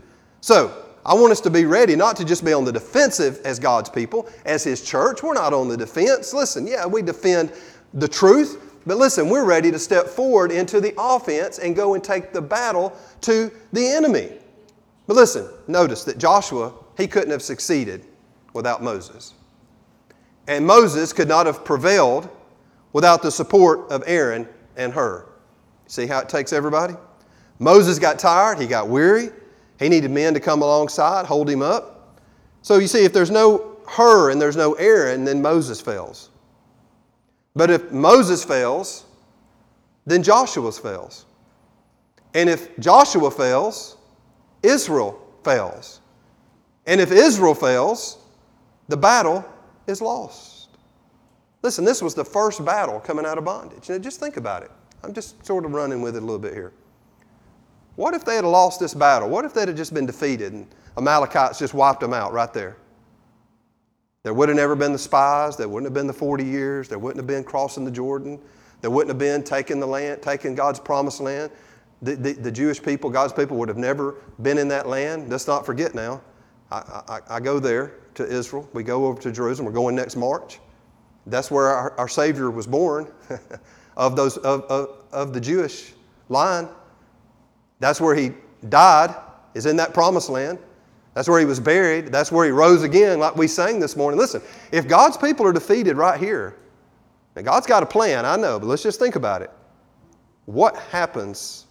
So, 0.41 0.81
I 1.07 1.13
want 1.13 1.33
us 1.33 1.41
to 1.43 1.51
be 1.51 1.67
ready 1.67 1.97
not 1.97 2.17
to 2.17 2.25
just 2.25 2.45
be 2.45 2.55
on 2.55 2.65
the 2.65 2.73
defensive 2.73 3.41
as 3.45 3.59
God's 3.59 3.91
people, 3.91 4.27
as 4.47 4.65
His 4.65 4.83
church. 4.83 5.23
We're 5.23 5.35
not 5.35 5.53
on 5.53 5.69
the 5.69 5.77
defense. 5.77 6.33
Listen, 6.33 6.67
yeah, 6.67 6.87
we 6.87 7.03
defend 7.03 7.53
the 7.93 8.09
truth, 8.09 8.81
but 8.87 8.97
listen, 8.97 9.29
we're 9.29 9.45
ready 9.45 9.71
to 9.71 9.79
step 9.79 10.07
forward 10.07 10.51
into 10.51 10.81
the 10.81 10.95
offense 10.97 11.59
and 11.59 11.77
go 11.77 11.93
and 11.93 12.03
take 12.03 12.33
the 12.33 12.41
battle 12.41 12.97
to 13.21 13.53
the 13.75 13.87
enemy. 13.87 14.31
But 15.07 15.17
listen, 15.17 15.49
notice 15.67 16.05
that 16.05 16.19
Joshua, 16.19 16.73
he 16.97 17.07
couldn't 17.07 17.31
have 17.31 17.43
succeeded 17.43 18.05
without 18.53 18.83
Moses. 18.83 19.35
And 20.47 20.67
Moses 20.67 21.13
could 21.13 21.29
not 21.29 21.47
have 21.47 21.65
prevailed 21.65 22.29
without 22.93 23.23
the 23.23 23.31
support 23.31 23.91
of 23.91 24.03
Aaron 24.07 24.49
and 24.77 24.93
Hur. 24.93 25.27
See 25.87 26.07
how 26.07 26.21
it 26.21 26.29
takes 26.29 26.53
everybody? 26.53 26.95
Moses 27.59 27.99
got 27.99 28.19
tired, 28.19 28.59
he 28.59 28.67
got 28.67 28.89
weary, 28.89 29.31
he 29.79 29.89
needed 29.89 30.11
men 30.11 30.35
to 30.35 30.41
come 30.41 30.63
alongside, 30.63 31.27
hold 31.27 31.49
him 31.49 31.63
up. 31.63 32.19
So 32.63 32.79
you 32.79 32.87
see, 32.87 33.05
if 33.05 33.13
there's 33.13 33.31
no 33.31 33.77
Hur 33.87 34.31
and 34.31 34.41
there's 34.41 34.57
no 34.57 34.73
Aaron, 34.75 35.25
then 35.25 35.43
Moses 35.43 35.81
fails. 35.81 36.31
But 37.55 37.71
if 37.71 37.93
Moses 37.93 38.43
fails, 38.43 39.05
then 40.07 40.23
Joshua 40.23 40.73
fails. 40.73 41.27
And 42.35 42.49
if 42.49 42.77
Joshua 42.79 43.31
fails, 43.31 43.97
Israel 44.65 45.21
fails. 45.45 46.01
And 46.87 47.01
if 47.01 47.13
Israel 47.13 47.55
fails, 47.55 48.19
the 48.89 48.97
battle 48.97 49.45
is 49.87 50.01
lost. 50.01 50.69
Listen, 51.63 51.85
this 51.85 52.03
was 52.03 52.15
the 52.15 52.25
first 52.25 52.65
battle 52.65 53.01
coming 53.01 53.25
out 53.25 53.39
of 53.39 53.45
bondage. 53.45 53.89
Now, 53.89 53.99
just 53.99 54.21
think 54.21 54.37
about 54.37 54.63
it. 54.63 54.71
I'm 55.03 55.13
just 55.15 55.45
sort 55.47 55.65
of 55.65 55.73
running 55.73 56.03
with 56.03 56.17
it 56.17 56.23
a 56.23 56.27
little 56.27 56.39
bit 56.39 56.53
here. 56.53 56.73
What 57.97 58.13
if 58.15 58.25
they 58.25 58.37
had 58.37 58.45
lost 58.45 58.81
this 58.81 58.93
battle? 58.93 59.29
What 59.29 59.45
if 59.45 59.55
they'd 59.55 59.69
have 59.69 59.77
just 59.77 59.95
been 59.95 60.07
defeated 60.07 60.53
and 60.53 60.67
Amalekites 60.97 61.59
just 61.59 61.75
wiped 61.75 62.01
them 62.01 62.13
out 62.13 62.33
right 62.33 62.53
there? 62.53 62.77
There 64.25 64.35
would 64.35 64.49
have 64.49 64.57
never 64.57 64.75
been 64.75 64.93
the 64.93 64.99
spies. 64.99 65.57
There 65.57 65.69
wouldn't 65.69 65.87
have 65.87 65.95
been 65.95 66.07
the 66.07 66.13
40 66.13 66.45
years. 66.45 66.89
There 66.89 66.99
wouldn't 66.99 67.19
have 67.19 67.27
been 67.27 67.45
crossing 67.45 67.85
the 67.85 67.91
Jordan. 67.91 68.41
There 68.81 68.91
wouldn't 68.91 69.11
have 69.11 69.19
been 69.19 69.43
taking 69.43 69.81
the 69.81 69.87
land, 69.87 70.23
taking 70.23 70.55
God's 70.55 70.81
promised 70.81 71.21
land. 71.21 71.51
The, 72.05 72.17
the, 72.17 72.33
the 72.35 72.53
Jewish 72.53 72.83
people, 72.83 73.11
God's 73.11 73.33
people, 73.33 73.57
would 73.57 73.69
have 73.69 73.79
never 73.79 74.17
been 74.43 74.59
in 74.59 74.69
that 74.69 74.87
land. 74.87 75.31
Let's 75.31 75.47
not 75.47 75.65
forget 75.65 75.95
now. 75.95 76.21
I, 76.71 76.77
I, 77.09 77.21
I 77.37 77.41
go 77.41 77.59
there 77.59 77.95
to 78.15 78.27
Israel. 78.27 78.69
We 78.73 78.83
go 78.83 79.07
over 79.07 79.21
to 79.23 79.33
Jerusalem. 79.33 79.67
We're 79.67 79.73
going 79.73 79.97
next 79.97 80.17
March. 80.17 80.61
That's 81.27 81.51
where 81.51 81.69
our, 81.69 81.99
our 81.99 82.09
Savior 82.09 82.51
was 82.51 82.67
born 82.67 83.11
of, 83.97 84.17
those, 84.17 84.37
of, 84.39 84.63
of, 84.65 85.05
of 85.13 85.33
the 85.33 85.41
Jewish 85.41 85.95
line. 86.29 86.69
That's 87.81 88.01
where 88.01 88.15
he 88.15 88.33
died, 88.69 89.15
is 89.55 89.67
in 89.67 89.77
that 89.77 89.95
promised 89.95 90.29
land. 90.29 90.59
That's 91.15 91.29
where 91.29 91.41
he 91.41 91.47
was 91.47 91.61
buried. 91.61 92.09
That's 92.09 92.31
where 92.31 92.45
he 92.45 92.51
rose 92.51 92.83
again, 92.83 93.19
like 93.19 93.37
we 93.37 93.47
sang 93.47 93.81
this 93.81 93.97
morning. 93.97 94.19
Listen, 94.19 94.43
if 94.73 94.87
God's 94.87 95.17
people 95.17 95.47
are 95.47 95.53
defeated 95.53 95.97
right 95.97 96.21
here, 96.21 96.57
and 97.37 97.45
God's 97.45 97.67
got 97.67 97.83
a 97.83 97.87
plan, 97.87 98.27
I 98.27 98.37
know, 98.37 98.59
but 98.61 98.67
let's 98.67 98.83
just 98.83 98.99
think 98.99 99.17
about 99.17 99.43
it. 99.43 99.51
What 100.47 100.77
happens 100.77 101.67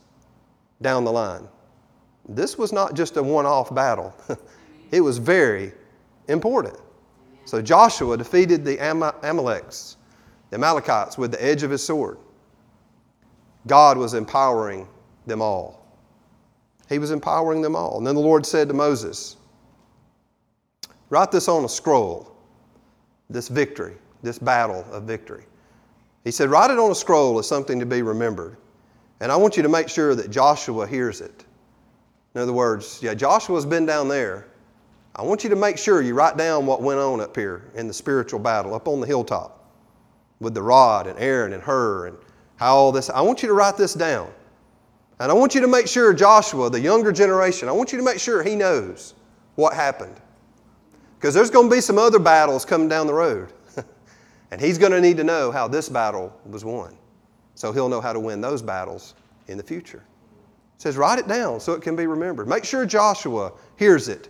down 0.83 1.03
the 1.03 1.11
line? 1.11 1.47
This 2.29 2.57
was 2.57 2.71
not 2.71 2.93
just 2.93 3.17
a 3.17 3.23
one 3.23 3.45
off 3.45 3.73
battle, 3.73 4.15
it 4.91 5.01
was 5.01 5.17
very 5.17 5.73
important. 6.27 6.77
So 7.45 7.61
Joshua 7.61 8.17
defeated 8.17 8.63
the 8.63 8.77
Amaleks, 8.77 9.97
the 10.49 10.57
Amalekites, 10.57 11.17
with 11.17 11.31
the 11.31 11.43
edge 11.43 11.63
of 11.63 11.71
his 11.71 11.83
sword. 11.83 12.17
God 13.67 13.97
was 13.97 14.13
empowering 14.13 14.87
them 15.25 15.41
all. 15.41 15.85
He 16.89 16.99
was 16.99 17.11
empowering 17.11 17.61
them 17.61 17.75
all. 17.75 17.97
And 17.97 18.05
then 18.05 18.15
the 18.15 18.21
Lord 18.21 18.45
said 18.45 18.67
to 18.67 18.73
Moses, 18.73 19.37
Write 21.09 21.31
this 21.31 21.47
on 21.47 21.65
a 21.65 21.69
scroll, 21.69 22.35
this 23.29 23.47
victory, 23.47 23.95
this 24.21 24.39
battle 24.39 24.85
of 24.91 25.03
victory. 25.03 25.43
He 26.23 26.31
said, 26.31 26.49
Write 26.49 26.71
it 26.71 26.79
on 26.79 26.91
a 26.91 26.95
scroll 26.95 27.37
as 27.39 27.47
something 27.47 27.79
to 27.79 27.85
be 27.85 28.01
remembered. 28.01 28.57
And 29.23 29.31
I 29.31 29.37
want 29.37 29.55
you 29.55 29.63
to 29.63 29.69
make 29.69 29.87
sure 29.87 30.15
that 30.15 30.31
Joshua 30.31 30.85
hears 30.85 31.21
it. 31.21 31.45
In 32.35 32.41
other 32.41 32.51
words, 32.51 32.99
yeah, 33.01 33.13
Joshua's 33.13 33.65
been 33.65 33.85
down 33.85 34.09
there. 34.09 34.47
I 35.15 35.21
want 35.21 35.45
you 35.45 35.49
to 35.51 35.55
make 35.55 35.77
sure 35.77 36.01
you 36.01 36.13
write 36.13 36.35
down 36.35 36.65
what 36.65 36.81
went 36.81 36.99
on 36.99 37.21
up 37.21 37.33
here 37.33 37.71
in 37.73 37.87
the 37.87 37.93
spiritual 37.93 38.41
battle, 38.41 38.73
up 38.73 38.85
on 38.85 38.99
the 38.99 39.07
hilltop, 39.07 39.65
with 40.41 40.53
the 40.53 40.61
rod 40.61 41.07
and 41.07 41.17
Aaron 41.17 41.53
and 41.53 41.63
Hur 41.63 42.07
and 42.07 42.17
how 42.57 42.75
all 42.75 42.91
this. 42.91 43.09
I 43.09 43.21
want 43.21 43.41
you 43.41 43.47
to 43.47 43.53
write 43.53 43.77
this 43.77 43.93
down. 43.93 44.29
And 45.21 45.31
I 45.31 45.33
want 45.33 45.55
you 45.55 45.61
to 45.61 45.69
make 45.69 45.87
sure, 45.87 46.13
Joshua, 46.13 46.69
the 46.69 46.81
younger 46.81 47.13
generation, 47.13 47.69
I 47.69 47.71
want 47.71 47.93
you 47.93 47.99
to 47.99 48.03
make 48.03 48.19
sure 48.19 48.43
he 48.43 48.57
knows 48.57 49.13
what 49.55 49.73
happened. 49.73 50.19
Because 51.17 51.33
there's 51.33 51.49
going 51.49 51.69
to 51.69 51.73
be 51.73 51.79
some 51.79 51.97
other 51.97 52.19
battles 52.19 52.65
coming 52.65 52.89
down 52.89 53.07
the 53.07 53.13
road. 53.13 53.53
and 54.51 54.59
he's 54.59 54.77
going 54.77 54.91
to 54.91 54.99
need 54.99 55.15
to 55.15 55.23
know 55.23 55.49
how 55.49 55.69
this 55.69 55.87
battle 55.87 56.37
was 56.45 56.65
won. 56.65 56.97
So 57.63 57.71
he'll 57.71 57.87
know 57.87 58.01
how 58.01 58.11
to 58.11 58.19
win 58.19 58.41
those 58.41 58.61
battles 58.61 59.13
in 59.47 59.55
the 59.55 59.63
future. 59.63 60.03
It 60.75 60.81
says, 60.81 60.97
write 60.97 61.17
it 61.17 61.29
down 61.29 61.61
so 61.61 61.71
it 61.71 61.81
can 61.81 61.95
be 61.95 62.07
remembered. 62.07 62.45
Make 62.45 62.65
sure 62.65 62.85
Joshua 62.85 63.53
hears 63.77 64.09
it. 64.09 64.27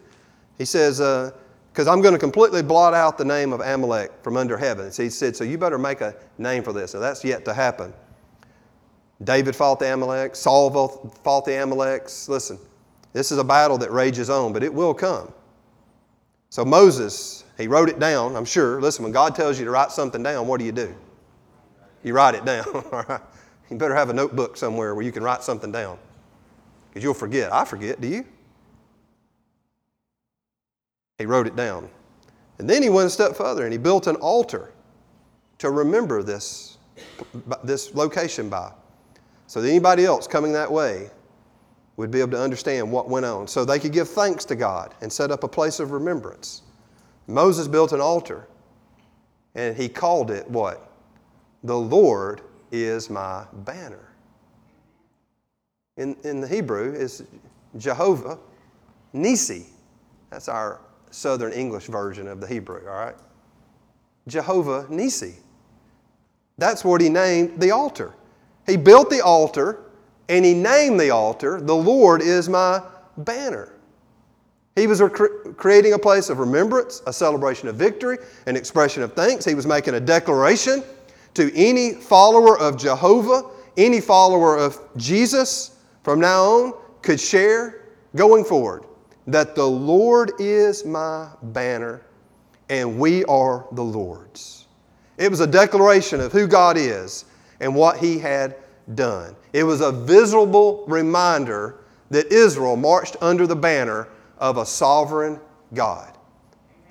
He 0.60 0.66
says, 0.66 1.00
because 1.00 1.88
uh, 1.88 1.92
I'm 1.92 2.00
going 2.00 2.14
to 2.14 2.20
completely 2.20 2.62
blot 2.62 2.94
out 2.94 3.18
the 3.18 3.26
name 3.26 3.52
of 3.52 3.60
Amalek 3.60 4.12
from 4.22 4.38
under 4.38 4.56
heaven. 4.56 4.92
So 4.92 5.02
he 5.02 5.10
said, 5.10 5.36
so 5.36 5.44
you 5.44 5.58
better 5.58 5.80
make 5.80 6.02
a 6.02 6.14
name 6.38 6.62
for 6.62 6.74
this. 6.74 6.92
So 6.92 7.00
that's 7.00 7.24
yet 7.24 7.44
to 7.46 7.56
happen. 7.56 7.92
David 9.24 9.56
fought 9.56 9.80
the 9.80 9.92
Amalek, 9.92 10.36
Saul 10.36 10.70
fought 11.24 11.46
the 11.46 11.54
Amaleks. 11.54 12.30
Listen, 12.30 12.60
this 13.14 13.32
is 13.32 13.40
a 13.40 13.44
battle 13.44 13.80
that 13.80 13.92
rages 13.92 14.30
on, 14.30 14.54
but 14.54 14.62
it 14.62 14.72
will 14.72 14.94
come. 14.94 15.34
So 16.52 16.64
Moses, 16.64 17.46
he 17.58 17.68
wrote 17.68 17.90
it 17.90 17.98
down, 17.98 18.36
I'm 18.36 18.46
sure. 18.46 18.80
Listen, 18.80 19.02
when 19.02 19.12
God 19.12 19.34
tells 19.34 19.58
you 19.58 19.66
to 19.66 19.72
write 19.72 19.92
something 19.92 20.22
down, 20.22 20.46
what 20.46 20.60
do 20.60 20.68
you 20.68 20.72
do? 20.72 20.94
You 22.04 22.14
write 22.14 22.36
it 22.36 22.46
down, 22.46 22.66
all 22.74 23.06
right? 23.08 23.22
You 23.70 23.78
better 23.78 23.96
have 23.96 24.10
a 24.10 24.14
notebook 24.14 24.58
somewhere 24.58 24.94
where 24.94 25.04
you 25.04 25.12
can 25.12 25.24
write 25.24 25.44
something 25.44 25.72
down 25.72 25.98
because 26.90 27.04
you'll 27.04 27.14
forget. 27.14 27.52
I 27.52 27.66
forget, 27.66 28.00
do 28.02 28.08
you? 28.08 28.26
He 31.18 31.26
wrote 31.26 31.48
it 31.48 31.56
down. 31.56 31.90
And 32.60 32.70
then 32.70 32.84
he 32.84 32.90
went 32.90 33.08
a 33.08 33.10
step 33.10 33.36
further 33.36 33.64
and 33.64 33.72
he 33.72 33.80
built 33.80 34.08
an 34.08 34.16
altar 34.18 34.72
to 35.60 35.72
remember 35.72 36.22
this, 36.24 36.78
this 37.64 37.94
location 37.96 38.50
by. 38.50 38.72
so 39.48 39.62
that 39.62 39.70
anybody 39.70 40.06
else 40.06 40.28
coming 40.28 40.54
that 40.54 40.72
way 40.72 41.10
would 41.98 42.12
be 42.12 42.20
able 42.20 42.32
to 42.32 42.42
understand 42.42 42.92
what 42.92 43.10
went 43.10 43.26
on. 43.26 43.48
So 43.48 43.64
they 43.66 43.80
could 43.80 43.94
give 43.94 44.10
thanks 44.10 44.46
to 44.46 44.56
God 44.56 44.94
and 45.02 45.12
set 45.12 45.32
up 45.32 45.44
a 45.44 45.48
place 45.48 45.80
of 45.80 45.92
remembrance. 45.92 46.64
Moses 47.28 47.68
built 47.68 47.94
an 47.94 48.02
altar 48.02 48.48
and 49.56 49.78
he 49.78 49.88
called 49.88 50.32
it 50.32 50.50
what? 50.50 50.93
The 51.64 51.78
Lord 51.78 52.42
is 52.72 53.10
my 53.10 53.46
banner. 53.54 54.10
In, 55.98 56.16
in 56.24 56.42
the 56.42 56.48
Hebrew 56.48 56.94
is 56.94 57.24
Jehovah 57.78 58.40
Nisi. 59.14 59.68
That's 60.30 60.50
our 60.50 60.82
Southern 61.12 61.54
English 61.54 61.86
version 61.86 62.28
of 62.28 62.42
the 62.42 62.48
Hebrew, 62.48 62.88
all 62.88 62.96
right? 62.96 63.16
Jehovah 64.28 64.88
Nisi. 64.90 65.36
That's 66.58 66.84
what 66.84 67.02
he 67.02 67.10
named 67.10 67.60
the 67.60 67.72
altar. 67.72 68.14
He 68.66 68.78
built 68.78 69.10
the 69.10 69.22
altar 69.22 69.84
and 70.30 70.44
he 70.44 70.54
named 70.54 71.00
the 71.00 71.12
altar, 71.12 71.60
The 71.62 71.76
Lord 71.76 72.22
is 72.22 72.50
my 72.50 72.82
banner. 73.18 73.74
He 74.76 74.88
was 74.88 75.02
creating 75.58 75.94
a 75.94 76.00
place 76.00 76.30
of 76.30 76.40
remembrance, 76.40 77.04
a 77.06 77.14
celebration 77.14 77.68
of 77.68 77.76
victory, 77.76 78.18
an 78.48 78.56
expression 78.56 79.04
of 79.04 79.14
thanks. 79.14 79.46
He 79.46 79.54
was 79.54 79.68
making 79.68 79.94
a 79.94 80.00
declaration 80.00 80.84
to 81.36 81.52
any 81.56 81.94
follower 81.94 82.58
of 82.58 82.78
Jehovah, 82.78 83.50
any 83.78 84.02
follower 84.02 84.58
of 84.58 84.80
Jesus 84.98 85.78
from 86.04 86.20
now 86.20 86.44
on 86.44 86.74
could 87.02 87.20
share 87.20 87.86
going 88.16 88.44
forward 88.44 88.86
that 89.28 89.56
the 89.56 89.66
Lord 89.66 90.32
is 90.40 90.86
my 90.86 91.30
banner 91.42 92.02
and 92.70 92.98
we 92.98 93.24
are 93.26 93.68
the 93.72 93.84
Lord's. 93.84 94.66
It 95.18 95.30
was 95.30 95.40
a 95.40 95.48
declaration 95.48 96.20
of 96.20 96.32
who 96.32 96.48
God 96.48 96.78
is 96.78 97.26
and 97.60 97.76
what 97.76 97.98
He 97.98 98.18
had 98.20 98.56
done. 98.96 99.36
It 99.54 99.64
was 99.64 99.82
a 99.82 99.92
visible 99.92 100.84
reminder 100.88 101.78
that 102.10 102.32
Israel 102.32 102.76
marched 102.76 103.16
under 103.22 103.48
the 103.48 103.56
banner 103.56 104.08
of 104.38 104.58
a 104.58 104.66
sovereign 104.66 105.40
God. 105.74 106.18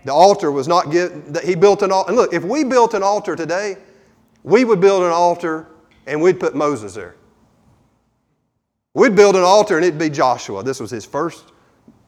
The 0.05 0.13
altar 0.13 0.51
was 0.51 0.67
not 0.67 0.91
get, 0.91 1.13
he 1.45 1.55
built 1.55 1.83
an 1.83 1.93
altar. 1.93 2.11
And 2.11 2.17
look, 2.17 2.33
if 2.33 2.43
we 2.45 2.65
built 2.65 2.95
an 2.95 3.03
altar 3.03 3.37
today, 3.37 3.77
we 4.45 4.65
would 4.65 4.81
build 4.81 5.03
an 5.03 5.11
altar 5.11 5.69
and 6.07 6.21
we'd 6.21 6.41
put 6.41 6.55
Moses 6.55 6.95
there. 6.95 7.15
We'd 8.95 9.17
build 9.17 9.37
an 9.37 9.43
altar 9.43 9.77
and 9.77 9.85
it'd 9.85 9.99
be 9.99 10.11
Joshua. 10.11 10.63
This 10.63 10.81
was 10.81 10.91
his 10.91 11.05
first 11.05 11.53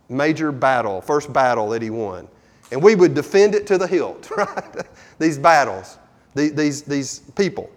major 0.09 0.53
battle, 0.53 1.01
first 1.01 1.33
battle 1.33 1.69
that 1.71 1.83
he 1.83 1.91
won. 1.91 2.29
And 2.73 2.83
we 2.83 2.95
would 2.95 3.15
defend 3.15 3.55
it 3.55 3.67
to 3.69 3.79
the 3.79 3.87
hilt, 3.87 4.31
right? 4.37 4.87
these 5.19 5.39
battles, 5.39 5.99
these, 6.35 6.83
these 6.83 7.21
people. 7.37 7.71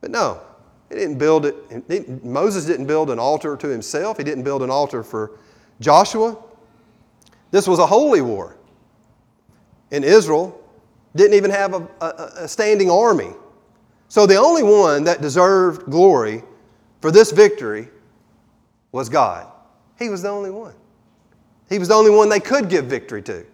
But 0.00 0.10
no, 0.10 0.40
he 0.88 0.96
didn't 0.96 1.18
build 1.18 1.46
it. 1.46 2.24
Moses 2.24 2.66
didn't 2.66 2.86
build 2.86 3.10
an 3.10 3.18
altar 3.18 3.56
to 3.56 3.68
himself, 3.68 4.18
he 4.18 4.24
didn't 4.24 4.44
build 4.44 4.62
an 4.62 4.70
altar 4.70 5.02
for 5.02 5.32
Joshua. 5.80 6.36
This 7.50 7.68
was 7.68 7.78
a 7.78 7.86
holy 7.86 8.20
war. 8.20 8.56
And 9.92 10.04
Israel 10.04 10.60
didn't 11.14 11.34
even 11.34 11.50
have 11.50 11.74
a, 11.74 11.88
a, 12.00 12.30
a 12.38 12.48
standing 12.48 12.90
army. 12.90 13.32
So 14.14 14.26
the 14.26 14.36
only 14.36 14.62
one 14.62 15.02
that 15.04 15.20
deserved 15.20 15.90
glory 15.90 16.44
for 17.00 17.10
this 17.10 17.32
victory 17.32 17.88
was 18.92 19.08
God. 19.08 19.50
He 19.98 20.08
was 20.08 20.22
the 20.22 20.28
only 20.28 20.52
one. 20.52 20.74
He 21.68 21.80
was 21.80 21.88
the 21.88 21.94
only 21.94 22.12
one 22.12 22.28
they 22.28 22.38
could 22.38 22.70
give 22.70 22.84
victory 22.84 23.22
to 23.22 23.44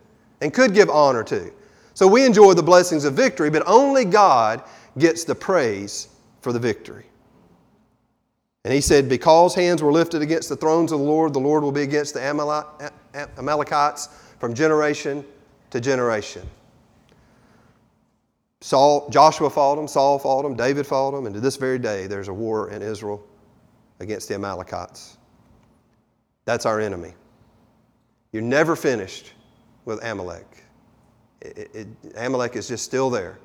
and 0.43 0.53
could 0.53 0.75
give 0.75 0.91
honor 0.91 1.25
to. 1.25 1.51
So 1.95 2.07
we 2.07 2.27
enjoy 2.27 2.53
the 2.53 2.63
blessings 2.63 3.07
of 3.07 3.15
victory, 3.15 3.49
but 3.49 3.63
only 3.65 4.05
God 4.05 4.63
gets 4.99 5.25
the 5.25 5.35
praise 5.35 6.09
for 6.43 6.53
the 6.53 6.59
victory. 6.59 7.07
And 8.63 8.75
he 8.75 8.83
said, 8.83 9.09
Because 9.09 9.55
hands 9.55 9.83
were 9.83 9.93
lifted 9.93 10.21
against 10.21 10.51
the 10.51 10.57
thrones 10.57 10.93
of 10.93 10.99
the 10.99 11.07
Lord, 11.07 11.33
the 11.33 11.41
Lord 11.41 11.63
will 11.63 11.73
be 11.73 11.85
against 11.85 12.13
the 12.13 12.23
Amalekites 13.39 14.09
from 14.39 14.53
generation 14.53 15.25
to 15.71 15.81
generation. 15.81 16.47
Saul, 18.61 19.09
Joshua 19.09 19.49
fought 19.49 19.77
them, 19.77 19.89
Saul 19.89 20.19
fought 20.19 20.43
them, 20.43 20.55
David 20.55 20.87
fought 20.87 21.13
them, 21.13 21.27
and 21.27 21.35
to 21.35 21.41
this 21.41 21.57
very 21.57 21.79
day 21.79 22.07
there's 22.07 22.29
a 22.29 22.33
war 22.33 22.71
in 22.71 22.83
Israel 22.83 23.27
against 24.01 24.29
the 24.29 24.35
Amalekites. 24.35 25.17
That's 26.45 26.67
our 26.67 26.81
enemy. 26.81 27.15
You're 28.33 28.43
never 28.43 28.77
finished 28.77 29.33
with 29.85 30.03
Amalek. 30.05 30.47
It, 31.41 31.71
it, 31.75 31.89
Amalek 32.17 32.57
is 32.57 32.69
just 32.69 32.85
still 32.85 33.09
there. 33.09 33.39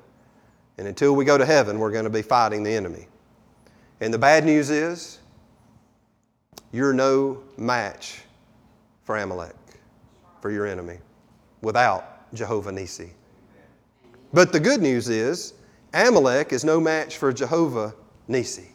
And 0.78 0.86
until 0.86 1.14
we 1.14 1.24
go 1.24 1.38
to 1.38 1.46
heaven, 1.46 1.78
we're 1.78 1.90
going 1.90 2.04
to 2.04 2.10
be 2.10 2.22
fighting 2.22 2.62
the 2.62 2.72
enemy. 2.72 3.08
And 4.00 4.12
the 4.12 4.18
bad 4.18 4.44
news 4.44 4.68
is, 4.68 5.20
you're 6.72 6.92
no 6.92 7.42
match 7.56 8.20
for 9.04 9.16
Amalek, 9.16 9.56
for 10.42 10.50
your 10.50 10.66
enemy, 10.66 10.98
without 11.62 12.32
Jehovah 12.34 12.70
Nissi. 12.70 13.10
But 14.36 14.52
the 14.52 14.60
good 14.60 14.82
news 14.82 15.08
is, 15.08 15.54
Amalek 15.94 16.52
is 16.52 16.62
no 16.62 16.78
match 16.78 17.16
for 17.16 17.32
Jehovah 17.32 17.94
Nissi. 18.28 18.66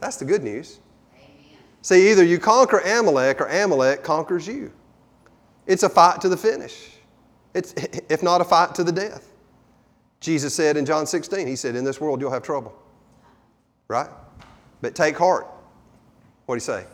That's 0.00 0.16
the 0.16 0.24
good 0.24 0.42
news. 0.42 0.80
Amen. 1.14 1.58
See, 1.80 2.10
either 2.10 2.24
you 2.24 2.40
conquer 2.40 2.80
Amalek 2.80 3.40
or 3.40 3.46
Amalek 3.46 4.02
conquers 4.02 4.48
you. 4.48 4.72
It's 5.64 5.84
a 5.84 5.88
fight 5.88 6.20
to 6.22 6.28
the 6.28 6.36
finish, 6.36 6.90
it's, 7.54 7.72
if 8.08 8.24
not 8.24 8.40
a 8.40 8.44
fight 8.44 8.74
to 8.74 8.82
the 8.82 8.90
death. 8.90 9.32
Jesus 10.18 10.52
said 10.52 10.76
in 10.76 10.84
John 10.84 11.06
16, 11.06 11.46
He 11.46 11.54
said, 11.54 11.76
In 11.76 11.84
this 11.84 12.00
world 12.00 12.20
you'll 12.20 12.32
have 12.32 12.42
trouble. 12.42 12.76
Right? 13.86 14.10
But 14.80 14.96
take 14.96 15.16
heart. 15.16 15.46
What 16.46 16.56
do 16.56 16.56
you 16.56 16.60
say? 16.60 16.84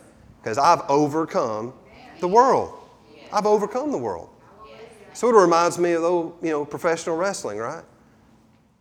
Because 0.42 0.58
I've 0.58 0.82
overcome 0.90 1.72
the 2.20 2.28
world. 2.28 2.74
I've 3.32 3.46
overcome 3.46 3.90
the 3.90 3.96
world. 3.96 4.28
Sort 5.14 5.34
of 5.34 5.40
reminds 5.40 5.78
me 5.78 5.92
of 5.92 6.04
old, 6.04 6.36
you 6.42 6.50
know, 6.50 6.66
professional 6.66 7.16
wrestling, 7.16 7.56
right? 7.56 7.84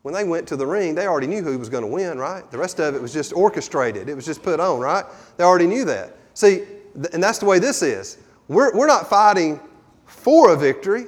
When 0.01 0.15
they 0.15 0.23
went 0.23 0.47
to 0.47 0.55
the 0.55 0.65
ring, 0.65 0.95
they 0.95 1.05
already 1.05 1.27
knew 1.27 1.43
who 1.43 1.57
was 1.59 1.69
going 1.69 1.83
to 1.83 1.89
win, 1.89 2.17
right? 2.17 2.49
The 2.49 2.57
rest 2.57 2.79
of 2.79 2.95
it 2.95 3.01
was 3.01 3.13
just 3.13 3.33
orchestrated. 3.33 4.09
It 4.09 4.15
was 4.15 4.25
just 4.25 4.41
put 4.41 4.59
on, 4.59 4.79
right? 4.79 5.05
They 5.37 5.43
already 5.43 5.67
knew 5.67 5.85
that. 5.85 6.15
See, 6.33 6.63
and 7.13 7.21
that's 7.21 7.37
the 7.37 7.45
way 7.45 7.59
this 7.59 7.83
is. 7.83 8.17
We're, 8.47 8.75
we're 8.75 8.87
not 8.87 9.09
fighting 9.09 9.59
for 10.05 10.53
a 10.53 10.57
victory. 10.57 11.05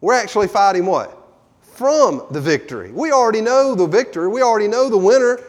We're 0.00 0.14
actually 0.14 0.48
fighting 0.48 0.84
what? 0.84 1.18
From 1.62 2.26
the 2.30 2.40
victory. 2.40 2.92
We 2.92 3.10
already 3.10 3.40
know 3.40 3.74
the 3.74 3.86
victory. 3.86 4.28
We 4.28 4.42
already 4.42 4.68
know 4.68 4.90
the 4.90 4.98
winner. 4.98 5.40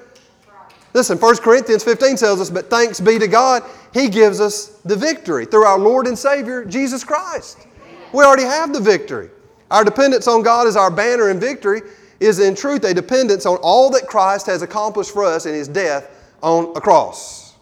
Listen, 0.94 1.18
1 1.18 1.38
Corinthians 1.38 1.84
15 1.84 2.16
tells 2.16 2.40
us, 2.40 2.50
but 2.50 2.70
thanks 2.70 3.02
be 3.02 3.20
to 3.20 3.28
God, 3.28 3.64
He 3.94 4.08
gives 4.08 4.40
us 4.40 4.80
the 4.86 4.96
victory 4.96 5.46
through 5.46 5.66
our 5.66 5.78
Lord 5.78 6.08
and 6.08 6.18
Savior, 6.18 6.64
Jesus 6.64 7.04
Christ. 7.04 7.68
We 8.14 8.24
already 8.24 8.44
have 8.44 8.72
the 8.72 8.80
victory. 8.80 9.30
Our 9.70 9.84
dependence 9.84 10.26
on 10.28 10.42
God 10.42 10.68
is 10.68 10.78
our 10.78 10.90
banner 10.90 11.30
and 11.30 11.42
victory 11.42 11.82
is 12.20 12.40
in 12.40 12.56
truth 12.56 12.84
a 12.84 12.94
dependence 12.94 13.46
on 13.46 13.58
all 13.58 13.90
that 13.92 14.08
Christ 14.08 14.46
has 14.48 14.62
accomplished 14.62 15.12
for 15.12 15.24
us 15.24 15.46
in 15.46 15.54
His 15.54 15.68
death 15.68 16.10
on 16.42 16.76
a 16.76 16.82
cross. 16.82 17.56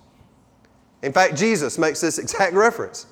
In 1.02 1.12
fact, 1.12 1.36
Jesus 1.36 1.78
makes 1.78 2.02
this 2.02 2.18
exact 2.20 2.54
reference. 2.54 3.06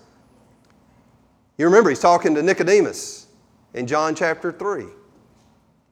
You 1.57 1.65
remember, 1.65 1.89
He's 1.89 1.99
talking 1.99 2.35
to 2.35 2.41
Nicodemus 2.41 3.27
in 3.73 3.87
John 3.87 4.15
chapter 4.15 4.51
3. 4.51 4.85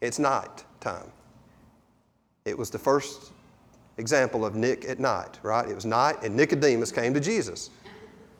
It's 0.01 0.19
night 0.19 0.63
time. 0.79 1.11
It 2.45 2.57
was 2.57 2.69
the 2.69 2.79
first 2.79 3.31
example 3.97 4.45
of 4.45 4.55
Nick 4.55 4.85
at 4.85 4.99
night, 4.99 5.39
right? 5.43 5.67
It 5.67 5.75
was 5.75 5.85
night, 5.85 6.23
and 6.23 6.35
Nicodemus 6.35 6.91
came 6.91 7.13
to 7.13 7.19
Jesus. 7.19 7.69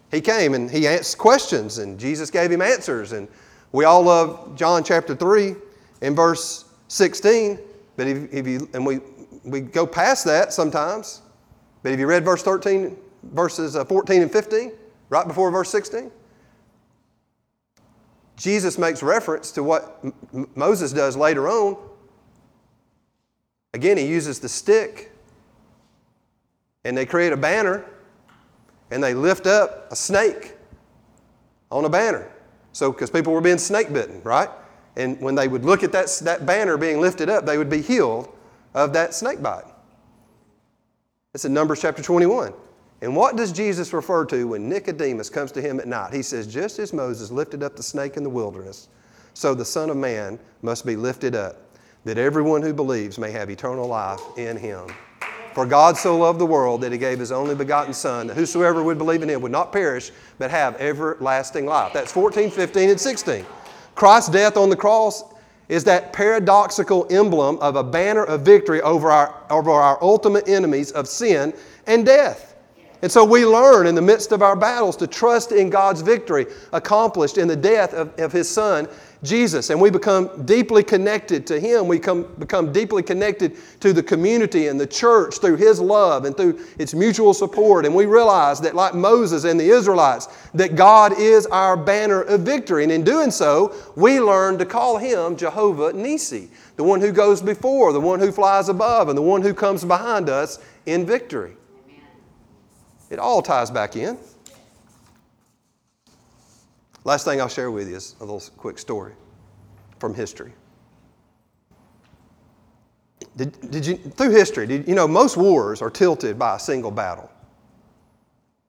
He 0.10 0.22
came 0.22 0.54
and 0.54 0.72
he 0.72 0.88
asked 0.88 1.18
questions, 1.18 1.78
and 1.78 2.00
Jesus 2.00 2.32
gave 2.32 2.52
him 2.52 2.62
answers. 2.62 3.12
And 3.12 3.28
we 3.72 3.86
all 3.86 4.02
love 4.02 4.56
John 4.56 4.84
chapter 4.84 5.14
3 5.14 5.56
in 6.02 6.16
verse 6.16 6.66
16, 6.90 7.60
but 7.96 8.08
if, 8.08 8.34
if 8.34 8.46
you, 8.46 8.70
and 8.74 8.86
we, 8.86 9.00
we 9.44 9.62
go 9.62 9.88
past 9.88 10.26
that 10.26 10.52
sometimes, 10.52 11.22
but 11.82 11.94
if 11.94 12.00
you 12.00 12.08
read 12.08 12.26
verse 12.26 12.44
13, 12.44 12.98
verses 13.24 13.76
uh, 13.76 13.86
14 13.86 14.24
and 14.24 14.32
15, 14.32 14.74
right 15.10 15.28
before 15.28 15.50
verse 15.52 15.70
16? 15.70 16.12
Jesus 18.36 18.78
makes 18.78 19.04
reference 19.04 19.52
to 19.52 19.64
what 19.64 20.04
Moses 20.56 20.94
does 20.94 21.16
later 21.16 21.48
on. 21.48 21.78
Again, 23.74 23.98
he 23.98 24.08
uses 24.08 24.40
the 24.40 24.50
stick 24.50 25.12
and 26.86 26.98
they 26.98 27.06
create 27.06 27.34
a 27.34 27.38
banner 27.38 27.86
and 28.92 29.04
they 29.04 29.14
lift 29.14 29.46
up 29.46 29.92
a 29.92 29.96
snake 29.96 30.56
on 31.70 31.86
a 31.86 31.90
banner. 31.90 32.32
So, 32.72 32.92
because 32.92 33.10
people 33.10 33.34
were 33.34 33.42
being 33.42 33.58
snake 33.58 33.92
bitten, 33.92 34.22
right? 34.24 34.50
And 35.00 35.20
when 35.22 35.34
they 35.34 35.48
would 35.48 35.64
look 35.64 35.82
at 35.82 35.94
that, 35.94 36.20
that 36.24 36.46
banner 36.46 36.78
being 36.78 37.00
lifted 37.00 37.30
up, 37.30 37.46
they 37.46 37.58
would 37.58 37.70
be 37.70 37.82
healed 37.82 38.28
of 38.74 38.92
that 38.94 39.14
snake 39.14 39.42
bite. 39.42 39.64
It's 41.34 41.46
in 41.46 41.54
Numbers 41.54 41.82
chapter 41.82 42.04
21. 42.04 42.54
And 43.02 43.16
what 43.16 43.38
does 43.38 43.54
Jesus 43.54 43.94
refer 43.94 44.26
to 44.26 44.50
when 44.50 44.68
Nicodemus 44.68 45.30
comes 45.30 45.54
to 45.54 45.62
him 45.62 45.80
at 45.80 45.88
night? 45.88 46.14
He 46.14 46.22
says, 46.22 46.48
Just 46.48 46.80
as 46.80 46.92
Moses 46.92 47.32
lifted 47.32 47.64
up 47.64 47.78
the 47.78 47.84
snake 47.84 48.18
in 48.18 48.24
the 48.24 48.30
wilderness, 48.30 48.90
so 49.34 49.54
the 49.54 49.64
Son 49.64 49.90
of 49.90 49.96
Man 49.96 50.38
must 50.62 50.86
be 50.86 50.98
lifted 50.98 51.34
up, 51.34 51.56
that 52.04 52.18
everyone 52.18 52.62
who 52.62 52.74
believes 52.74 53.18
may 53.18 53.32
have 53.32 53.50
eternal 53.50 53.88
life 53.88 54.20
in 54.38 54.58
him. 54.58 54.86
For 55.54 55.66
God 55.66 55.96
so 55.96 56.18
loved 56.18 56.40
the 56.40 56.46
world 56.46 56.82
that 56.82 56.92
he 56.92 56.98
gave 56.98 57.20
his 57.20 57.32
only 57.32 57.56
begotten 57.56 57.94
Son, 57.94 58.28
that 58.28 58.36
whosoever 58.36 58.84
would 58.84 58.98
believe 58.98 59.24
in 59.24 59.30
him 59.30 59.42
would 59.42 59.52
not 59.52 59.72
perish, 59.72 60.12
but 60.38 60.52
have 60.52 60.76
everlasting 60.76 61.66
life. 61.66 61.94
That's 61.94 62.12
14, 62.12 62.52
15, 62.52 62.90
and 62.90 63.00
16. 63.00 63.46
Christ's 64.00 64.30
death 64.30 64.56
on 64.56 64.70
the 64.70 64.78
cross 64.78 65.26
is 65.68 65.84
that 65.84 66.14
paradoxical 66.14 67.06
emblem 67.10 67.60
of 67.60 67.76
a 67.76 67.84
banner 67.84 68.24
of 68.24 68.42
victory 68.42 68.82
over 68.82 69.12
our, 69.12 69.36
over 69.50 69.70
our 69.72 70.02
ultimate 70.02 70.48
enemies 70.48 70.94
of 70.94 71.06
sin 71.06 71.54
and 71.86 72.06
death. 72.06 72.56
And 73.02 73.12
so 73.12 73.26
we 73.26 73.46
learn 73.46 73.88
in 73.88 73.96
the 73.96 74.02
midst 74.02 74.32
of 74.32 74.42
our 74.42 74.56
battles 74.56 74.96
to 74.98 75.08
trust 75.08 75.52
in 75.52 75.70
God's 75.70 76.00
victory 76.00 76.48
accomplished 76.72 77.38
in 77.38 77.50
the 77.50 77.58
death 77.58 77.94
of, 77.94 78.18
of 78.22 78.32
His 78.32 78.48
Son 78.50 78.88
Jesus, 79.22 79.70
and 79.70 79.82
we 79.82 79.90
become 79.90 80.46
deeply 80.46 80.82
connected 80.82 81.46
to 81.48 81.60
Him. 81.60 81.90
We 81.90 82.00
come, 82.00 82.24
become 82.40 82.72
deeply 82.72 83.04
connected 83.04 83.58
to 83.82 83.92
the 83.92 84.02
community 84.02 84.68
and 84.68 84.80
the 84.80 84.88
church 84.88 85.40
through 85.40 85.58
His 85.58 85.82
love 85.82 86.24
and 86.24 86.38
through 86.38 86.66
its 86.78 86.94
mutual 86.94 87.34
support. 87.34 87.86
And 87.86 87.94
we 87.94 88.06
realize 88.06 88.62
that, 88.62 88.76
like 88.76 88.94
Moses 88.94 89.44
and 89.44 89.60
the 89.60 89.70
Israelites, 89.70 90.28
that 90.54 90.78
God 90.78 91.20
is 91.20 91.46
our 91.48 91.76
banner 91.76 92.22
of 92.22 92.42
victory. 92.42 92.84
And 92.84 92.92
in 92.94 93.04
doing 93.04 93.30
so, 93.30 93.76
we 93.98 94.22
learn 94.22 94.58
to 94.58 94.66
call 94.66 94.98
Him 94.98 95.36
Jehovah 95.36 95.92
Nissi, 95.92 96.48
the 96.78 96.84
one 96.86 97.02
who 97.02 97.12
goes 97.12 97.42
before, 97.42 97.92
the 97.92 98.00
one 98.00 98.22
who 98.22 98.32
flies 98.32 98.70
above, 98.70 99.10
and 99.10 99.18
the 99.18 99.22
one 99.22 99.42
who 99.42 99.54
comes 99.54 99.84
behind 99.84 100.30
us 100.30 100.60
in 100.86 101.06
victory. 101.06 101.58
It 103.10 103.20
all 103.20 103.42
ties 103.42 103.70
back 103.70 103.98
in. 103.98 104.18
Last 107.10 107.26
thing 107.26 107.42
I'll 107.42 107.48
share 107.48 107.72
with 107.72 107.90
you 107.90 107.96
is 107.96 108.16
a 108.20 108.24
little 108.24 108.44
quick 108.56 108.78
story 108.78 109.14
from 109.98 110.14
history. 110.14 110.54
Did, 113.36 113.72
did 113.72 113.84
you, 113.84 113.98
through 113.98 114.30
history, 114.30 114.68
did, 114.68 114.88
you 114.88 114.94
know, 114.94 115.08
most 115.08 115.36
wars 115.36 115.82
are 115.82 115.90
tilted 115.90 116.38
by 116.38 116.58
a 116.58 116.60
single 116.60 116.92
battle. 116.92 117.32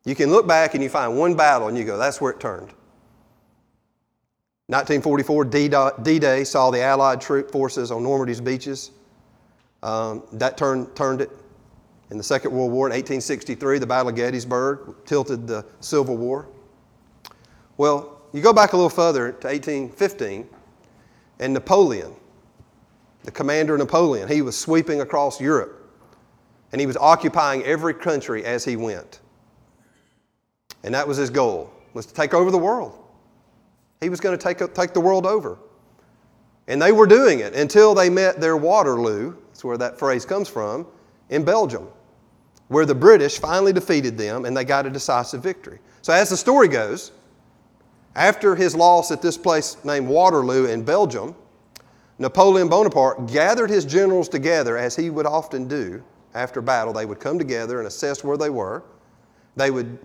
You 0.07 0.14
can 0.14 0.30
look 0.30 0.49
back 0.49 0.72
and 0.72 0.82
you 0.82 0.88
find 0.88 1.18
one 1.18 1.34
battle 1.34 1.68
and 1.68 1.76
you 1.76 1.84
go, 1.84 1.99
that's 1.99 2.18
where 2.18 2.32
it 2.32 2.41
turned. 2.41 2.72
1944, 4.68 5.45
D 5.45 6.18
Day 6.18 6.43
saw 6.43 6.70
the 6.70 6.80
Allied 6.80 7.20
troop 7.20 7.51
forces 7.51 7.91
on 7.91 8.03
Normandy's 8.03 8.41
beaches. 8.41 8.93
Um, 9.82 10.22
that 10.32 10.57
turned, 10.57 10.97
turned 10.97 11.20
it. 11.20 11.30
In 12.11 12.16
the 12.16 12.24
Second 12.24 12.53
World 12.53 12.72
War 12.72 12.86
in 12.86 12.93
1863, 12.93 13.80
the 13.80 13.86
Battle 13.86 14.09
of 14.09 14.16
Gettysburg 14.16 14.97
tilted 15.05 15.47
the 15.47 15.66
Civil 15.80 16.16
War. 16.16 16.49
Well, 17.76 18.16
you 18.32 18.42
go 18.42 18.52
back 18.52 18.72
a 18.72 18.76
little 18.76 18.90
further 18.90 19.32
to 19.32 19.46
1815, 19.48 20.48
and 21.38 21.54
Napoleon, 21.54 22.14
the 23.24 23.30
commander 23.30 23.76
Napoleon, 23.76 24.28
he 24.28 24.42
was 24.42 24.56
sweeping 24.56 25.00
across 25.00 25.40
Europe 25.40 25.80
and 26.72 26.80
he 26.80 26.86
was 26.86 26.96
occupying 26.96 27.62
every 27.64 27.94
country 27.94 28.44
as 28.44 28.64
he 28.64 28.76
went. 28.76 29.20
And 30.84 30.94
that 30.94 31.06
was 31.06 31.16
his 31.16 31.30
goal, 31.30 31.70
was 31.94 32.06
to 32.06 32.14
take 32.14 32.32
over 32.32 32.50
the 32.50 32.58
world. 32.58 32.96
He 34.00 34.08
was 34.08 34.20
going 34.20 34.38
to 34.38 34.42
take, 34.42 34.58
take 34.74 34.94
the 34.94 35.00
world 35.00 35.26
over. 35.26 35.58
And 36.68 36.80
they 36.80 36.92
were 36.92 37.06
doing 37.06 37.40
it 37.40 37.54
until 37.54 37.94
they 37.94 38.08
met 38.08 38.40
their 38.40 38.56
Waterloo, 38.56 39.36
that's 39.48 39.64
where 39.64 39.76
that 39.78 39.98
phrase 39.98 40.24
comes 40.24 40.48
from, 40.48 40.86
in 41.28 41.44
Belgium, 41.44 41.88
where 42.68 42.86
the 42.86 42.94
British 42.94 43.38
finally 43.38 43.72
defeated 43.72 44.16
them 44.16 44.44
and 44.44 44.56
they 44.56 44.64
got 44.64 44.86
a 44.86 44.90
decisive 44.90 45.42
victory. 45.42 45.80
So, 46.02 46.12
as 46.12 46.30
the 46.30 46.36
story 46.36 46.68
goes, 46.68 47.12
after 48.16 48.54
his 48.54 48.74
loss 48.74 49.11
at 49.11 49.22
this 49.22 49.36
place 49.36 49.76
named 49.84 50.08
Waterloo 50.08 50.66
in 50.66 50.82
Belgium, 50.82 51.34
Napoleon 52.18 52.68
Bonaparte 52.68 53.26
gathered 53.26 53.70
his 53.70 53.84
generals 53.84 54.28
together 54.28 54.76
as 54.76 54.94
he 54.94 55.11
would 55.11 55.26
often 55.26 55.66
do 55.66 56.02
after 56.34 56.61
battle. 56.61 56.92
They 56.92 57.06
would 57.06 57.20
come 57.20 57.38
together 57.38 57.78
and 57.78 57.86
assess 57.86 58.22
where 58.22 58.36
they 58.36 58.50
were. 58.50 58.82
They 59.56 59.70
would 59.70 59.98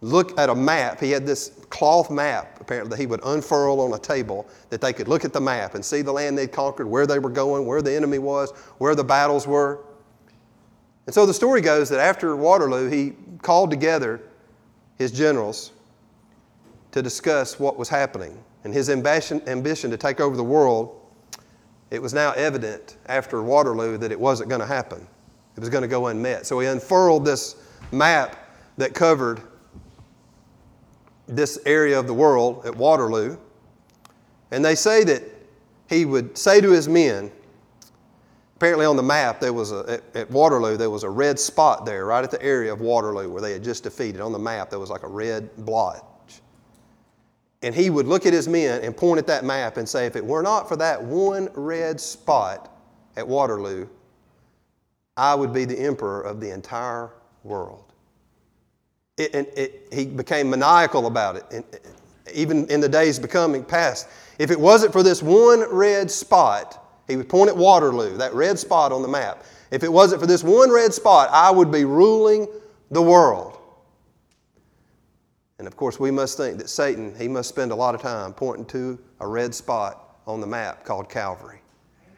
look 0.00 0.38
at 0.38 0.48
a 0.48 0.54
map. 0.54 1.00
He 1.00 1.10
had 1.10 1.26
this 1.26 1.64
cloth 1.68 2.10
map, 2.10 2.58
apparently, 2.60 2.90
that 2.90 3.00
he 3.00 3.06
would 3.06 3.20
unfurl 3.24 3.80
on 3.80 3.92
a 3.92 3.98
table 3.98 4.46
that 4.70 4.80
they 4.80 4.92
could 4.92 5.08
look 5.08 5.24
at 5.24 5.32
the 5.32 5.40
map 5.40 5.74
and 5.74 5.84
see 5.84 6.02
the 6.02 6.12
land 6.12 6.38
they'd 6.38 6.52
conquered, 6.52 6.86
where 6.86 7.06
they 7.06 7.18
were 7.18 7.30
going, 7.30 7.66
where 7.66 7.82
the 7.82 7.94
enemy 7.94 8.18
was, 8.18 8.52
where 8.78 8.94
the 8.94 9.04
battles 9.04 9.46
were. 9.46 9.80
And 11.06 11.14
so 11.14 11.26
the 11.26 11.34
story 11.34 11.60
goes 11.60 11.88
that 11.88 12.00
after 12.00 12.36
Waterloo, 12.36 12.88
he 12.88 13.14
called 13.42 13.70
together 13.70 14.20
his 14.96 15.10
generals 15.10 15.72
to 16.92 17.02
discuss 17.02 17.58
what 17.58 17.78
was 17.78 17.88
happening. 17.88 18.42
And 18.64 18.74
his 18.74 18.90
ambition, 18.90 19.40
to 19.90 19.96
take 19.96 20.20
over 20.20 20.36
the 20.36 20.44
world, 20.44 21.00
it 21.90 22.00
was 22.00 22.12
now 22.12 22.32
evident 22.32 22.96
after 23.06 23.42
Waterloo 23.42 23.98
that 23.98 24.12
it 24.12 24.20
wasn't 24.20 24.48
going 24.48 24.60
to 24.60 24.66
happen. 24.66 25.06
It 25.56 25.60
was 25.60 25.68
going 25.68 25.82
to 25.82 25.88
go 25.88 26.06
unmet. 26.06 26.46
So 26.46 26.60
he 26.60 26.68
unfurled 26.68 27.24
this 27.24 27.56
map 27.90 28.36
that 28.76 28.94
covered 28.94 29.42
this 31.26 31.58
area 31.66 31.98
of 31.98 32.06
the 32.06 32.14
world 32.14 32.66
at 32.66 32.74
Waterloo. 32.74 33.36
And 34.50 34.64
they 34.64 34.74
say 34.74 35.04
that 35.04 35.22
he 35.88 36.04
would 36.04 36.36
say 36.36 36.60
to 36.60 36.70
his 36.70 36.88
men, 36.88 37.30
apparently 38.56 38.86
on 38.86 38.96
the 38.96 39.02
map 39.02 39.40
there 39.40 39.52
was 39.52 39.72
a, 39.72 39.84
at, 39.88 40.16
at, 40.16 40.30
Waterloo 40.30 40.76
there 40.76 40.90
was 40.90 41.02
a 41.02 41.10
red 41.10 41.38
spot 41.38 41.86
there 41.86 42.06
right 42.06 42.22
at 42.22 42.30
the 42.30 42.42
area 42.42 42.72
of 42.72 42.80
Waterloo 42.80 43.30
where 43.30 43.42
they 43.42 43.52
had 43.52 43.64
just 43.64 43.84
defeated. 43.84 44.20
On 44.20 44.32
the 44.32 44.38
map 44.38 44.70
there 44.70 44.78
was 44.78 44.90
like 44.90 45.02
a 45.02 45.08
red 45.08 45.54
blot. 45.64 46.09
And 47.62 47.74
he 47.74 47.90
would 47.90 48.06
look 48.06 48.24
at 48.24 48.32
his 48.32 48.48
men 48.48 48.82
and 48.82 48.96
point 48.96 49.18
at 49.18 49.26
that 49.26 49.44
map 49.44 49.76
and 49.76 49.88
say, 49.88 50.06
if 50.06 50.16
it 50.16 50.24
were 50.24 50.42
not 50.42 50.68
for 50.68 50.76
that 50.76 51.02
one 51.02 51.48
red 51.54 52.00
spot 52.00 52.72
at 53.16 53.26
Waterloo, 53.26 53.86
I 55.16 55.34
would 55.34 55.52
be 55.52 55.66
the 55.66 55.78
emperor 55.78 56.22
of 56.22 56.40
the 56.40 56.50
entire 56.50 57.10
world. 57.44 57.84
It, 59.18 59.34
and 59.34 59.46
it, 59.54 59.88
he 59.92 60.06
became 60.06 60.48
maniacal 60.48 61.06
about 61.06 61.36
it, 61.36 61.44
and 61.52 61.64
even 62.32 62.66
in 62.68 62.80
the 62.80 62.88
days 62.88 63.18
becoming 63.18 63.62
past. 63.62 64.08
If 64.38 64.50
it 64.50 64.58
wasn't 64.58 64.92
for 64.92 65.02
this 65.02 65.22
one 65.22 65.70
red 65.70 66.10
spot, 66.10 67.02
he 67.06 67.16
would 67.16 67.28
point 67.28 67.50
at 67.50 67.56
Waterloo, 67.56 68.16
that 68.16 68.32
red 68.32 68.58
spot 68.58 68.92
on 68.92 69.02
the 69.02 69.08
map. 69.08 69.44
If 69.70 69.84
it 69.84 69.92
wasn't 69.92 70.22
for 70.22 70.26
this 70.26 70.42
one 70.42 70.70
red 70.70 70.94
spot, 70.94 71.28
I 71.32 71.50
would 71.50 71.70
be 71.70 71.84
ruling 71.84 72.48
the 72.90 73.02
world. 73.02 73.58
And 75.60 75.66
of 75.66 75.76
course, 75.76 76.00
we 76.00 76.10
must 76.10 76.38
think 76.38 76.56
that 76.56 76.70
Satan, 76.70 77.14
he 77.18 77.28
must 77.28 77.50
spend 77.50 77.70
a 77.70 77.74
lot 77.74 77.94
of 77.94 78.00
time 78.00 78.32
pointing 78.32 78.64
to 78.68 78.98
a 79.20 79.26
red 79.26 79.54
spot 79.54 80.16
on 80.26 80.40
the 80.40 80.46
map 80.46 80.86
called 80.86 81.10
Calvary 81.10 81.60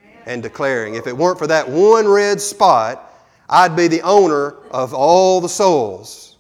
Amen. 0.05 0.23
and 0.27 0.43
declaring, 0.45 0.95
if 0.95 1.09
it 1.09 1.17
weren't 1.17 1.41
for 1.41 1.49
that 1.49 1.69
one 1.69 2.07
red 2.07 2.41
spot, 2.41 3.13
I'd 3.49 3.75
be 3.75 3.89
the 3.89 4.01
owner 4.03 4.55
of 4.71 4.95
all 4.95 5.41
the 5.41 5.49
souls. 5.49 6.37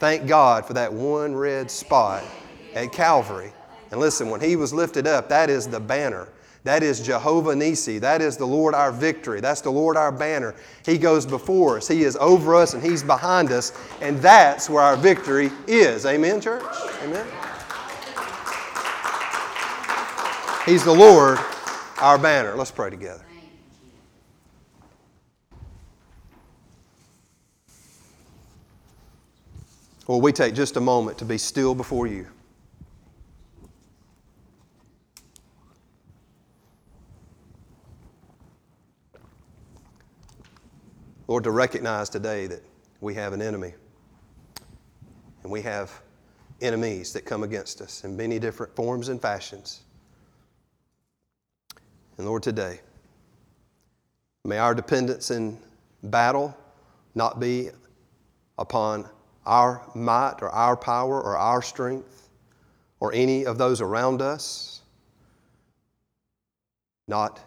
Thank 0.00 0.26
God 0.26 0.64
for 0.64 0.72
that 0.72 0.90
one 0.90 1.36
red 1.36 1.70
spot 1.70 2.24
at 2.74 2.90
Calvary. 2.90 3.52
And 3.90 4.00
listen, 4.00 4.30
when 4.30 4.40
he 4.40 4.56
was 4.56 4.72
lifted 4.72 5.06
up, 5.06 5.28
that 5.28 5.50
is 5.50 5.68
the 5.68 5.78
banner 5.78 6.26
that 6.66 6.82
is 6.82 7.00
Jehovah 7.00 7.54
Nissi. 7.54 8.00
That 8.00 8.20
is 8.20 8.36
the 8.36 8.44
Lord 8.44 8.74
our 8.74 8.90
victory. 8.90 9.40
That's 9.40 9.60
the 9.60 9.70
Lord 9.70 9.96
our 9.96 10.10
banner. 10.10 10.52
He 10.84 10.98
goes 10.98 11.24
before 11.24 11.76
us. 11.76 11.86
He 11.86 12.02
is 12.02 12.16
over 12.16 12.56
us 12.56 12.74
and 12.74 12.82
He's 12.82 13.04
behind 13.04 13.52
us. 13.52 13.72
And 14.00 14.18
that's 14.18 14.68
where 14.68 14.82
our 14.82 14.96
victory 14.96 15.52
is. 15.68 16.04
Amen, 16.06 16.40
church? 16.40 16.64
Amen. 17.04 17.24
He's 20.66 20.82
the 20.82 20.92
Lord 20.92 21.38
our 21.98 22.18
banner. 22.18 22.56
Let's 22.56 22.72
pray 22.72 22.90
together. 22.90 23.24
Well, 30.08 30.20
we 30.20 30.32
take 30.32 30.54
just 30.54 30.76
a 30.76 30.80
moment 30.80 31.18
to 31.18 31.24
be 31.24 31.38
still 31.38 31.76
before 31.76 32.08
you. 32.08 32.26
Lord, 41.28 41.44
to 41.44 41.50
recognize 41.50 42.08
today 42.08 42.46
that 42.46 42.62
we 43.00 43.14
have 43.14 43.32
an 43.32 43.42
enemy. 43.42 43.74
And 45.42 45.50
we 45.50 45.60
have 45.62 45.92
enemies 46.60 47.12
that 47.12 47.24
come 47.24 47.42
against 47.42 47.80
us 47.80 48.04
in 48.04 48.16
many 48.16 48.38
different 48.38 48.74
forms 48.74 49.08
and 49.08 49.20
fashions. 49.20 49.80
And 52.16 52.26
Lord, 52.26 52.42
today, 52.42 52.80
may 54.44 54.58
our 54.58 54.74
dependence 54.74 55.30
in 55.30 55.58
battle 56.02 56.56
not 57.14 57.40
be 57.40 57.70
upon 58.58 59.08
our 59.44 59.82
might 59.94 60.36
or 60.40 60.50
our 60.50 60.76
power 60.76 61.20
or 61.20 61.36
our 61.36 61.62
strength 61.62 62.28
or 63.00 63.12
any 63.12 63.44
of 63.44 63.58
those 63.58 63.80
around 63.80 64.22
us, 64.22 64.82
not 67.08 67.40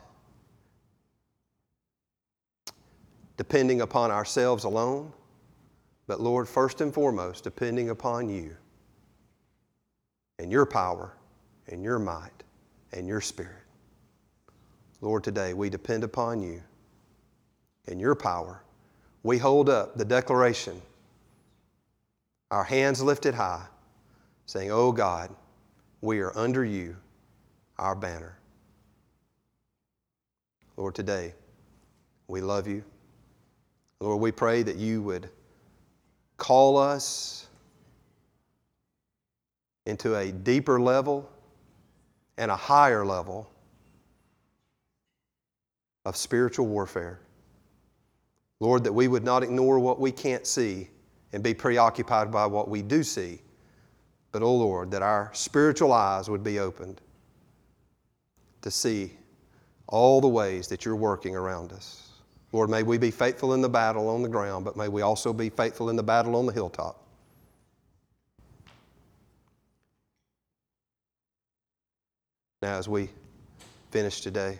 depending 3.39 3.79
upon 3.79 4.11
ourselves 4.11 4.65
alone, 4.65 5.13
but 6.07 6.19
Lord, 6.19 6.45
first 6.45 6.81
and 6.81 6.93
foremost, 6.93 7.41
depending 7.41 7.89
upon 7.89 8.27
you 8.27 8.53
and 10.39 10.51
your 10.51 10.65
power 10.65 11.13
and 11.69 11.81
your 11.81 11.99
might 11.99 12.43
and 12.91 13.07
your 13.07 13.21
spirit. 13.21 13.63
Lord, 14.99 15.23
today 15.23 15.53
we 15.53 15.69
depend 15.69 16.03
upon 16.03 16.41
you 16.41 16.61
and 17.87 18.01
your 18.01 18.13
power. 18.13 18.61
we 19.23 19.37
hold 19.37 19.69
up 19.69 19.95
the 19.95 20.03
declaration, 20.03 20.81
our 22.51 22.65
hands 22.65 23.01
lifted 23.01 23.35
high, 23.35 23.67
saying, 24.47 24.69
Oh 24.69 24.91
God, 24.91 25.33
we 26.01 26.19
are 26.19 26.37
under 26.37 26.65
you, 26.65 26.97
our 27.77 27.95
banner. 27.95 28.37
Lord, 30.75 30.93
today 30.93 31.35
we 32.27 32.41
love 32.41 32.67
you. 32.67 32.83
Lord, 34.01 34.21
we 34.21 34.31
pray 34.31 34.63
that 34.63 34.77
you 34.77 35.01
would 35.01 35.29
call 36.37 36.77
us 36.77 37.47
into 39.85 40.15
a 40.15 40.31
deeper 40.31 40.79
level 40.79 41.29
and 42.37 42.49
a 42.49 42.55
higher 42.55 43.05
level 43.05 43.49
of 46.05 46.15
spiritual 46.15 46.67
warfare. 46.67 47.19
Lord, 48.61 48.83
that 48.85 48.93
we 48.93 49.07
would 49.07 49.23
not 49.23 49.43
ignore 49.43 49.79
what 49.79 49.99
we 49.99 50.11
can't 50.11 50.47
see 50.47 50.89
and 51.33 51.43
be 51.43 51.53
preoccupied 51.53 52.31
by 52.31 52.45
what 52.45 52.69
we 52.69 52.81
do 52.81 53.03
see, 53.03 53.41
but, 54.31 54.41
oh 54.41 54.55
Lord, 54.55 54.91
that 54.91 55.01
our 55.01 55.29
spiritual 55.33 55.91
eyes 55.91 56.29
would 56.29 56.43
be 56.43 56.59
opened 56.59 57.01
to 58.61 58.71
see 58.71 59.11
all 59.87 60.21
the 60.21 60.27
ways 60.27 60.67
that 60.67 60.85
you're 60.85 60.95
working 60.95 61.35
around 61.35 61.73
us. 61.73 62.08
Lord, 62.51 62.69
may 62.69 62.83
we 62.83 62.97
be 62.97 63.11
faithful 63.11 63.53
in 63.53 63.61
the 63.61 63.69
battle 63.69 64.09
on 64.09 64.23
the 64.23 64.29
ground, 64.29 64.65
but 64.65 64.75
may 64.75 64.87
we 64.87 65.01
also 65.01 65.33
be 65.33 65.49
faithful 65.49 65.89
in 65.89 65.95
the 65.95 66.03
battle 66.03 66.35
on 66.35 66.45
the 66.45 66.53
hilltop. 66.53 67.05
Now, 72.61 72.77
as 72.77 72.89
we 72.89 73.09
finish 73.91 74.21
today, 74.21 74.59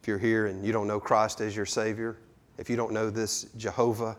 if 0.00 0.08
you're 0.08 0.18
here 0.18 0.46
and 0.46 0.64
you 0.64 0.72
don't 0.72 0.86
know 0.86 1.00
Christ 1.00 1.40
as 1.40 1.54
your 1.54 1.66
Savior, 1.66 2.16
if 2.56 2.70
you 2.70 2.76
don't 2.76 2.92
know 2.92 3.10
this 3.10 3.44
Jehovah 3.56 4.16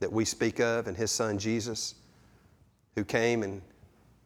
that 0.00 0.10
we 0.12 0.24
speak 0.24 0.60
of 0.60 0.86
and 0.86 0.96
His 0.96 1.10
Son 1.10 1.38
Jesus, 1.38 1.94
who 2.94 3.04
came 3.04 3.42
and 3.42 3.60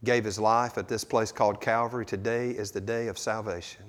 gave 0.04 0.24
His 0.24 0.38
life 0.38 0.78
at 0.78 0.88
this 0.88 1.04
place 1.04 1.32
called 1.32 1.60
Calvary, 1.60 2.06
today 2.06 2.50
is 2.50 2.70
the 2.70 2.80
day 2.80 3.08
of 3.08 3.18
salvation. 3.18 3.82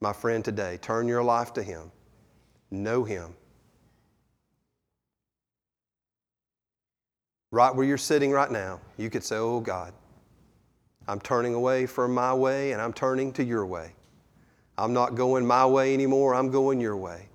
My 0.00 0.12
friend, 0.12 0.44
today, 0.44 0.78
turn 0.80 1.06
your 1.06 1.22
life 1.22 1.52
to 1.52 1.62
Him, 1.62 1.92
know 2.70 3.04
Him. 3.04 3.34
Right 7.50 7.74
where 7.74 7.84
you're 7.84 7.98
sitting 7.98 8.30
right 8.30 8.50
now, 8.50 8.80
you 8.96 9.10
could 9.10 9.24
say, 9.24 9.36
Oh 9.36 9.60
God, 9.60 9.92
I'm 11.08 11.20
turning 11.20 11.54
away 11.54 11.86
from 11.86 12.14
my 12.14 12.32
way 12.32 12.72
and 12.72 12.80
I'm 12.80 12.92
turning 12.92 13.32
to 13.34 13.44
your 13.44 13.66
way. 13.66 13.92
I'm 14.78 14.92
not 14.92 15.14
going 15.14 15.44
my 15.46 15.66
way 15.66 15.92
anymore, 15.92 16.34
I'm 16.34 16.50
going 16.50 16.80
your 16.80 16.96
way. 16.96 17.28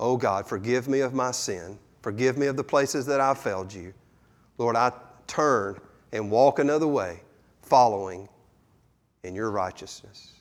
Oh 0.00 0.16
God, 0.16 0.46
forgive 0.46 0.88
me 0.88 1.00
of 1.00 1.14
my 1.14 1.30
sin. 1.30 1.78
Forgive 2.02 2.36
me 2.36 2.46
of 2.46 2.56
the 2.56 2.64
places 2.64 3.06
that 3.06 3.20
I've 3.20 3.38
failed 3.38 3.72
you. 3.72 3.94
Lord, 4.58 4.76
I 4.76 4.92
turn 5.26 5.78
and 6.12 6.30
walk 6.30 6.58
another 6.58 6.86
way, 6.86 7.20
following 7.62 8.28
in 9.22 9.34
your 9.34 9.50
righteousness. 9.50 10.32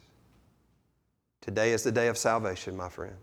Today 1.41 1.71
is 1.71 1.83
the 1.83 1.91
day 1.91 2.07
of 2.07 2.17
salvation, 2.17 2.75
my 2.75 2.89
friend. 2.89 3.15